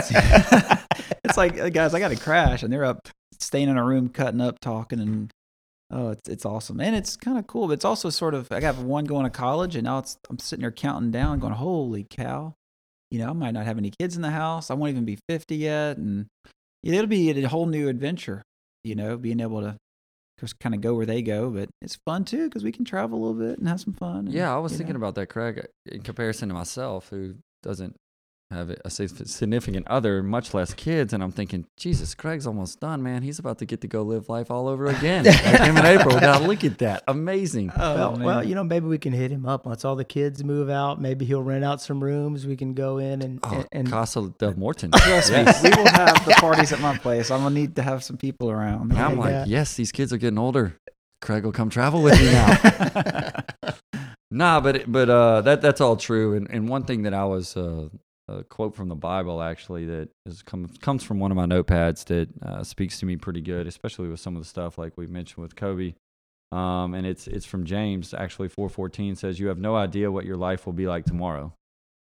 It's, 1.24 1.38
like, 1.38 1.74
guys, 1.74 1.94
I 1.94 2.00
got 2.00 2.10
to 2.10 2.16
crash, 2.16 2.64
and 2.64 2.72
they're 2.72 2.86
up, 2.86 3.08
staying 3.40 3.70
in 3.70 3.78
a 3.78 3.84
room, 3.84 4.10
cutting 4.10 4.42
up, 4.42 4.60
talking, 4.60 5.00
and 5.00 5.32
oh, 5.92 6.10
it's 6.12 6.30
it's 6.30 6.46
awesome, 6.46 6.80
and 6.80 6.96
it's 6.96 7.16
kind 7.18 7.38
of 7.38 7.48
cool. 7.48 7.68
But 7.68 7.74
it's 7.74 7.86
also 7.86 8.10
sort 8.10 8.34
of, 8.34 8.48
I 8.52 8.60
got 8.60 8.78
one 8.78 9.06
going 9.06 9.24
to 9.24 9.30
college, 9.30 9.76
and 9.76 9.86
now 9.86 10.00
it's 10.00 10.18
I'm 10.30 10.40
sitting 10.40 10.62
there 10.62 10.72
counting 10.72 11.12
down, 11.12 11.40
going, 11.40 11.54
holy 11.54 12.06
cow, 12.10 12.54
you 13.12 13.20
know, 13.20 13.30
I 13.30 13.34
might 13.34 13.52
not 13.52 13.66
have 13.66 13.78
any 13.78 13.92
kids 14.00 14.16
in 14.16 14.22
the 14.22 14.30
house. 14.30 14.70
I 14.70 14.76
won't 14.76 14.92
even 14.92 15.06
be 15.06 15.18
50 15.28 15.56
yet, 15.56 15.98
and 15.98 16.28
it'll 16.84 17.08
be 17.08 17.32
a 17.32 17.48
whole 17.48 17.66
new 17.66 17.88
adventure, 17.88 18.44
you 18.84 18.96
know, 18.96 19.18
being 19.18 19.40
able 19.40 19.62
to 19.62 19.76
just 20.40 20.60
kind 20.60 20.76
of 20.76 20.82
go 20.82 20.94
where 20.94 21.06
they 21.06 21.22
go. 21.22 21.50
But 21.50 21.70
it's 21.82 21.98
fun 22.06 22.24
too 22.24 22.48
because 22.48 22.64
we 22.64 22.72
can 22.72 22.86
travel 22.86 23.18
a 23.18 23.22
little 23.22 23.42
bit 23.48 23.60
and 23.60 23.68
have 23.68 23.82
some 23.82 23.94
fun. 23.94 24.28
and, 24.28 24.34
Yeah, 24.34 24.54
I 24.54 24.60
was 24.60 24.74
thinking 24.74 24.94
know. 24.94 24.98
about 25.00 25.16
that, 25.16 25.28
Craig, 25.28 25.66
in 25.86 26.02
comparison 26.02 26.50
to 26.50 26.56
myself, 26.56 27.10
who 27.10 27.36
doesn't 27.64 27.96
have 28.52 28.72
a 28.84 28.90
significant 28.90 29.88
other, 29.88 30.24
much 30.24 30.56
less 30.56 30.74
kids. 30.74 31.14
And 31.14 31.22
I'm 31.22 31.32
thinking, 31.32 31.68
Jesus, 31.78 32.16
Craig's 32.16 32.48
almost 32.48 32.80
done, 32.80 33.04
man. 33.04 33.22
He's 33.22 33.38
about 33.38 33.60
to 33.60 33.66
get 33.66 33.82
to 33.82 33.88
go 33.88 34.02
live 34.02 34.28
life 34.28 34.50
all 34.50 34.68
over 34.68 34.88
again. 34.88 35.26
like 35.26 35.36
him 35.62 35.78
in 35.78 35.86
April. 35.86 36.20
Now, 36.20 36.40
look 36.48 36.64
at 36.64 36.80
that. 36.80 37.04
Amazing. 37.08 37.72
Oh, 37.78 37.96
well, 37.96 38.18
well, 38.20 38.44
you 38.44 38.56
know, 38.56 38.64
maybe 38.64 38.88
we 38.88 38.98
can 38.98 39.14
hit 39.14 39.30
him 39.30 39.46
up 39.46 39.68
once 39.68 39.86
all 39.86 39.96
the 39.96 40.04
kids 40.04 40.44
move 40.44 40.68
out. 40.68 41.00
Maybe 41.00 41.26
he'll 41.26 41.44
rent 41.44 41.64
out 41.64 41.80
some 41.80 42.04
rooms. 42.04 42.48
We 42.48 42.56
can 42.56 42.74
go 42.74 42.98
in 42.98 43.22
and 43.22 43.40
Oh, 43.44 43.54
and, 43.58 43.68
and 43.72 43.90
Casa 43.92 44.34
del 44.40 44.56
Morton. 44.56 44.92
Trust 44.92 45.30
Yes. 45.32 45.64
me, 45.64 45.70
we 45.70 45.76
will 45.84 45.90
have 45.90 46.26
the 46.26 46.32
parties 46.40 46.72
at 46.74 46.80
my 46.80 46.98
place. 46.98 47.30
I'm 47.30 47.44
gonna 47.44 47.54
need 47.54 47.76
to 47.76 47.84
have 47.84 48.04
some 48.04 48.18
people 48.18 48.50
around. 48.50 48.90
And 48.92 49.00
I'm 49.00 49.18
Yeah. 49.18 49.40
like, 49.42 49.48
yes, 49.48 49.76
these 49.76 49.92
kids 49.92 50.12
are 50.12 50.18
getting 50.18 50.40
older. 50.40 50.76
Craig 51.22 51.44
will 51.46 51.52
come 51.52 51.70
travel 51.70 52.02
with 52.02 52.20
me 52.20 52.26
now. 52.32 53.44
nah, 54.32 54.60
but 54.60 54.92
but 54.92 55.10
uh, 55.10 55.42
that 55.42 55.62
that's 55.62 55.82
all 55.82 55.98
true. 55.98 56.34
And 56.36 56.50
and 56.50 56.68
one 56.68 56.84
thing 56.86 57.04
that 57.04 57.14
I 57.14 57.26
was 57.26 57.56
uh, 57.56 57.90
a 58.30 58.44
quote 58.44 58.76
from 58.76 58.90
the 58.90 58.96
Bible 58.96 59.42
actually 59.42 59.86
that 59.86 60.10
is 60.26 60.42
come, 60.42 60.68
comes 60.82 61.04
from 61.04 61.20
one 61.20 61.32
of 61.32 61.38
my 61.38 61.46
notepads 61.46 62.06
that 62.06 62.30
uh, 62.42 62.64
speaks 62.64 63.00
to 63.00 63.06
me 63.06 63.18
pretty 63.18 63.42
good, 63.42 63.68
especially 63.68 64.08
with 64.08 64.20
some 64.20 64.36
of 64.36 64.42
the 64.42 64.48
stuff 64.48 64.78
like 64.78 64.98
we 64.98 65.08
mentioned 65.08 65.42
with 65.42 65.56
Kobe. 65.56 65.96
Um, 66.52 66.96
and 66.96 67.06
it's 67.06 67.28
it's 67.28 67.46
from 67.46 67.66
James 67.66 68.14
actually 68.14 68.50
4:14 68.50 69.18
says 69.18 69.40
you 69.40 69.48
have 69.48 69.60
no 69.60 69.76
idea 69.76 70.12
what 70.12 70.26
your 70.26 70.38
life 70.38 70.66
will 70.66 70.74
be 70.74 70.88
like 70.88 71.06
tomorrow. 71.06 71.54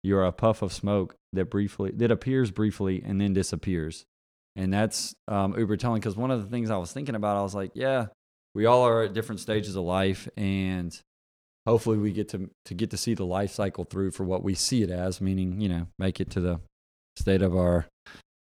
You 0.02 0.16
are 0.18 0.26
a 0.26 0.32
puff 0.32 0.62
of 0.62 0.72
smoke 0.72 1.16
that 1.32 1.46
briefly 1.46 1.90
that 1.92 2.10
appears 2.10 2.50
briefly 2.50 3.02
and 3.04 3.20
then 3.20 3.32
disappears. 3.32 4.04
And 4.54 4.72
that's 4.72 5.14
um, 5.28 5.56
uber 5.58 5.76
telling 5.76 6.00
because 6.00 6.16
one 6.16 6.30
of 6.30 6.42
the 6.42 6.48
things 6.48 6.70
I 6.70 6.78
was 6.78 6.92
thinking 6.92 7.14
about, 7.14 7.36
I 7.36 7.42
was 7.42 7.54
like, 7.54 7.72
yeah, 7.74 8.06
we 8.54 8.64
all 8.64 8.86
are 8.86 9.02
at 9.02 9.12
different 9.12 9.40
stages 9.40 9.76
of 9.76 9.84
life, 9.84 10.28
and 10.34 10.98
hopefully 11.66 11.98
we 11.98 12.12
get 12.12 12.28
to 12.30 12.48
to 12.64 12.74
get 12.74 12.90
to 12.90 12.96
see 12.96 13.14
the 13.14 13.26
life 13.26 13.50
cycle 13.50 13.84
through 13.84 14.12
for 14.12 14.24
what 14.24 14.42
we 14.42 14.54
see 14.54 14.82
it 14.82 14.90
as, 14.90 15.20
meaning 15.20 15.60
you 15.60 15.68
know, 15.68 15.86
make 15.98 16.20
it 16.20 16.30
to 16.30 16.40
the 16.40 16.60
state 17.18 17.42
of 17.42 17.56
our 17.56 17.86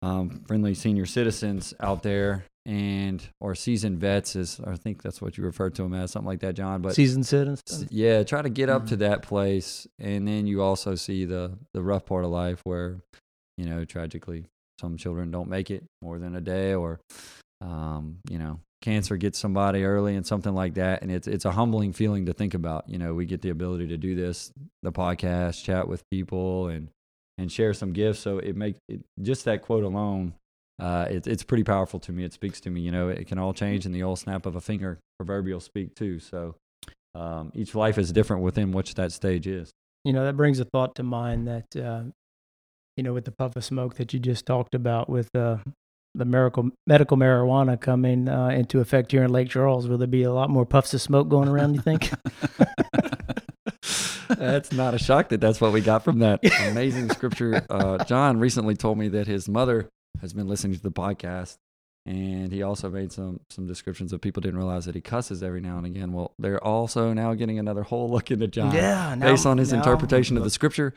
um, 0.02 0.44
friendly 0.48 0.74
senior 0.74 1.06
citizens 1.06 1.74
out 1.80 2.04
there, 2.04 2.44
and 2.66 3.26
or 3.40 3.56
seasoned 3.56 4.00
vets 4.00 4.36
is 4.36 4.60
I 4.66 4.76
think 4.76 5.02
that's 5.02 5.22
what 5.22 5.38
you 5.38 5.44
referred 5.46 5.76
to 5.76 5.84
them 5.84 5.94
as, 5.94 6.12
something 6.12 6.28
like 6.28 6.42
that, 6.42 6.56
John. 6.56 6.82
But 6.82 6.94
season 6.96 7.24
citizens. 7.24 7.88
Yeah 7.92 8.24
try 8.24 8.42
to 8.42 8.50
get 8.50 8.70
up 8.70 8.88
to 8.88 8.96
Mhm. 8.96 9.00
that 9.00 9.22
place 9.24 9.88
and 10.00 10.28
then 10.28 10.46
you 10.48 10.62
also 10.62 10.96
see 10.96 11.24
the 11.26 11.58
the 11.74 11.82
rough 11.82 12.06
part 12.06 12.26
of 12.26 12.32
life 12.32 12.60
where 12.66 12.98
you 13.58 13.66
know 13.66 13.86
tragically 13.86 14.46
some 14.82 14.98
children 14.98 15.32
don't 15.32 15.48
make 15.50 15.70
it 15.72 15.84
more 16.02 16.20
than 16.20 16.36
a 16.36 16.42
day 16.42 16.74
or 16.74 17.00
um 17.62 18.18
you 18.30 18.38
know 18.40 18.60
cancer 18.84 19.18
gets 19.18 19.40
somebody 19.40 19.84
early 19.84 20.16
and 20.16 20.28
something 20.28 20.54
like 20.54 20.74
that 20.74 21.02
and 21.02 21.10
it's 21.10 21.26
it's 21.26 21.46
a 21.46 21.52
humbling 21.52 21.94
feeling 21.94 22.26
to 22.26 22.34
think 22.34 22.54
about 22.54 22.88
you 22.88 22.98
know 22.98 23.14
we 23.14 23.26
get 23.26 23.42
the 23.42 23.50
ability 23.50 23.88
to 23.88 23.98
do 23.98 24.14
this 24.14 24.52
the 24.84 24.92
podcast 24.92 25.64
chat 25.64 25.88
with 25.88 26.04
people 26.12 26.68
and 26.68 26.90
and 27.38 27.52
share 27.52 27.74
some 27.74 27.94
gifts 27.94 28.20
so 28.20 28.40
it 28.40 28.56
makes 28.56 28.78
it 28.90 29.02
just 29.22 29.46
that 29.46 29.62
quote 29.62 29.84
alone 29.84 30.34
uh, 30.80 31.08
it, 31.10 31.28
it's 31.28 31.44
pretty 31.44 31.64
powerful 31.64 32.00
to 32.00 32.12
me. 32.12 32.24
It 32.24 32.34
speaks 32.34 32.60
to 32.62 32.70
me. 32.70 32.82
You 32.82 32.92
know, 32.92 33.10
it 33.10 33.28
can 33.28 33.38
all 33.38 33.54
change 33.54 33.86
in 33.86 33.92
the 33.92 34.04
old 34.04 34.20
snap 34.20 34.46
of 34.46 34.56
a 34.56 34.62
finger, 34.62 35.00
proverbial 35.18 35.60
speak 35.60 35.96
too. 35.96 36.20
So, 36.20 36.56
um, 37.16 37.52
each 37.54 37.76
life 37.76 37.98
is 37.98 38.12
different 38.12 38.44
within 38.44 38.72
which 38.72 38.96
that 38.96 39.12
stage 39.12 39.46
is. 39.46 39.72
You 40.04 40.14
know, 40.14 40.26
that 40.26 40.36
brings 40.36 40.60
a 40.60 40.66
thought 40.66 40.96
to 40.96 41.04
mind 41.04 41.48
that, 41.48 41.76
uh, 41.76 42.04
you 42.98 43.04
know, 43.04 43.14
with 43.14 43.26
the 43.26 43.32
puff 43.32 43.56
of 43.56 43.64
smoke 43.64 43.96
that 43.96 44.14
you 44.14 44.20
just 44.20 44.46
talked 44.46 44.76
about 44.76 45.10
with 45.10 45.30
uh, 45.36 45.58
the 46.16 46.26
miracle, 46.26 46.70
medical 46.86 47.18
marijuana 47.18 47.80
coming 47.80 48.28
uh, 48.30 48.48
into 48.50 48.80
effect 48.80 49.12
here 49.12 49.24
in 49.24 49.32
Lake 49.32 49.50
Charles, 49.50 49.88
will 49.88 49.98
there 49.98 50.08
be 50.08 50.24
a 50.24 50.34
lot 50.34 50.50
more 50.50 50.66
puffs 50.66 50.94
of 50.94 51.02
smoke 51.02 51.30
going 51.30 51.50
around, 51.50 51.74
you 51.74 51.82
think? 51.82 52.12
that's 54.38 54.72
not 54.72 54.94
a 54.94 55.00
shock 55.00 55.30
that 55.30 55.42
that's 55.42 55.60
what 55.60 55.74
we 55.74 55.82
got 55.82 56.04
from 56.04 56.20
that 56.20 56.40
amazing 56.70 57.10
scripture. 57.10 57.66
Uh, 57.70 58.04
John 58.06 58.40
recently 58.40 58.76
told 58.76 58.98
me 58.98 59.10
that 59.10 59.28
his 59.28 59.48
mother 59.48 59.90
has 60.22 60.34
been 60.34 60.48
listening 60.48 60.76
to 60.76 60.82
the 60.82 60.92
podcast, 60.92 61.58
and 62.06 62.52
he 62.52 62.64
also 62.64 62.90
made 62.90 63.12
some 63.12 63.40
some 63.50 63.68
descriptions 63.68 64.14
of 64.14 64.22
people 64.22 64.42
didn't 64.42 64.58
realize 64.58 64.86
that 64.86 64.96
he 64.96 65.02
cusses 65.02 65.44
every 65.44 65.62
now 65.62 65.78
and 65.78 65.86
again. 65.86 66.14
Well, 66.14 66.34
they're 66.40 66.64
also 66.64 67.14
now 67.14 67.34
getting 67.34 67.60
another 67.60 67.84
whole 67.84 68.10
look 68.10 68.32
into 68.32 68.48
John 68.48 68.74
yeah. 68.74 69.16
now- 69.16 69.32
based 69.32 69.46
on 69.46 69.58
his 69.58 69.72
now- 69.72 69.80
interpretation 69.80 70.38
of 70.38 70.44
the 70.44 70.50
scripture. 70.50 70.94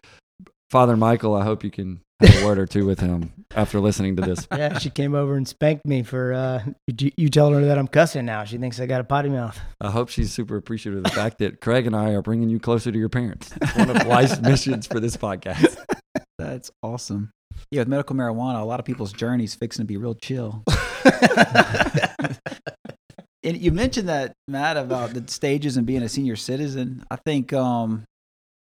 Father 0.71 0.97
Michael, 0.97 1.35
I 1.35 1.45
hope 1.45 1.63
you 1.63 1.71
can 1.71 2.01
have 2.21 2.43
a 2.43 2.47
word 2.47 2.59
or 2.59 2.67
two 2.67 2.87
with 2.87 3.01
him 3.01 3.33
after 3.55 3.81
listening 3.81 4.17
to 4.17 4.23
this. 4.23 4.49
Yeah, 4.51 4.79
she 4.79 4.91
came 4.91 5.15
over 5.15 5.37
and 5.37 5.47
spanked 5.47 5.87
me 5.87 6.03
for 6.03 6.33
uh, 6.33 6.65
you, 6.87 7.13
you 7.17 7.29
telling 7.29 7.55
her 7.55 7.67
that 7.67 7.79
I'm 7.79 7.89
cussing 7.89 8.25
now. 8.25 8.45
She 8.45 8.59
thinks 8.59 8.81
I 8.81 8.87
got 8.87 9.01
a 9.01 9.05
potty 9.05 9.29
mouth. 9.29 9.59
I 9.81 9.91
hope 9.91 10.09
she's 10.09 10.33
super 10.33 10.57
appreciative 10.57 10.99
of 10.99 11.05
the 11.05 11.11
fact 11.11 11.39
that 11.39 11.61
Craig 11.61 11.87
and 11.87 11.95
I 11.95 12.11
are 12.11 12.23
bringing 12.23 12.49
you 12.49 12.59
closer 12.59 12.91
to 12.91 12.99
your 12.99 13.09
parents. 13.09 13.53
It's 13.61 13.77
one 13.77 13.91
of 13.91 14.07
life's 14.07 14.41
missions 14.43 14.87
for 14.87 15.01
this 15.01 15.17
podcast. 15.17 15.77
That's 16.39 16.71
awesome. 16.83 17.31
Yeah, 17.71 17.81
with 17.81 17.89
medical 17.89 18.17
marijuana, 18.17 18.61
a 18.61 18.65
lot 18.65 18.81
of 18.81 18.87
people's 18.87 19.13
journey's 19.13 19.55
fixing 19.55 19.83
to 19.83 19.87
be 19.87 19.97
real 19.97 20.15
chill. 20.15 20.63
and 23.43 23.57
you 23.57 23.73
mentioned 23.73 24.09
that, 24.09 24.33
Matt, 24.47 24.77
about 24.77 25.15
the 25.15 25.25
stages 25.29 25.77
and 25.77 25.87
being 25.87 26.03
a 26.03 26.09
senior 26.09 26.37
citizen. 26.37 27.05
I 27.11 27.17
think 27.17 27.53
um, 27.53 28.05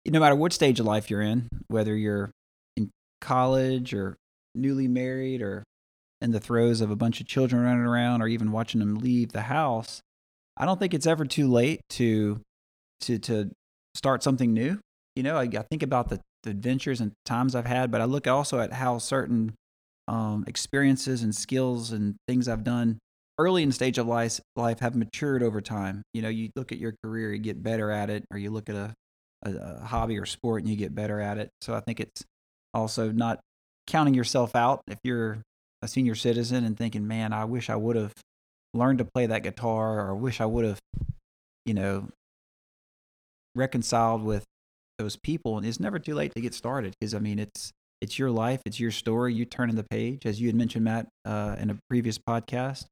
no 0.06 0.20
matter 0.20 0.34
what 0.34 0.52
stage 0.52 0.80
of 0.80 0.86
life 0.86 1.10
you're 1.10 1.22
in, 1.22 1.48
whether 1.68 1.94
you're 1.94 2.24
in 2.24 2.30
college 3.26 3.92
or 3.92 4.16
newly 4.54 4.86
married 4.86 5.42
or 5.42 5.64
in 6.20 6.30
the 6.30 6.40
throes 6.40 6.80
of 6.80 6.90
a 6.90 6.96
bunch 6.96 7.20
of 7.20 7.26
children 7.26 7.62
running 7.62 7.84
around 7.84 8.22
or 8.22 8.28
even 8.28 8.52
watching 8.52 8.78
them 8.78 8.94
leave 8.94 9.32
the 9.32 9.42
house, 9.42 10.00
I 10.56 10.64
don't 10.64 10.78
think 10.78 10.94
it's 10.94 11.06
ever 11.06 11.24
too 11.24 11.48
late 11.48 11.80
to 11.90 12.40
to 13.00 13.18
to 13.18 13.50
start 13.94 14.22
something 14.22 14.52
new. 14.54 14.78
You 15.16 15.22
know, 15.22 15.36
I, 15.36 15.42
I 15.42 15.64
think 15.70 15.82
about 15.82 16.08
the, 16.08 16.20
the 16.42 16.50
adventures 16.50 17.00
and 17.00 17.12
times 17.24 17.54
I've 17.54 17.66
had, 17.66 17.90
but 17.90 18.00
I 18.00 18.04
look 18.04 18.26
also 18.26 18.60
at 18.60 18.72
how 18.72 18.98
certain 18.98 19.54
um, 20.08 20.44
experiences 20.46 21.22
and 21.22 21.34
skills 21.34 21.90
and 21.90 22.16
things 22.28 22.48
I've 22.48 22.64
done 22.64 22.98
early 23.38 23.62
in 23.62 23.72
stage 23.72 23.98
of 23.98 24.06
life 24.06 24.40
life 24.54 24.78
have 24.80 24.94
matured 24.94 25.42
over 25.42 25.60
time. 25.60 26.02
You 26.14 26.22
know, 26.22 26.28
you 26.28 26.50
look 26.54 26.70
at 26.72 26.78
your 26.78 26.94
career, 27.02 27.32
you 27.32 27.40
get 27.40 27.62
better 27.62 27.90
at 27.90 28.08
it, 28.08 28.24
or 28.30 28.38
you 28.38 28.50
look 28.50 28.68
at 28.68 28.76
a, 28.76 28.94
a, 29.42 29.50
a 29.50 29.84
hobby 29.84 30.18
or 30.18 30.26
sport 30.26 30.62
and 30.62 30.70
you 30.70 30.76
get 30.76 30.94
better 30.94 31.20
at 31.20 31.38
it. 31.38 31.50
So 31.60 31.74
I 31.74 31.80
think 31.80 32.00
it's 32.00 32.24
also 32.76 33.10
not 33.10 33.40
counting 33.86 34.14
yourself 34.14 34.54
out 34.54 34.82
if 34.86 34.98
you're 35.02 35.38
a 35.82 35.88
senior 35.88 36.14
citizen 36.14 36.64
and 36.64 36.76
thinking, 36.76 37.06
man, 37.06 37.32
I 37.32 37.44
wish 37.44 37.70
I 37.70 37.76
would 37.76 37.96
have 37.96 38.12
learned 38.74 38.98
to 38.98 39.04
play 39.04 39.26
that 39.26 39.42
guitar 39.42 40.00
or 40.00 40.14
wish 40.14 40.40
I 40.40 40.46
would 40.46 40.64
have, 40.64 40.78
you 41.64 41.74
know, 41.74 42.08
reconciled 43.54 44.22
with 44.22 44.44
those 44.98 45.16
people. 45.16 45.56
And 45.56 45.66
it's 45.66 45.80
never 45.80 45.98
too 45.98 46.14
late 46.14 46.34
to 46.34 46.40
get 46.40 46.54
started 46.54 46.94
because, 46.98 47.14
I 47.14 47.18
mean, 47.18 47.38
it's, 47.38 47.72
it's 48.00 48.18
your 48.18 48.30
life, 48.30 48.60
it's 48.66 48.78
your 48.78 48.90
story. 48.90 49.34
You 49.34 49.44
turning 49.44 49.76
the 49.76 49.84
page, 49.84 50.26
as 50.26 50.40
you 50.40 50.48
had 50.48 50.56
mentioned, 50.56 50.84
Matt, 50.84 51.08
uh, 51.24 51.56
in 51.58 51.70
a 51.70 51.78
previous 51.88 52.18
podcast. 52.18 52.86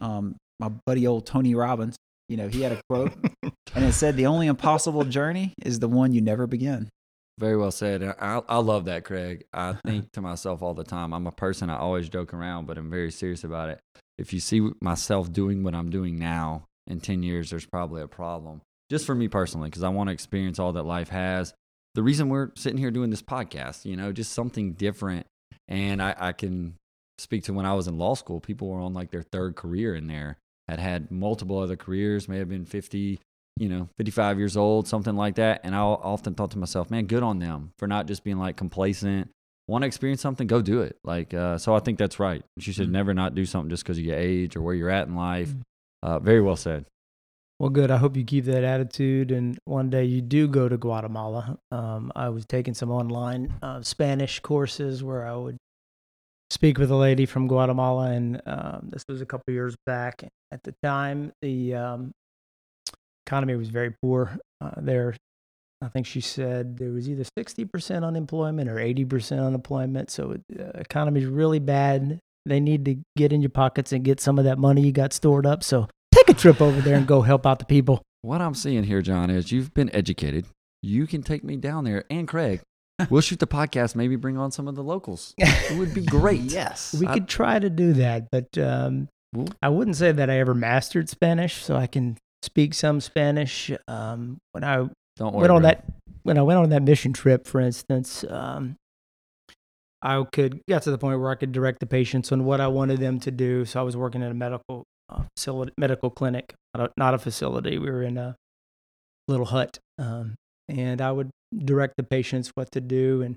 Um, 0.00 0.36
my 0.58 0.70
buddy, 0.86 1.06
old 1.06 1.26
Tony 1.26 1.54
Robbins, 1.54 1.96
you 2.28 2.36
know, 2.36 2.48
he 2.48 2.62
had 2.62 2.72
a 2.72 2.80
quote, 2.88 3.12
and 3.74 3.84
it 3.84 3.92
said, 3.92 4.16
"The 4.16 4.26
only 4.26 4.46
impossible 4.46 5.04
journey 5.04 5.52
is 5.62 5.80
the 5.80 5.88
one 5.88 6.14
you 6.14 6.20
never 6.20 6.46
begin." 6.46 6.88
Very 7.40 7.56
well 7.56 7.70
said. 7.70 8.02
I, 8.02 8.42
I 8.46 8.58
love 8.58 8.84
that, 8.84 9.04
Craig. 9.04 9.44
I 9.54 9.72
think 9.86 10.12
to 10.12 10.20
myself 10.20 10.60
all 10.60 10.74
the 10.74 10.84
time, 10.84 11.14
I'm 11.14 11.26
a 11.26 11.32
person, 11.32 11.70
I 11.70 11.78
always 11.78 12.10
joke 12.10 12.34
around, 12.34 12.66
but 12.66 12.76
I'm 12.76 12.90
very 12.90 13.10
serious 13.10 13.44
about 13.44 13.70
it. 13.70 13.80
If 14.18 14.34
you 14.34 14.40
see 14.40 14.68
myself 14.82 15.32
doing 15.32 15.62
what 15.62 15.74
I'm 15.74 15.88
doing 15.88 16.18
now 16.18 16.64
in 16.86 17.00
10 17.00 17.22
years, 17.22 17.48
there's 17.48 17.64
probably 17.64 18.02
a 18.02 18.08
problem. 18.08 18.60
just 18.90 19.06
for 19.06 19.14
me 19.14 19.26
personally, 19.28 19.70
because 19.70 19.82
I 19.84 19.88
want 19.88 20.08
to 20.08 20.12
experience 20.12 20.58
all 20.58 20.72
that 20.74 20.82
life 20.82 21.08
has. 21.08 21.54
The 21.94 22.02
reason 22.02 22.28
we're 22.28 22.50
sitting 22.56 22.78
here 22.78 22.90
doing 22.90 23.08
this 23.08 23.22
podcast, 23.22 23.86
you 23.86 23.96
know, 23.96 24.12
just 24.12 24.32
something 24.32 24.72
different. 24.74 25.26
And 25.66 26.02
I, 26.02 26.14
I 26.18 26.32
can 26.32 26.74
speak 27.16 27.44
to 27.44 27.54
when 27.54 27.64
I 27.64 27.72
was 27.72 27.88
in 27.88 27.96
law 27.96 28.14
school, 28.16 28.40
people 28.40 28.68
were 28.68 28.80
on 28.80 28.92
like 28.92 29.12
their 29.12 29.22
third 29.22 29.56
career 29.56 29.94
in 29.94 30.08
there, 30.08 30.36
had 30.68 30.78
had 30.78 31.10
multiple 31.10 31.58
other 31.58 31.76
careers, 31.76 32.28
may 32.28 32.38
have 32.38 32.48
been 32.50 32.66
50, 32.66 33.18
you 33.60 33.68
know, 33.68 33.88
55 33.98 34.38
years 34.38 34.56
old, 34.56 34.88
something 34.88 35.14
like 35.14 35.34
that. 35.34 35.60
And 35.64 35.74
I 35.74 35.80
often 35.80 36.34
thought 36.34 36.50
to 36.52 36.58
myself, 36.58 36.90
man, 36.90 37.04
good 37.04 37.22
on 37.22 37.38
them 37.38 37.72
for 37.78 37.86
not 37.86 38.06
just 38.06 38.24
being 38.24 38.38
like 38.38 38.56
complacent. 38.56 39.28
Want 39.68 39.82
to 39.82 39.86
experience 39.86 40.22
something? 40.22 40.46
Go 40.46 40.62
do 40.62 40.80
it. 40.80 40.96
Like, 41.04 41.34
uh, 41.34 41.58
so 41.58 41.74
I 41.74 41.80
think 41.80 41.98
that's 41.98 42.18
right. 42.18 42.42
You 42.56 42.72
should 42.72 42.88
Mhm. 42.88 42.92
never 42.92 43.14
not 43.14 43.34
do 43.34 43.44
something 43.44 43.68
just 43.70 43.84
because 43.84 43.98
of 43.98 44.04
your 44.04 44.16
age 44.16 44.56
or 44.56 44.62
where 44.62 44.74
you're 44.74 44.88
at 44.90 45.06
in 45.06 45.14
life. 45.14 45.50
Mhm. 45.50 45.60
Uh, 46.02 46.18
very 46.18 46.40
well 46.40 46.56
said. 46.56 46.86
Well, 47.60 47.68
good. 47.68 47.90
I 47.90 47.98
hope 47.98 48.16
you 48.16 48.24
keep 48.24 48.46
that 48.46 48.64
attitude, 48.64 49.30
and 49.30 49.58
one 49.66 49.90
day 49.90 50.06
you 50.06 50.22
do 50.22 50.48
go 50.48 50.66
to 50.66 50.78
Guatemala. 50.78 51.58
Um, 51.70 52.10
I 52.16 52.30
was 52.30 52.46
taking 52.46 52.72
some 52.72 52.90
online 52.90 53.52
uh, 53.62 53.82
Spanish 53.82 54.40
courses 54.40 55.04
where 55.04 55.26
I 55.26 55.36
would 55.36 55.58
speak 56.48 56.78
with 56.78 56.90
a 56.90 56.96
lady 56.96 57.26
from 57.26 57.46
Guatemala, 57.46 58.12
and 58.12 58.40
um, 58.46 58.88
this 58.90 59.04
was 59.08 59.20
a 59.20 59.26
couple 59.26 59.52
years 59.52 59.76
back. 59.84 60.26
At 60.50 60.62
the 60.64 60.74
time, 60.82 61.32
the 61.42 61.74
um, 61.74 62.12
economy 63.30 63.54
was 63.54 63.68
very 63.68 63.94
poor 64.02 64.36
uh, 64.60 64.72
there. 64.78 65.14
I 65.82 65.88
think 65.88 66.04
she 66.06 66.20
said 66.20 66.76
there 66.76 66.90
was 66.90 67.08
either 67.08 67.24
60% 67.38 68.04
unemployment 68.04 68.68
or 68.68 68.74
80% 68.74 69.46
unemployment. 69.46 70.10
So 70.10 70.36
the 70.48 70.66
uh, 70.66 70.80
economy 70.80 71.20
is 71.20 71.26
really 71.26 71.60
bad. 71.60 72.18
They 72.44 72.58
need 72.58 72.84
to 72.86 72.96
get 73.16 73.32
in 73.32 73.40
your 73.40 73.50
pockets 73.50 73.92
and 73.92 74.04
get 74.04 74.20
some 74.20 74.36
of 74.38 74.44
that 74.46 74.58
money 74.58 74.82
you 74.82 74.90
got 74.92 75.12
stored 75.12 75.46
up. 75.46 75.62
So 75.62 75.88
take 76.12 76.28
a 76.28 76.34
trip 76.34 76.60
over 76.60 76.80
there 76.80 76.96
and 76.96 77.06
go 77.06 77.22
help 77.22 77.46
out 77.46 77.60
the 77.60 77.64
people. 77.64 78.02
What 78.22 78.42
I'm 78.42 78.54
seeing 78.54 78.82
here, 78.84 79.00
John, 79.00 79.30
is 79.30 79.52
you've 79.52 79.72
been 79.72 79.94
educated. 79.94 80.44
You 80.82 81.06
can 81.06 81.22
take 81.22 81.44
me 81.44 81.56
down 81.56 81.84
there, 81.84 82.04
and 82.10 82.26
Craig. 82.26 82.60
We'll 83.08 83.22
shoot 83.22 83.38
the 83.38 83.46
podcast. 83.46 83.94
Maybe 83.94 84.16
bring 84.16 84.36
on 84.36 84.50
some 84.50 84.66
of 84.68 84.74
the 84.74 84.82
locals. 84.82 85.34
It 85.38 85.78
would 85.78 85.94
be 85.94 86.02
great. 86.04 86.40
Yes. 86.40 86.94
We 86.98 87.06
I- 87.06 87.14
could 87.14 87.28
try 87.28 87.58
to 87.58 87.70
do 87.70 87.92
that, 87.94 88.28
but 88.30 88.58
um, 88.58 89.08
Well- 89.32 89.48
I 89.62 89.68
wouldn't 89.70 89.96
say 89.96 90.10
that 90.12 90.28
I 90.28 90.38
ever 90.40 90.52
mastered 90.54 91.08
Spanish, 91.08 91.62
so 91.62 91.76
I 91.76 91.86
can 91.86 92.18
speak 92.42 92.74
some 92.74 93.00
Spanish. 93.00 93.70
Um, 93.88 94.38
when 94.52 94.64
I 94.64 94.88
Don't 95.16 95.34
worry. 95.34 95.42
went 95.42 95.52
on 95.52 95.62
bro. 95.62 95.70
that 95.70 95.84
when 96.22 96.38
I 96.38 96.42
went 96.42 96.58
on 96.58 96.70
that 96.70 96.82
mission 96.82 97.12
trip, 97.12 97.46
for 97.46 97.60
instance, 97.60 98.24
um, 98.28 98.76
I 100.02 100.24
could 100.32 100.60
got 100.68 100.82
to 100.82 100.90
the 100.90 100.98
point 100.98 101.20
where 101.20 101.30
I 101.30 101.34
could 101.34 101.52
direct 101.52 101.80
the 101.80 101.86
patients 101.86 102.32
on 102.32 102.44
what 102.44 102.60
I 102.60 102.68
wanted 102.68 103.00
them 103.00 103.20
to 103.20 103.30
do. 103.30 103.64
So 103.64 103.80
I 103.80 103.82
was 103.82 103.96
working 103.96 104.22
at 104.22 104.30
a 104.30 104.34
medical 104.34 104.84
uh, 105.08 105.22
facility, 105.36 105.72
medical 105.76 106.10
clinic, 106.10 106.54
not 106.74 106.88
a, 106.88 106.92
not 106.96 107.14
a 107.14 107.18
facility. 107.18 107.78
We 107.78 107.90
were 107.90 108.02
in 108.02 108.16
a 108.16 108.36
little 109.28 109.46
hut, 109.46 109.78
um, 109.98 110.34
and 110.68 111.00
I 111.00 111.12
would 111.12 111.30
direct 111.56 111.94
the 111.96 112.02
patients 112.02 112.50
what 112.54 112.70
to 112.72 112.80
do. 112.80 113.22
And 113.22 113.36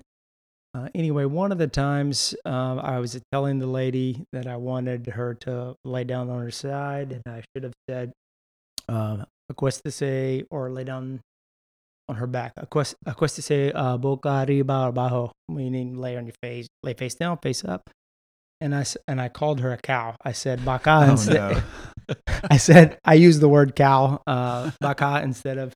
uh, 0.74 0.88
anyway, 0.94 1.24
one 1.24 1.52
of 1.52 1.58
the 1.58 1.66
times 1.66 2.34
um, 2.44 2.80
I 2.80 2.98
was 2.98 3.20
telling 3.32 3.58
the 3.58 3.66
lady 3.66 4.24
that 4.32 4.46
I 4.46 4.56
wanted 4.56 5.06
her 5.06 5.34
to 5.42 5.76
lay 5.84 6.04
down 6.04 6.30
on 6.30 6.40
her 6.40 6.50
side, 6.50 7.12
and 7.12 7.22
I 7.26 7.42
should 7.54 7.64
have 7.64 7.74
said, 7.88 8.12
uh, 8.88 9.24
"Acuéstese" 9.52 10.46
or 10.50 10.70
lay 10.70 10.84
down 10.84 11.20
on 12.08 12.16
her 12.16 12.26
back. 12.26 12.54
Acuest- 12.56 12.96
Acuéstese 13.06 13.72
uh, 13.74 13.96
boca 13.96 14.44
arriba 14.46 14.88
abajo, 14.88 15.32
meaning 15.48 15.96
lay 15.98 16.16
on 16.16 16.26
your 16.26 16.34
face, 16.42 16.66
lay 16.82 16.94
face 16.94 17.14
down, 17.14 17.38
face 17.38 17.64
up. 17.64 17.88
And 18.60 18.74
I 18.74 18.84
and 19.08 19.20
I 19.20 19.28
called 19.28 19.60
her 19.60 19.72
a 19.72 19.78
cow. 19.78 20.14
I 20.24 20.32
said 20.32 20.64
"baca" 20.64 21.04
Oh, 21.06 21.10
instead. 21.12 21.34
no. 21.56 21.62
I 22.50 22.58
said 22.58 22.98
I 23.04 23.14
used 23.14 23.40
the 23.40 23.48
word 23.48 23.74
cow, 23.74 24.20
uh, 24.26 24.70
"baca" 24.80 25.20
instead 25.24 25.58
of 25.58 25.72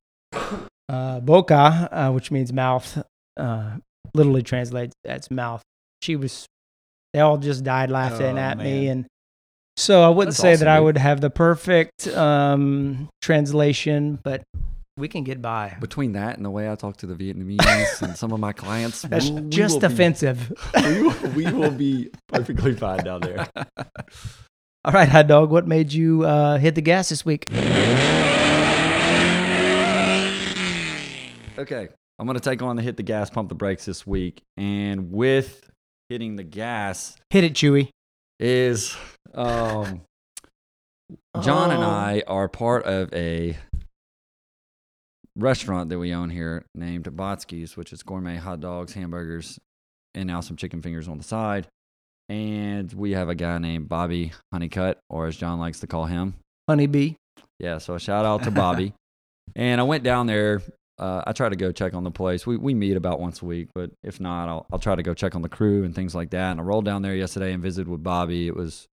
uh, 0.89 1.21
boca, 1.21 1.89
uh, 1.91 2.11
which 2.13 2.31
means 2.31 2.53
mouth. 2.53 3.03
Uh, 3.37 3.77
literally 4.15 4.43
translates 4.43 4.95
as 5.05 5.31
mouth. 5.31 5.63
She 6.03 6.17
was. 6.17 6.47
They 7.15 7.21
all 7.21 7.39
just 7.39 7.65
died 7.65 7.91
laughing 7.91 8.37
Oh, 8.37 8.41
at 8.41 8.59
me, 8.59 8.89
and 8.89 9.07
so 9.79 10.03
I 10.03 10.09
wouldn't 10.09 10.37
That's 10.37 10.43
say 10.43 10.53
awesome, 10.55 10.65
that 10.67 10.69
I 10.69 10.77
dude. 10.79 10.85
would 10.87 10.97
have 10.99 11.21
the 11.21 11.31
perfect 11.31 12.09
um, 12.09 13.09
translation, 13.23 14.19
but 14.23 14.43
we 14.97 15.07
can 15.09 15.23
get 15.25 15.41
by. 15.41 15.77
Between 15.81 16.13
that 16.13 16.37
and 16.37 16.45
the 16.45 16.51
way 16.51 16.71
I 16.71 16.75
talk 16.75 16.97
to 16.99 17.07
the 17.07 17.15
Vietnamese 17.15 18.03
and 18.03 18.17
some 18.17 18.33
of 18.33 18.41
my 18.41 18.53
clients, 18.53 19.03
That's 19.03 19.31
we- 19.31 19.41
we 19.43 19.49
just 19.51 19.75
will 19.81 19.89
be- 19.89 19.95
offensive. 19.95 20.53
we, 20.75 21.03
will, 21.03 21.31
we 21.37 21.53
will 21.53 21.71
be 21.71 22.11
perfectly 22.29 22.75
fine 22.75 23.05
down 23.05 23.21
there. 23.21 23.47
All 24.85 24.93
right, 24.93 25.09
hot 25.09 25.27
dog. 25.27 25.51
What 25.51 25.67
made 25.69 25.93
you 25.93 26.25
uh, 26.25 26.59
hit 26.59 26.75
the 26.75 26.81
gas 26.83 27.09
this 27.11 27.25
week? 27.25 27.45
Okay, 31.59 31.89
I'm 32.21 32.27
going 32.27 32.39
to 32.39 32.41
take 32.41 32.63
on 32.63 32.77
the 32.77 32.83
hit 32.83 32.97
the 32.97 33.03
gas, 33.03 33.31
pump 33.31 33.49
the 33.49 33.55
brakes 33.57 33.85
this 33.85 34.07
week. 34.07 34.43
And 34.57 35.11
with 35.13 35.69
hitting 36.09 36.37
the 36.37 36.45
gas 36.45 37.17
Hit 37.31 37.43
it, 37.45 37.55
Chewy. 37.55 37.91
Is 38.39 38.97
um, 39.35 40.03
John 41.41 41.71
and 41.71 41.83
Oh. 41.83 41.89
I 41.89 42.23
are 42.27 42.49
part 42.49 42.85
of 42.85 43.13
a 43.13 43.57
restaurant 45.37 45.89
that 45.91 45.99
we 45.99 46.13
own 46.13 46.31
here 46.31 46.65
named 46.75 47.05
Botsky's, 47.05 47.77
which 47.77 47.93
is 47.93 48.03
gourmet 48.03 48.37
hot 48.37 48.61
dogs, 48.61 48.95
hamburgers, 48.95 49.59
and 50.15 50.27
now 50.27 50.41
some 50.41 50.57
chicken 50.57 50.83
fingers 50.83 51.09
on 51.09 51.19
the 51.19 51.25
side. 51.25 51.67
And 52.29 52.93
we 52.93 53.13
have 53.13 53.29
a 53.29 53.35
guy 53.35 53.59
named 53.59 53.89
Bobby 53.89 54.33
Honeycutt, 54.53 54.99
or 55.09 55.27
as 55.27 55.37
John 55.37 55.59
likes 55.59 55.81
to 55.81 55.87
call 55.87 56.07
him. 56.07 56.35
Honeybee. 56.69 57.15
Yeah, 57.59 57.79
so 57.79 57.95
a 57.95 58.01
shout 58.01 58.25
out 58.27 58.43
to 58.45 58.51
Bobby. 58.51 58.93
and 59.57 59.81
I 59.81 59.85
went 59.85 60.05
down 60.05 60.27
there. 60.27 60.61
Uh, 60.99 61.23
I 61.27 61.33
try 61.33 61.49
to 61.49 61.57
go 61.57 61.71
check 61.71 61.95
on 61.95 62.05
the 62.05 62.11
place. 62.11 62.47
We 62.47 62.57
we 62.57 62.75
meet 62.75 62.97
about 62.97 63.21
once 63.21 63.41
a 63.41 63.45
week, 63.45 63.69
but 63.75 63.91
if 64.03 64.21
not, 64.21 64.49
I'll 64.49 64.67
I'll 64.73 64.79
try 64.79 64.97
to 64.97 65.03
go 65.03 65.15
check 65.15 65.35
on 65.35 65.43
the 65.43 65.49
crew 65.49 65.85
and 65.85 65.95
things 65.95 66.15
like 66.15 66.31
that. 66.31 66.51
And 66.51 66.61
I 66.61 66.63
rolled 66.65 66.85
down 66.85 67.03
there 67.03 67.15
yesterday 67.15 67.53
and 67.53 67.63
visited 67.63 67.89
with 67.89 68.03
Bobby. 68.03 68.49
It 68.49 68.57
was 68.57 68.89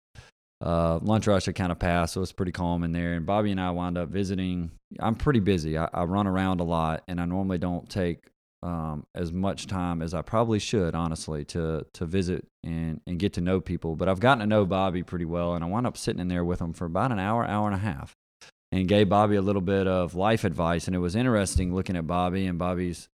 uh, 0.60 0.98
lunch 1.02 1.26
rush 1.26 1.46
had 1.46 1.54
kind 1.54 1.70
of 1.70 1.78
passed, 1.78 2.14
so 2.14 2.18
it 2.18 2.22
was 2.22 2.32
pretty 2.32 2.52
calm 2.52 2.82
in 2.82 2.92
there. 2.92 3.12
And 3.12 3.24
Bobby 3.24 3.52
and 3.52 3.60
I 3.60 3.70
wound 3.70 3.98
up 3.98 4.08
visiting. 4.08 4.72
I'm 4.98 5.14
pretty 5.14 5.40
busy. 5.40 5.78
I, 5.78 5.88
I 5.92 6.04
run 6.04 6.26
around 6.26 6.60
a 6.60 6.64
lot, 6.64 7.02
and 7.06 7.20
I 7.20 7.24
normally 7.24 7.58
don't 7.58 7.88
take 7.88 8.30
um, 8.64 9.06
as 9.14 9.32
much 9.32 9.66
time 9.66 10.02
as 10.02 10.12
I 10.12 10.22
probably 10.22 10.58
should, 10.58 10.96
honestly, 10.96 11.44
to 11.46 11.86
to 11.92 12.04
visit 12.04 12.46
and 12.64 13.00
and 13.06 13.20
get 13.20 13.34
to 13.34 13.40
know 13.40 13.60
people. 13.60 13.94
But 13.94 14.08
I've 14.08 14.20
gotten 14.20 14.40
to 14.40 14.46
know 14.46 14.66
Bobby 14.66 15.04
pretty 15.04 15.24
well, 15.24 15.54
and 15.54 15.62
I 15.62 15.68
wound 15.68 15.86
up 15.86 15.96
sitting 15.96 16.20
in 16.20 16.26
there 16.26 16.44
with 16.44 16.60
him 16.60 16.72
for 16.72 16.86
about 16.86 17.12
an 17.12 17.20
hour, 17.20 17.44
hour 17.44 17.66
and 17.66 17.76
a 17.76 17.78
half 17.78 18.16
and 18.72 18.88
gave 18.88 19.08
Bobby 19.08 19.36
a 19.36 19.42
little 19.42 19.60
bit 19.60 19.86
of 19.86 20.14
life 20.14 20.44
advice. 20.44 20.86
And 20.86 20.96
it 20.96 20.98
was 20.98 21.14
interesting 21.14 21.74
looking 21.74 21.94
at 21.94 22.06
Bobby, 22.06 22.46
and 22.46 22.58
Bobby's 22.58 23.08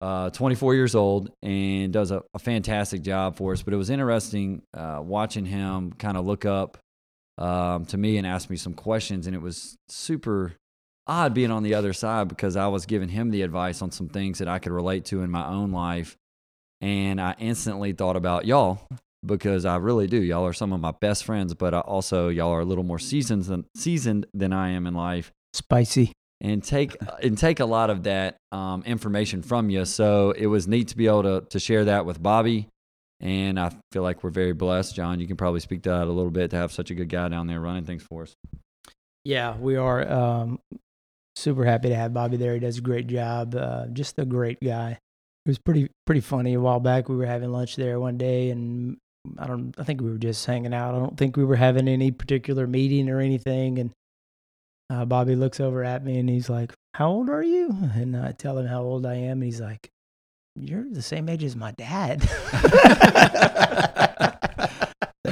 uh, 0.00 0.30
24 0.30 0.74
years 0.74 0.94
old 0.94 1.30
and 1.42 1.92
does 1.92 2.10
a, 2.10 2.22
a 2.34 2.38
fantastic 2.38 3.02
job 3.02 3.36
for 3.36 3.52
us. 3.52 3.62
But 3.62 3.72
it 3.72 3.78
was 3.78 3.88
interesting 3.88 4.62
uh, 4.74 5.00
watching 5.02 5.46
him 5.46 5.92
kind 5.92 6.16
of 6.16 6.26
look 6.26 6.44
up 6.44 6.78
um, 7.38 7.86
to 7.86 7.96
me 7.96 8.18
and 8.18 8.26
ask 8.26 8.50
me 8.50 8.56
some 8.56 8.74
questions. 8.74 9.26
And 9.26 9.36
it 9.36 9.40
was 9.40 9.76
super 9.88 10.54
odd 11.06 11.32
being 11.34 11.52
on 11.52 11.62
the 11.62 11.74
other 11.74 11.92
side 11.92 12.26
because 12.26 12.56
I 12.56 12.66
was 12.66 12.84
giving 12.84 13.08
him 13.08 13.30
the 13.30 13.42
advice 13.42 13.80
on 13.80 13.92
some 13.92 14.08
things 14.08 14.38
that 14.38 14.48
I 14.48 14.58
could 14.58 14.72
relate 14.72 15.04
to 15.06 15.22
in 15.22 15.30
my 15.30 15.46
own 15.46 15.70
life. 15.70 16.16
And 16.80 17.20
I 17.20 17.36
instantly 17.38 17.92
thought 17.92 18.16
about 18.16 18.44
y'all 18.44 18.80
because 19.26 19.64
I 19.64 19.76
really 19.76 20.06
do. 20.06 20.22
Y'all 20.22 20.46
are 20.46 20.52
some 20.52 20.72
of 20.72 20.80
my 20.80 20.92
best 21.00 21.24
friends, 21.24 21.54
but 21.54 21.74
I 21.74 21.80
also 21.80 22.28
y'all 22.28 22.52
are 22.52 22.60
a 22.60 22.64
little 22.64 22.84
more 22.84 22.98
seasoned 22.98 23.44
than 23.44 23.64
seasoned 23.76 24.26
than 24.32 24.52
I 24.52 24.70
am 24.70 24.86
in 24.86 24.94
life, 24.94 25.32
Spicy. 25.52 26.12
and 26.40 26.62
take 26.62 26.96
and 27.22 27.36
take 27.36 27.60
a 27.60 27.66
lot 27.66 27.90
of 27.90 28.04
that 28.04 28.36
um, 28.52 28.82
information 28.86 29.42
from 29.42 29.70
you. 29.70 29.84
So 29.84 30.30
it 30.32 30.46
was 30.46 30.66
neat 30.68 30.88
to 30.88 30.96
be 30.96 31.06
able 31.06 31.22
to 31.24 31.40
to 31.48 31.58
share 31.58 31.84
that 31.86 32.06
with 32.06 32.22
Bobby, 32.22 32.68
and 33.20 33.58
I 33.58 33.72
feel 33.92 34.02
like 34.02 34.22
we're 34.22 34.30
very 34.30 34.52
blessed. 34.52 34.94
John, 34.94 35.20
you 35.20 35.26
can 35.26 35.36
probably 35.36 35.60
speak 35.60 35.82
to 35.82 35.90
that 35.90 36.06
a 36.06 36.12
little 36.12 36.30
bit 36.30 36.50
to 36.50 36.56
have 36.56 36.72
such 36.72 36.90
a 36.90 36.94
good 36.94 37.08
guy 37.08 37.28
down 37.28 37.46
there 37.46 37.60
running 37.60 37.84
things 37.84 38.02
for 38.02 38.22
us. 38.22 38.34
Yeah, 39.24 39.56
we 39.56 39.74
are 39.76 40.08
um, 40.08 40.60
super 41.34 41.64
happy 41.64 41.88
to 41.88 41.96
have 41.96 42.14
Bobby 42.14 42.36
there. 42.36 42.54
He 42.54 42.60
does 42.60 42.78
a 42.78 42.82
great 42.82 43.08
job. 43.08 43.54
Uh, 43.56 43.86
just 43.88 44.18
a 44.18 44.24
great 44.24 44.58
guy. 44.62 44.98
It 45.44 45.48
was 45.48 45.58
pretty 45.58 45.90
pretty 46.06 46.20
funny. 46.20 46.54
A 46.54 46.60
while 46.60 46.80
back, 46.80 47.08
we 47.08 47.16
were 47.16 47.26
having 47.26 47.50
lunch 47.52 47.76
there 47.76 47.98
one 48.00 48.18
day, 48.18 48.50
and 48.50 48.96
I 49.38 49.46
don't. 49.46 49.74
I 49.78 49.84
think 49.84 50.00
we 50.00 50.10
were 50.10 50.18
just 50.18 50.44
hanging 50.44 50.74
out. 50.74 50.94
I 50.94 50.98
don't 50.98 51.16
think 51.16 51.36
we 51.36 51.44
were 51.44 51.56
having 51.56 51.88
any 51.88 52.10
particular 52.10 52.66
meeting 52.66 53.08
or 53.08 53.20
anything. 53.20 53.78
And 53.78 53.90
uh, 54.90 55.04
Bobby 55.04 55.36
looks 55.36 55.60
over 55.60 55.84
at 55.84 56.04
me 56.04 56.18
and 56.18 56.28
he's 56.28 56.48
like, 56.48 56.72
"How 56.94 57.08
old 57.10 57.28
are 57.28 57.42
you?" 57.42 57.68
And 57.94 58.16
I 58.16 58.32
tell 58.32 58.58
him 58.58 58.66
how 58.66 58.82
old 58.82 59.06
I 59.06 59.14
am, 59.14 59.38
and 59.38 59.44
he's 59.44 59.60
like, 59.60 59.90
"You're 60.54 60.84
the 60.90 61.02
same 61.02 61.28
age 61.28 61.44
as 61.44 61.56
my 61.56 61.72
dad." 61.72 62.28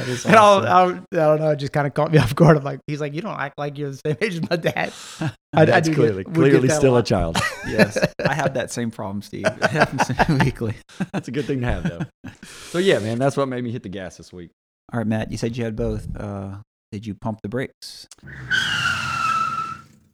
That 0.05 0.11
is 0.11 0.25
And 0.27 0.37
I'll, 0.37 0.59
awesome. 0.59 1.07
I'll, 1.13 1.23
I 1.23 1.27
don't 1.27 1.41
know. 1.41 1.51
It 1.51 1.57
just 1.57 1.73
kind 1.73 1.87
of 1.87 1.95
caught 1.95 2.13
me 2.13 2.19
off 2.25 2.35
guard. 2.35 2.57
I'm 2.57 2.65
like, 2.65 2.81
he's 2.87 3.01
like, 3.01 3.15
you 3.15 3.23
don't 3.23 3.39
act 3.39 3.59
like 3.59 3.79
you're 3.79 3.91
the 3.91 3.97
same 3.97 4.17
age 4.21 4.35
as 4.35 4.51
my 4.51 4.57
dad. 4.57 4.93
I, 5.53 5.73
I 5.73 5.81
do 5.81 5.95
clearly 5.95 6.25
get 6.25 6.35
clearly 6.35 6.69
still 6.69 6.95
a 6.95 6.97
lot. 6.97 7.07
child. 7.07 7.39
yes, 7.67 7.97
I 8.27 8.35
have 8.35 8.55
that 8.55 8.73
same 8.73 8.91
problem, 8.91 9.23
Steve. 9.23 9.47
It 9.47 9.71
happens 9.71 10.43
weekly. 10.45 10.75
That's 11.13 11.29
a 11.29 11.31
good 11.31 11.45
thing 11.45 11.61
to 11.61 11.67
have, 11.67 11.85
though. 11.85 12.31
So 12.71 12.79
yeah, 12.79 12.99
man, 12.99 13.19
that's 13.19 13.37
what 13.37 13.47
made 13.47 13.63
me 13.63 13.71
hit 13.71 13.85
the 13.85 13.89
gas 13.89 14.17
this 14.17 14.33
week. 14.33 14.51
All 14.93 14.99
right, 14.99 15.07
Matt, 15.07 15.31
you 15.31 15.39
said 15.39 15.57
you 15.57 15.65
had 15.65 15.77
both. 15.77 16.09
Uh, 16.17 16.57
did 16.91 17.07
you 17.07 17.15
pump 17.15 17.41
the 17.43 17.49
brakes? 17.49 18.09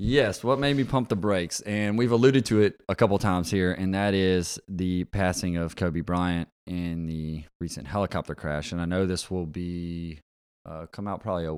Yes, 0.03 0.43
what 0.43 0.59
made 0.59 0.77
me 0.77 0.85
pump 0.85 1.11
the 1.11 1.17
brakes, 1.17 1.61
and 1.61 1.99
we've 1.99 2.13
alluded 2.13 2.47
to 2.47 2.63
it 2.63 2.81
a 2.89 2.95
couple 2.95 3.19
times 3.19 3.51
here, 3.51 3.73
and 3.73 3.95
that 3.95 4.15
is 4.15 4.59
the 4.67 5.05
passing 5.05 5.59
of 5.59 5.77
Kobe 5.77 6.01
Bryant 6.01 6.49
in 6.71 7.07
the 7.07 7.45
recent 7.61 7.87
helicopter 7.87 8.35
crash. 8.35 8.73
And 8.73 8.81
I 8.81 8.85
know 8.85 9.05
this 9.05 9.31
will 9.31 9.47
be 9.47 10.21
uh, 10.65 10.87
come 10.93 11.09
out 11.09 11.21
probably 11.21 11.47
a, 11.47 11.55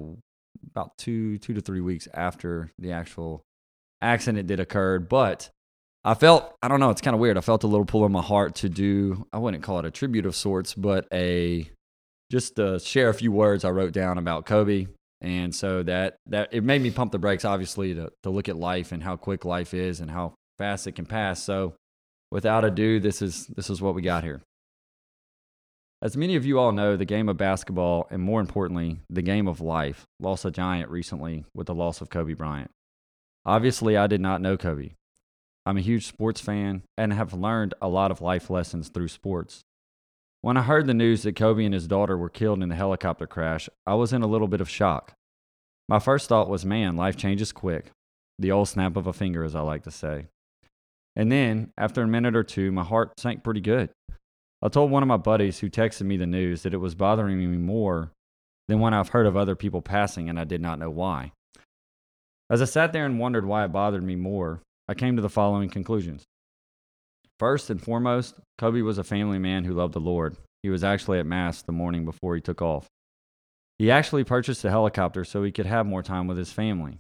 about 0.71 0.97
two 0.97 1.39
two 1.39 1.55
to 1.55 1.61
three 1.61 1.81
weeks 1.81 2.09
after 2.15 2.73
the 2.79 2.93
actual 2.93 3.43
accident 4.01 4.49
did 4.49 4.59
occur, 4.59 4.99
but 4.99 5.51
I 6.03 6.15
felt 6.15 6.57
I 6.63 6.69
don't 6.69 6.81
know, 6.81 6.91
it's 6.91 7.03
kind 7.03 7.15
of 7.15 7.21
weird. 7.21 7.37
I 7.37 7.43
felt 7.43 7.63
a 7.63 7.69
little 7.69 7.85
pull 7.85 8.07
in 8.07 8.13
my 8.13 8.23
heart 8.23 8.55
to 8.57 8.69
do 8.69 9.27
I 9.33 9.39
wouldn't 9.39 9.63
call 9.63 9.79
it 9.79 9.85
a 9.85 9.91
tribute 9.91 10.27
of 10.27 10.35
sorts, 10.35 10.75
but 10.75 11.07
a 11.13 11.71
just 12.31 12.57
to 12.57 12.79
share 12.81 13.11
a 13.11 13.15
few 13.15 13.31
words 13.31 13.65
I 13.65 13.71
wrote 13.71 13.93
down 13.93 14.17
about 14.17 14.47
Kobe 14.47 14.87
and 15.23 15.55
so 15.55 15.85
that 15.85 16.17
that 16.27 16.49
it 16.53 16.65
made 16.65 16.83
me 16.83 16.91
pump 16.91 17.13
the 17.13 17.19
brakes, 17.19 17.45
obviously, 17.45 17.95
to 17.95 18.11
to 18.25 18.31
look 18.31 18.49
at 18.49 18.57
life 18.57 18.93
and 18.93 19.03
how 19.03 19.17
quick 19.17 19.45
life 19.45 19.73
is 19.73 20.01
and 20.01 20.11
how 20.11 20.35
fast 20.59 20.87
it 20.87 20.93
can 20.93 21.07
pass. 21.07 21.43
So, 21.43 21.75
without 22.31 22.65
ado, 22.65 22.99
this 22.99 23.23
is 23.23 23.47
this 23.47 23.71
is 23.71 23.81
what 23.81 23.95
we 23.95 24.03
got 24.03 24.25
here. 24.25 24.43
As 26.03 26.17
many 26.17 26.35
of 26.35 26.45
you 26.45 26.59
all 26.59 26.73
know, 26.73 26.97
the 26.97 27.05
game 27.05 27.29
of 27.29 27.37
basketball, 27.37 28.09
and 28.11 28.21
more 28.21 28.41
importantly, 28.41 28.99
the 29.09 29.23
game 29.23 29.47
of 29.47 29.61
life, 29.61 30.05
lost 30.19 30.45
a 30.45 30.51
giant 30.51 30.91
recently 30.91 31.45
with 31.55 31.69
the 31.69 31.77
loss 31.77 32.01
of 32.01 32.11
Kobe 32.11 32.35
Bryant. 32.35 32.73
Obviously, 33.47 33.97
I 33.97 34.09
did 34.09 34.21
not 34.21 34.41
know 34.41 34.57
Kobe. 34.57 34.95
I'm 35.65 35.77
a 35.77 35.81
huge 35.81 36.09
sports 36.09 36.41
fan 36.41 36.83
and 36.99 37.13
have 37.13 37.33
learned 37.33 37.75
a 37.81 37.87
lot 37.87 38.11
of 38.11 38.21
life 38.21 38.51
lessons 38.51 38.89
through 38.89 39.09
sports. 39.09 39.61
When 40.41 40.57
I 40.57 40.63
heard 40.63 40.89
the 40.89 40.93
news 40.95 41.23
that 41.23 41.37
Kobe 41.37 41.65
and 41.65 41.73
his 41.73 41.87
daughter 41.87 42.19
were 42.19 42.29
killed 42.29 42.65
in 42.65 42.69
the 42.69 42.75
helicopter 42.75 43.29
crash, 43.29 43.69
I 43.87 43.95
was 43.95 44.13
in 44.13 44.23
a 44.23 44.27
little 44.27 44.49
bit 44.49 44.61
of 44.61 44.69
shock. 44.69 45.13
My 45.89 46.01
first 46.01 46.29
thought 46.29 46.51
was, 46.51 46.65
man, 46.65 46.97
life 46.97 47.17
changes 47.17 47.53
quick. 47.53 47.93
The 48.41 48.51
old 48.51 48.69
snap 48.69 48.97
of 48.97 49.07
a 49.07 49.13
finger, 49.13 49.45
as 49.45 49.55
I 49.55 49.61
like 49.61 49.85
to 49.85 49.93
say. 49.93 50.27
And 51.15 51.31
then, 51.31 51.71
after 51.79 52.03
a 52.03 52.09
minute 52.09 52.35
or 52.35 52.43
two, 52.43 52.73
my 52.73 52.83
heart 52.83 53.21
sank 53.21 53.45
pretty 53.45 53.61
good. 53.61 53.91
I 54.63 54.69
told 54.69 54.91
one 54.91 55.03
of 55.03 55.09
my 55.09 55.17
buddies 55.17 55.59
who 55.59 55.69
texted 55.69 56.03
me 56.03 56.17
the 56.17 56.27
news 56.27 56.63
that 56.63 56.73
it 56.75 56.79
was 56.79 56.95
bothering 56.95 57.39
me 57.39 57.59
more 57.59 58.13
than 58.69 58.79
when 58.79 58.95
I've 58.95 59.09
heard 59.09 59.27
of 59.27 59.37
other 59.37 59.57
people 59.57 59.83
passing 59.83 60.29
and 60.29 60.39
I 60.39 60.45
did 60.45 60.61
not 60.61 60.79
know 60.79 60.91
why. 60.91 61.33
As 62.49 62.63
I 62.63 62.67
sat 62.67 62.93
there 62.93 63.05
and 63.05 63.19
wondered 63.19 63.45
why 63.45 63.65
it 63.65 63.73
bothered 63.73 64.05
me 64.05 64.15
more, 64.15 64.61
I 64.89 64.95
came 64.95 65.17
to 65.17 65.23
the 65.23 65.29
following 65.29 65.69
conclusions. 65.69 66.25
First 67.41 67.71
and 67.71 67.83
foremost, 67.83 68.35
Kobe 68.59 68.83
was 68.83 68.99
a 68.99 69.05
family 69.05 69.39
man 69.39 69.65
who 69.65 69.75
loved 69.75 69.95
the 69.95 70.01
Lord. 70.01 70.37
He 70.63 70.71
was 70.71 70.85
actually 70.85 71.19
at 71.19 71.27
Mass 71.27 71.63
the 71.63 71.73
morning 71.73 72.05
before 72.05 72.37
he 72.37 72.41
took 72.41 72.63
off. 72.63 72.87
He 73.79 73.91
actually 73.91 74.23
purchased 74.23 74.65
a 74.65 74.71
helicopter 74.71 75.25
so 75.25 75.43
he 75.43 75.51
could 75.51 75.67
have 75.67 75.87
more 75.87 76.05
time 76.05 76.29
with 76.29 76.37
his 76.37 76.53
family. 76.53 76.99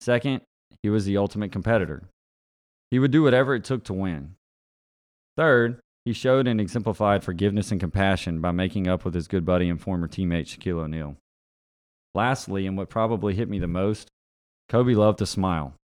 Second, 0.00 0.42
he 0.82 0.88
was 0.88 1.04
the 1.04 1.16
ultimate 1.16 1.50
competitor. 1.50 2.04
He 2.92 3.00
would 3.00 3.10
do 3.10 3.24
whatever 3.24 3.56
it 3.56 3.64
took 3.64 3.82
to 3.84 3.92
win. 3.92 4.36
Third, 5.36 5.80
he 6.06 6.12
showed 6.12 6.46
and 6.46 6.60
exemplified 6.60 7.24
forgiveness 7.24 7.72
and 7.72 7.80
compassion 7.80 8.40
by 8.40 8.52
making 8.52 8.86
up 8.86 9.04
with 9.04 9.12
his 9.12 9.26
good 9.26 9.44
buddy 9.44 9.68
and 9.68 9.80
former 9.80 10.06
teammate 10.06 10.46
Shaquille 10.46 10.84
O'Neal. 10.84 11.16
Lastly, 12.14 12.64
and 12.64 12.78
what 12.78 12.88
probably 12.88 13.34
hit 13.34 13.50
me 13.50 13.58
the 13.58 13.66
most, 13.66 14.06
Kobe 14.68 14.94
loved 14.94 15.18
to 15.18 15.26
smile. 15.26 15.74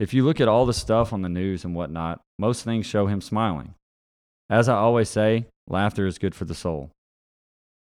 If 0.00 0.14
you 0.14 0.24
look 0.24 0.40
at 0.40 0.48
all 0.48 0.64
the 0.64 0.72
stuff 0.72 1.12
on 1.12 1.20
the 1.20 1.28
news 1.28 1.66
and 1.66 1.74
whatnot, 1.74 2.22
most 2.38 2.64
things 2.64 2.86
show 2.86 3.08
him 3.08 3.20
smiling. 3.20 3.74
As 4.48 4.70
I 4.70 4.76
always 4.76 5.10
say, 5.10 5.44
laughter 5.68 6.06
is 6.06 6.18
good 6.18 6.34
for 6.34 6.46
the 6.46 6.54
soul. 6.54 6.90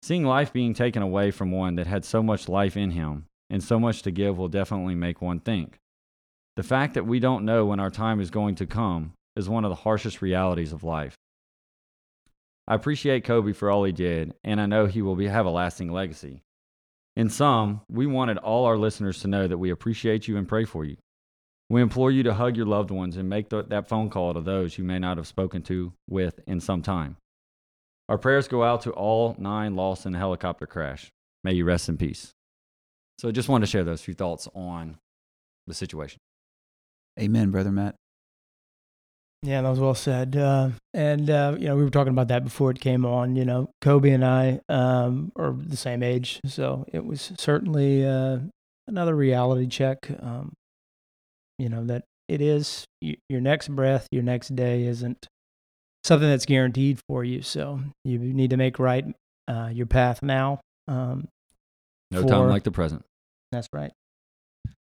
Seeing 0.01 0.25
life 0.25 0.51
being 0.51 0.73
taken 0.73 1.01
away 1.01 1.31
from 1.31 1.51
one 1.51 1.75
that 1.75 1.87
had 1.87 2.03
so 2.03 2.21
much 2.21 2.49
life 2.49 2.75
in 2.75 2.91
him 2.91 3.27
and 3.49 3.63
so 3.63 3.79
much 3.79 4.01
to 4.01 4.11
give 4.11 4.37
will 4.37 4.49
definitely 4.49 4.95
make 4.95 5.21
one 5.21 5.39
think. 5.39 5.77
The 6.57 6.63
fact 6.63 6.95
that 6.95 7.07
we 7.07 7.21
don't 7.21 7.45
know 7.45 7.65
when 7.65 7.79
our 7.79 7.89
time 7.89 8.19
is 8.19 8.29
going 8.29 8.55
to 8.55 8.65
come 8.65 9.13
is 9.37 9.47
one 9.47 9.63
of 9.63 9.69
the 9.69 9.75
harshest 9.75 10.21
realities 10.21 10.73
of 10.73 10.83
life. 10.83 11.15
I 12.67 12.75
appreciate 12.75 13.23
Kobe 13.23 13.53
for 13.53 13.69
all 13.69 13.83
he 13.83 13.91
did, 13.91 14.33
and 14.43 14.59
I 14.59 14.65
know 14.65 14.87
he 14.87 15.01
will 15.01 15.15
be, 15.15 15.27
have 15.27 15.45
a 15.45 15.51
lasting 15.51 15.91
legacy. 15.91 16.41
In 17.15 17.29
sum, 17.29 17.81
we 17.89 18.07
wanted 18.07 18.37
all 18.37 18.65
our 18.65 18.77
listeners 18.77 19.19
to 19.21 19.27
know 19.27 19.47
that 19.47 19.57
we 19.57 19.69
appreciate 19.69 20.27
you 20.27 20.37
and 20.37 20.47
pray 20.47 20.65
for 20.65 20.83
you. 20.83 20.97
We 21.69 21.81
implore 21.81 22.11
you 22.11 22.23
to 22.23 22.33
hug 22.33 22.57
your 22.57 22.65
loved 22.65 22.91
ones 22.91 23.17
and 23.17 23.29
make 23.29 23.49
th- 23.49 23.67
that 23.69 23.87
phone 23.87 24.09
call 24.09 24.33
to 24.33 24.41
those 24.41 24.77
you 24.77 24.83
may 24.83 24.99
not 24.99 25.17
have 25.17 25.27
spoken 25.27 25.61
to 25.63 25.93
with 26.07 26.39
in 26.45 26.59
some 26.59 26.81
time. 26.81 27.17
Our 28.09 28.17
prayers 28.17 28.47
go 28.47 28.63
out 28.63 28.81
to 28.81 28.91
all 28.91 29.35
nine 29.39 29.75
lost 29.75 30.05
in 30.05 30.11
the 30.11 30.19
helicopter 30.19 30.67
crash. 30.67 31.11
May 31.43 31.53
you 31.53 31.65
rest 31.65 31.89
in 31.89 31.97
peace. 31.97 32.33
So, 33.17 33.29
I 33.29 33.31
just 33.31 33.47
wanted 33.47 33.65
to 33.65 33.71
share 33.71 33.83
those 33.83 34.01
few 34.01 34.13
thoughts 34.13 34.47
on 34.53 34.97
the 35.67 35.73
situation. 35.73 36.19
Amen, 37.19 37.49
brother 37.49 37.71
Matt. 37.71 37.95
Yeah, 39.45 39.61
that 39.61 39.69
was 39.69 39.79
well 39.79 39.93
said. 39.93 40.35
Uh, 40.35 40.69
and 40.95 41.29
uh, 41.29 41.55
you 41.59 41.67
know, 41.67 41.75
we 41.75 41.83
were 41.83 41.91
talking 41.91 42.11
about 42.11 42.29
that 42.29 42.43
before 42.43 42.71
it 42.71 42.79
came 42.79 43.05
on. 43.05 43.35
You 43.35 43.45
know, 43.45 43.69
Kobe 43.79 44.09
and 44.09 44.25
I 44.25 44.59
um, 44.69 45.31
are 45.35 45.53
the 45.55 45.77
same 45.77 46.01
age, 46.01 46.39
so 46.47 46.83
it 46.91 47.05
was 47.05 47.31
certainly 47.37 48.05
uh, 48.05 48.39
another 48.87 49.15
reality 49.15 49.67
check. 49.67 50.09
Um, 50.19 50.53
you 51.59 51.69
know 51.69 51.85
that 51.85 52.05
it 52.27 52.41
is 52.41 52.85
your 53.01 53.41
next 53.41 53.67
breath, 53.67 54.07
your 54.11 54.23
next 54.23 54.55
day 54.55 54.85
isn't 54.85 55.27
something 56.03 56.27
that's 56.27 56.47
guaranteed 56.47 56.99
for 57.07 57.23
you. 57.23 57.43
So 57.43 57.81
you 58.03 58.17
need 58.17 58.49
to 58.49 58.57
make 58.57 58.79
right 58.79 59.05
uh, 59.47 59.69
your 59.71 59.85
path 59.85 60.23
now. 60.23 60.59
Um, 60.87 61.27
no 62.09 62.23
for, 62.23 62.27
time 62.27 62.49
like 62.49 62.63
the 62.63 62.71
present. 62.71 63.05
That's 63.51 63.67
right. 63.71 63.91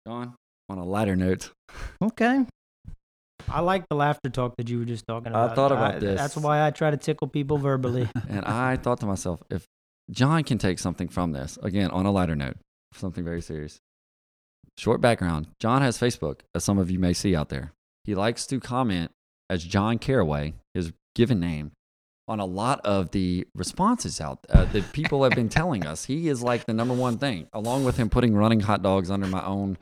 John, 0.07 0.35
on 0.69 0.77
a 0.77 0.85
lighter 0.85 1.17
note. 1.17 1.51
Okay. 2.01 2.45
I 3.49 3.61
like 3.61 3.87
the 3.89 3.95
laughter 3.95 4.29
talk 4.29 4.57
that 4.57 4.69
you 4.69 4.79
were 4.79 4.85
just 4.85 5.05
talking 5.07 5.27
about. 5.27 5.51
I 5.51 5.55
thought 5.55 5.71
about 5.71 5.95
I, 5.95 5.99
this. 5.99 6.19
That's 6.19 6.37
why 6.37 6.65
I 6.65 6.71
try 6.71 6.91
to 6.91 6.97
tickle 6.97 7.27
people 7.27 7.57
verbally. 7.57 8.09
and 8.29 8.45
I 8.45 8.75
thought 8.77 8.99
to 9.01 9.05
myself, 9.05 9.41
if 9.49 9.65
John 10.11 10.43
can 10.43 10.57
take 10.57 10.79
something 10.79 11.07
from 11.07 11.31
this, 11.31 11.57
again, 11.61 11.91
on 11.91 12.05
a 12.05 12.11
lighter 12.11 12.35
note, 12.35 12.57
something 12.93 13.23
very 13.23 13.41
serious, 13.41 13.79
Short 14.77 14.99
background 14.99 15.47
John 15.59 15.81
has 15.81 15.97
Facebook, 15.97 16.41
as 16.53 16.63
some 16.63 16.77
of 16.77 16.91
you 16.91 16.99
may 16.99 17.13
see 17.13 17.35
out 17.35 17.49
there. 17.49 17.71
He 18.03 18.13
likes 18.13 18.45
to 18.47 18.59
comment 18.59 19.11
as 19.49 19.63
John 19.63 19.97
Caraway, 19.97 20.53
his 20.73 20.91
given 21.15 21.39
name, 21.39 21.71
on 22.27 22.39
a 22.39 22.45
lot 22.45 22.81
of 22.83 23.11
the 23.11 23.47
responses 23.55 24.19
out 24.19 24.39
uh, 24.49 24.65
that 24.65 24.91
people 24.91 25.23
have 25.23 25.33
been 25.33 25.49
telling 25.49 25.85
us. 25.85 26.05
He 26.05 26.27
is 26.27 26.43
like 26.43 26.65
the 26.65 26.73
number 26.73 26.93
one 26.93 27.17
thing, 27.17 27.47
along 27.53 27.85
with 27.85 27.97
him 27.97 28.09
putting 28.09 28.35
running 28.35 28.61
hot 28.61 28.81
dogs 28.81 29.09
under 29.09 29.27
my 29.27 29.43
own 29.45 29.77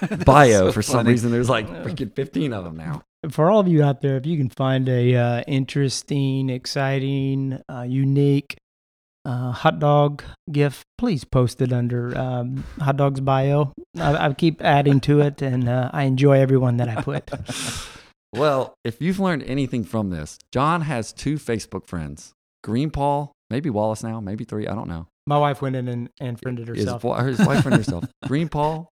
bio 0.24 0.66
so 0.66 0.72
for 0.72 0.82
some 0.82 1.06
reason. 1.06 1.30
There's 1.30 1.50
like 1.50 1.68
freaking 1.68 2.14
15 2.14 2.52
of 2.52 2.64
them 2.64 2.76
now. 2.76 3.02
For 3.30 3.50
all 3.50 3.60
of 3.60 3.68
you 3.68 3.82
out 3.82 4.02
there, 4.02 4.16
if 4.16 4.26
you 4.26 4.36
can 4.36 4.50
find 4.50 4.88
a 4.88 5.14
uh, 5.14 5.42
interesting, 5.46 6.50
exciting, 6.50 7.60
uh, 7.70 7.82
unique 7.82 8.56
uh, 9.24 9.52
hot 9.52 9.78
dog 9.78 10.22
gif, 10.50 10.84
please 10.98 11.24
post 11.24 11.60
it 11.60 11.72
under 11.72 12.16
um, 12.16 12.64
hot 12.78 12.96
dog's 12.96 13.20
bio. 13.20 13.72
I, 13.98 14.28
I, 14.28 14.32
keep 14.34 14.62
adding 14.62 15.00
to 15.00 15.20
it, 15.20 15.40
and 15.42 15.68
uh, 15.68 15.90
I 15.92 16.04
enjoy 16.04 16.40
everyone 16.40 16.76
that 16.78 16.88
I 16.88 17.02
put. 17.02 17.30
well, 18.32 18.74
if 18.84 19.00
you've 19.00 19.20
learned 19.20 19.44
anything 19.44 19.84
from 19.84 20.10
this, 20.10 20.38
John 20.52 20.82
has 20.82 21.12
two 21.12 21.36
Facebook 21.36 21.86
friends: 21.86 22.32
Green 22.62 22.90
Paul, 22.90 23.32
maybe 23.50 23.70
Wallace 23.70 24.02
now, 24.02 24.20
maybe 24.20 24.44
three. 24.44 24.66
I 24.66 24.74
don't 24.74 24.88
know. 24.88 25.06
My 25.26 25.38
wife 25.38 25.62
went 25.62 25.74
in 25.74 25.88
and, 25.88 26.10
and 26.20 26.38
friended 26.38 26.68
herself. 26.68 27.02
His, 27.02 27.38
his 27.38 27.46
wife 27.46 27.62
friended 27.62 27.80
herself. 27.80 28.04
Green 28.26 28.50
Paul, 28.50 28.90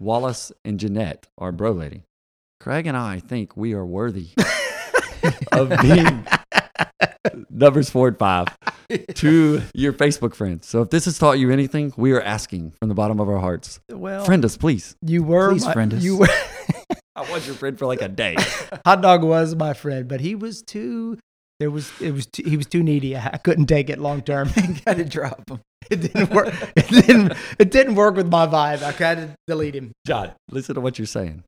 Wallace, 0.00 0.50
and 0.64 0.80
Jeanette, 0.80 1.26
our 1.36 1.52
bro 1.52 1.72
lady. 1.72 2.04
Craig 2.58 2.86
and 2.86 2.96
I 2.96 3.20
think 3.20 3.56
we 3.56 3.74
are 3.74 3.84
worthy 3.84 4.30
of 5.52 5.68
being 5.82 6.26
numbers 7.50 7.90
four 7.90 8.08
and 8.08 8.18
five 8.18 8.48
to 9.14 9.62
your 9.74 9.92
Facebook 9.92 10.34
friends. 10.34 10.66
So 10.66 10.80
if 10.80 10.90
this 10.90 11.04
has 11.04 11.18
taught 11.18 11.38
you 11.38 11.50
anything, 11.50 11.92
we 11.96 12.12
are 12.12 12.20
asking 12.22 12.72
from 12.78 12.88
the 12.88 12.94
bottom 12.94 13.20
of 13.20 13.28
our 13.28 13.38
hearts. 13.38 13.80
Well, 13.90 14.24
friend 14.24 14.42
us, 14.44 14.56
please. 14.56 14.96
You 15.02 15.22
were 15.22 15.50
please 15.50 15.66
my, 15.66 15.72
friend 15.74 15.92
us. 15.92 16.02
You 16.02 16.16
were. 16.16 16.28
I 17.16 17.30
was 17.30 17.46
your 17.46 17.56
friend 17.56 17.78
for 17.78 17.84
like 17.86 18.00
a 18.00 18.08
day. 18.08 18.36
Hot 18.86 19.02
dog 19.02 19.22
was 19.22 19.54
my 19.54 19.74
friend, 19.74 20.08
but 20.08 20.20
he 20.20 20.34
was 20.34 20.62
too. 20.62 21.18
There 21.58 21.70
was 21.70 21.92
it 22.00 22.12
was 22.12 22.26
too, 22.26 22.42
he 22.46 22.56
was 22.56 22.66
too 22.66 22.82
needy. 22.82 23.16
I 23.16 23.38
couldn't 23.44 23.66
take 23.66 23.90
it 23.90 23.98
long 23.98 24.22
term. 24.22 24.48
Got 24.86 24.96
to 24.96 25.04
drop 25.04 25.50
him. 25.50 25.60
It 25.88 26.00
didn't 26.02 26.30
work. 26.30 26.54
It 26.76 26.88
didn't. 26.88 27.32
It 27.58 27.70
didn't 27.70 27.94
work 27.94 28.16
with 28.16 28.28
my 28.28 28.46
vibe. 28.46 28.82
I 28.82 28.92
had 28.92 29.18
to 29.18 29.34
delete 29.46 29.74
him. 29.74 29.92
John, 30.06 30.32
listen 30.50 30.74
to 30.74 30.80
what 30.80 30.98
you're 30.98 31.06
saying. 31.06 31.44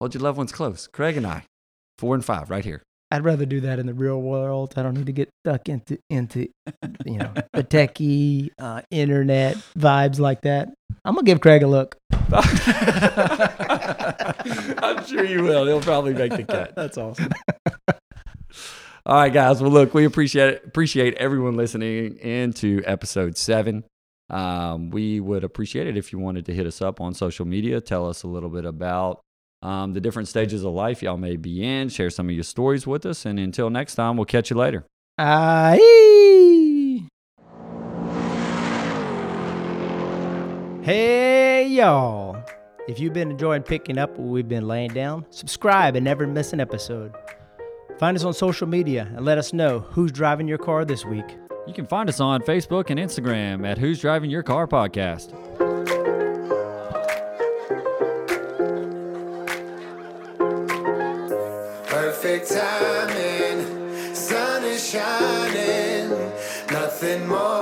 Hold 0.00 0.14
your 0.14 0.22
loved 0.22 0.38
ones 0.38 0.52
close. 0.52 0.88
Craig 0.92 1.16
and 1.16 1.26
I, 1.26 1.44
four 1.98 2.14
and 2.14 2.24
five, 2.24 2.50
right 2.50 2.64
here. 2.64 2.82
I'd 3.12 3.24
rather 3.24 3.44
do 3.44 3.60
that 3.60 3.78
in 3.78 3.84
the 3.86 3.92
real 3.94 4.20
world. 4.22 4.72
I 4.76 4.82
don't 4.82 4.94
need 4.94 5.06
to 5.06 5.12
get 5.12 5.28
stuck 5.44 5.68
into 5.68 5.98
into 6.08 6.48
you 7.04 7.18
know 7.18 7.32
the 7.52 7.62
techie 7.62 8.48
uh, 8.58 8.80
internet 8.90 9.58
vibes 9.78 10.18
like 10.18 10.40
that. 10.42 10.70
I'm 11.04 11.14
gonna 11.14 11.26
give 11.26 11.40
Craig 11.40 11.62
a 11.62 11.66
look. 11.66 11.96
I'm 14.82 15.04
sure 15.06 15.24
you 15.24 15.42
will. 15.42 15.66
He'll 15.66 15.82
probably 15.82 16.14
make 16.14 16.32
the 16.32 16.44
cut. 16.44 16.74
That's 16.76 16.96
awesome. 16.96 17.28
All 19.04 19.16
right, 19.16 19.32
guys. 19.32 19.60
Well, 19.60 19.72
look, 19.72 19.94
we 19.94 20.04
appreciate 20.04 20.64
appreciate 20.64 21.14
everyone 21.14 21.56
listening 21.56 22.18
into 22.18 22.82
episode 22.86 23.36
seven. 23.36 23.84
Um, 24.30 24.90
we 24.90 25.18
would 25.18 25.42
appreciate 25.42 25.88
it 25.88 25.96
if 25.96 26.12
you 26.12 26.18
wanted 26.20 26.46
to 26.46 26.54
hit 26.54 26.66
us 26.66 26.80
up 26.80 27.00
on 27.00 27.12
social 27.12 27.44
media, 27.44 27.80
tell 27.80 28.08
us 28.08 28.22
a 28.22 28.28
little 28.28 28.48
bit 28.48 28.64
about 28.64 29.20
um, 29.60 29.92
the 29.92 30.00
different 30.00 30.28
stages 30.28 30.64
of 30.64 30.72
life 30.72 31.02
y'all 31.02 31.16
may 31.16 31.36
be 31.36 31.64
in, 31.64 31.88
share 31.88 32.10
some 32.10 32.28
of 32.28 32.34
your 32.34 32.44
stories 32.44 32.86
with 32.86 33.04
us. 33.04 33.26
And 33.26 33.38
until 33.38 33.70
next 33.70 33.96
time, 33.96 34.16
we'll 34.16 34.24
catch 34.24 34.50
you 34.50 34.56
later. 34.56 34.86
Aye. 35.18 37.08
Hey, 40.82 41.66
y'all. 41.68 42.42
If 42.88 42.98
you've 42.98 43.12
been 43.12 43.30
enjoying 43.30 43.62
picking 43.62 43.98
up 43.98 44.10
what 44.16 44.28
we've 44.28 44.48
been 44.48 44.66
laying 44.66 44.92
down, 44.92 45.26
subscribe 45.30 45.94
and 45.96 46.04
never 46.04 46.26
miss 46.26 46.52
an 46.52 46.60
episode. 46.60 47.14
Find 47.98 48.16
us 48.16 48.24
on 48.24 48.34
social 48.34 48.66
media 48.66 49.08
and 49.14 49.24
let 49.24 49.38
us 49.38 49.52
know 49.52 49.80
who's 49.80 50.10
driving 50.12 50.48
your 50.48 50.58
car 50.58 50.84
this 50.84 51.04
week. 51.04 51.38
You 51.66 51.72
can 51.74 51.86
find 51.86 52.08
us 52.08 52.18
on 52.20 52.42
Facebook 52.42 52.90
and 52.90 52.98
Instagram 52.98 53.66
at 53.66 53.78
Who's 53.78 54.00
Driving 54.00 54.30
Your 54.30 54.42
Car 54.42 54.66
Podcast. 54.66 55.30
Perfect 61.86 62.48
timing, 62.50 64.14
sun 64.14 64.64
is 64.64 64.90
shining, 64.90 66.10
nothing 66.70 67.26
more 67.28 67.61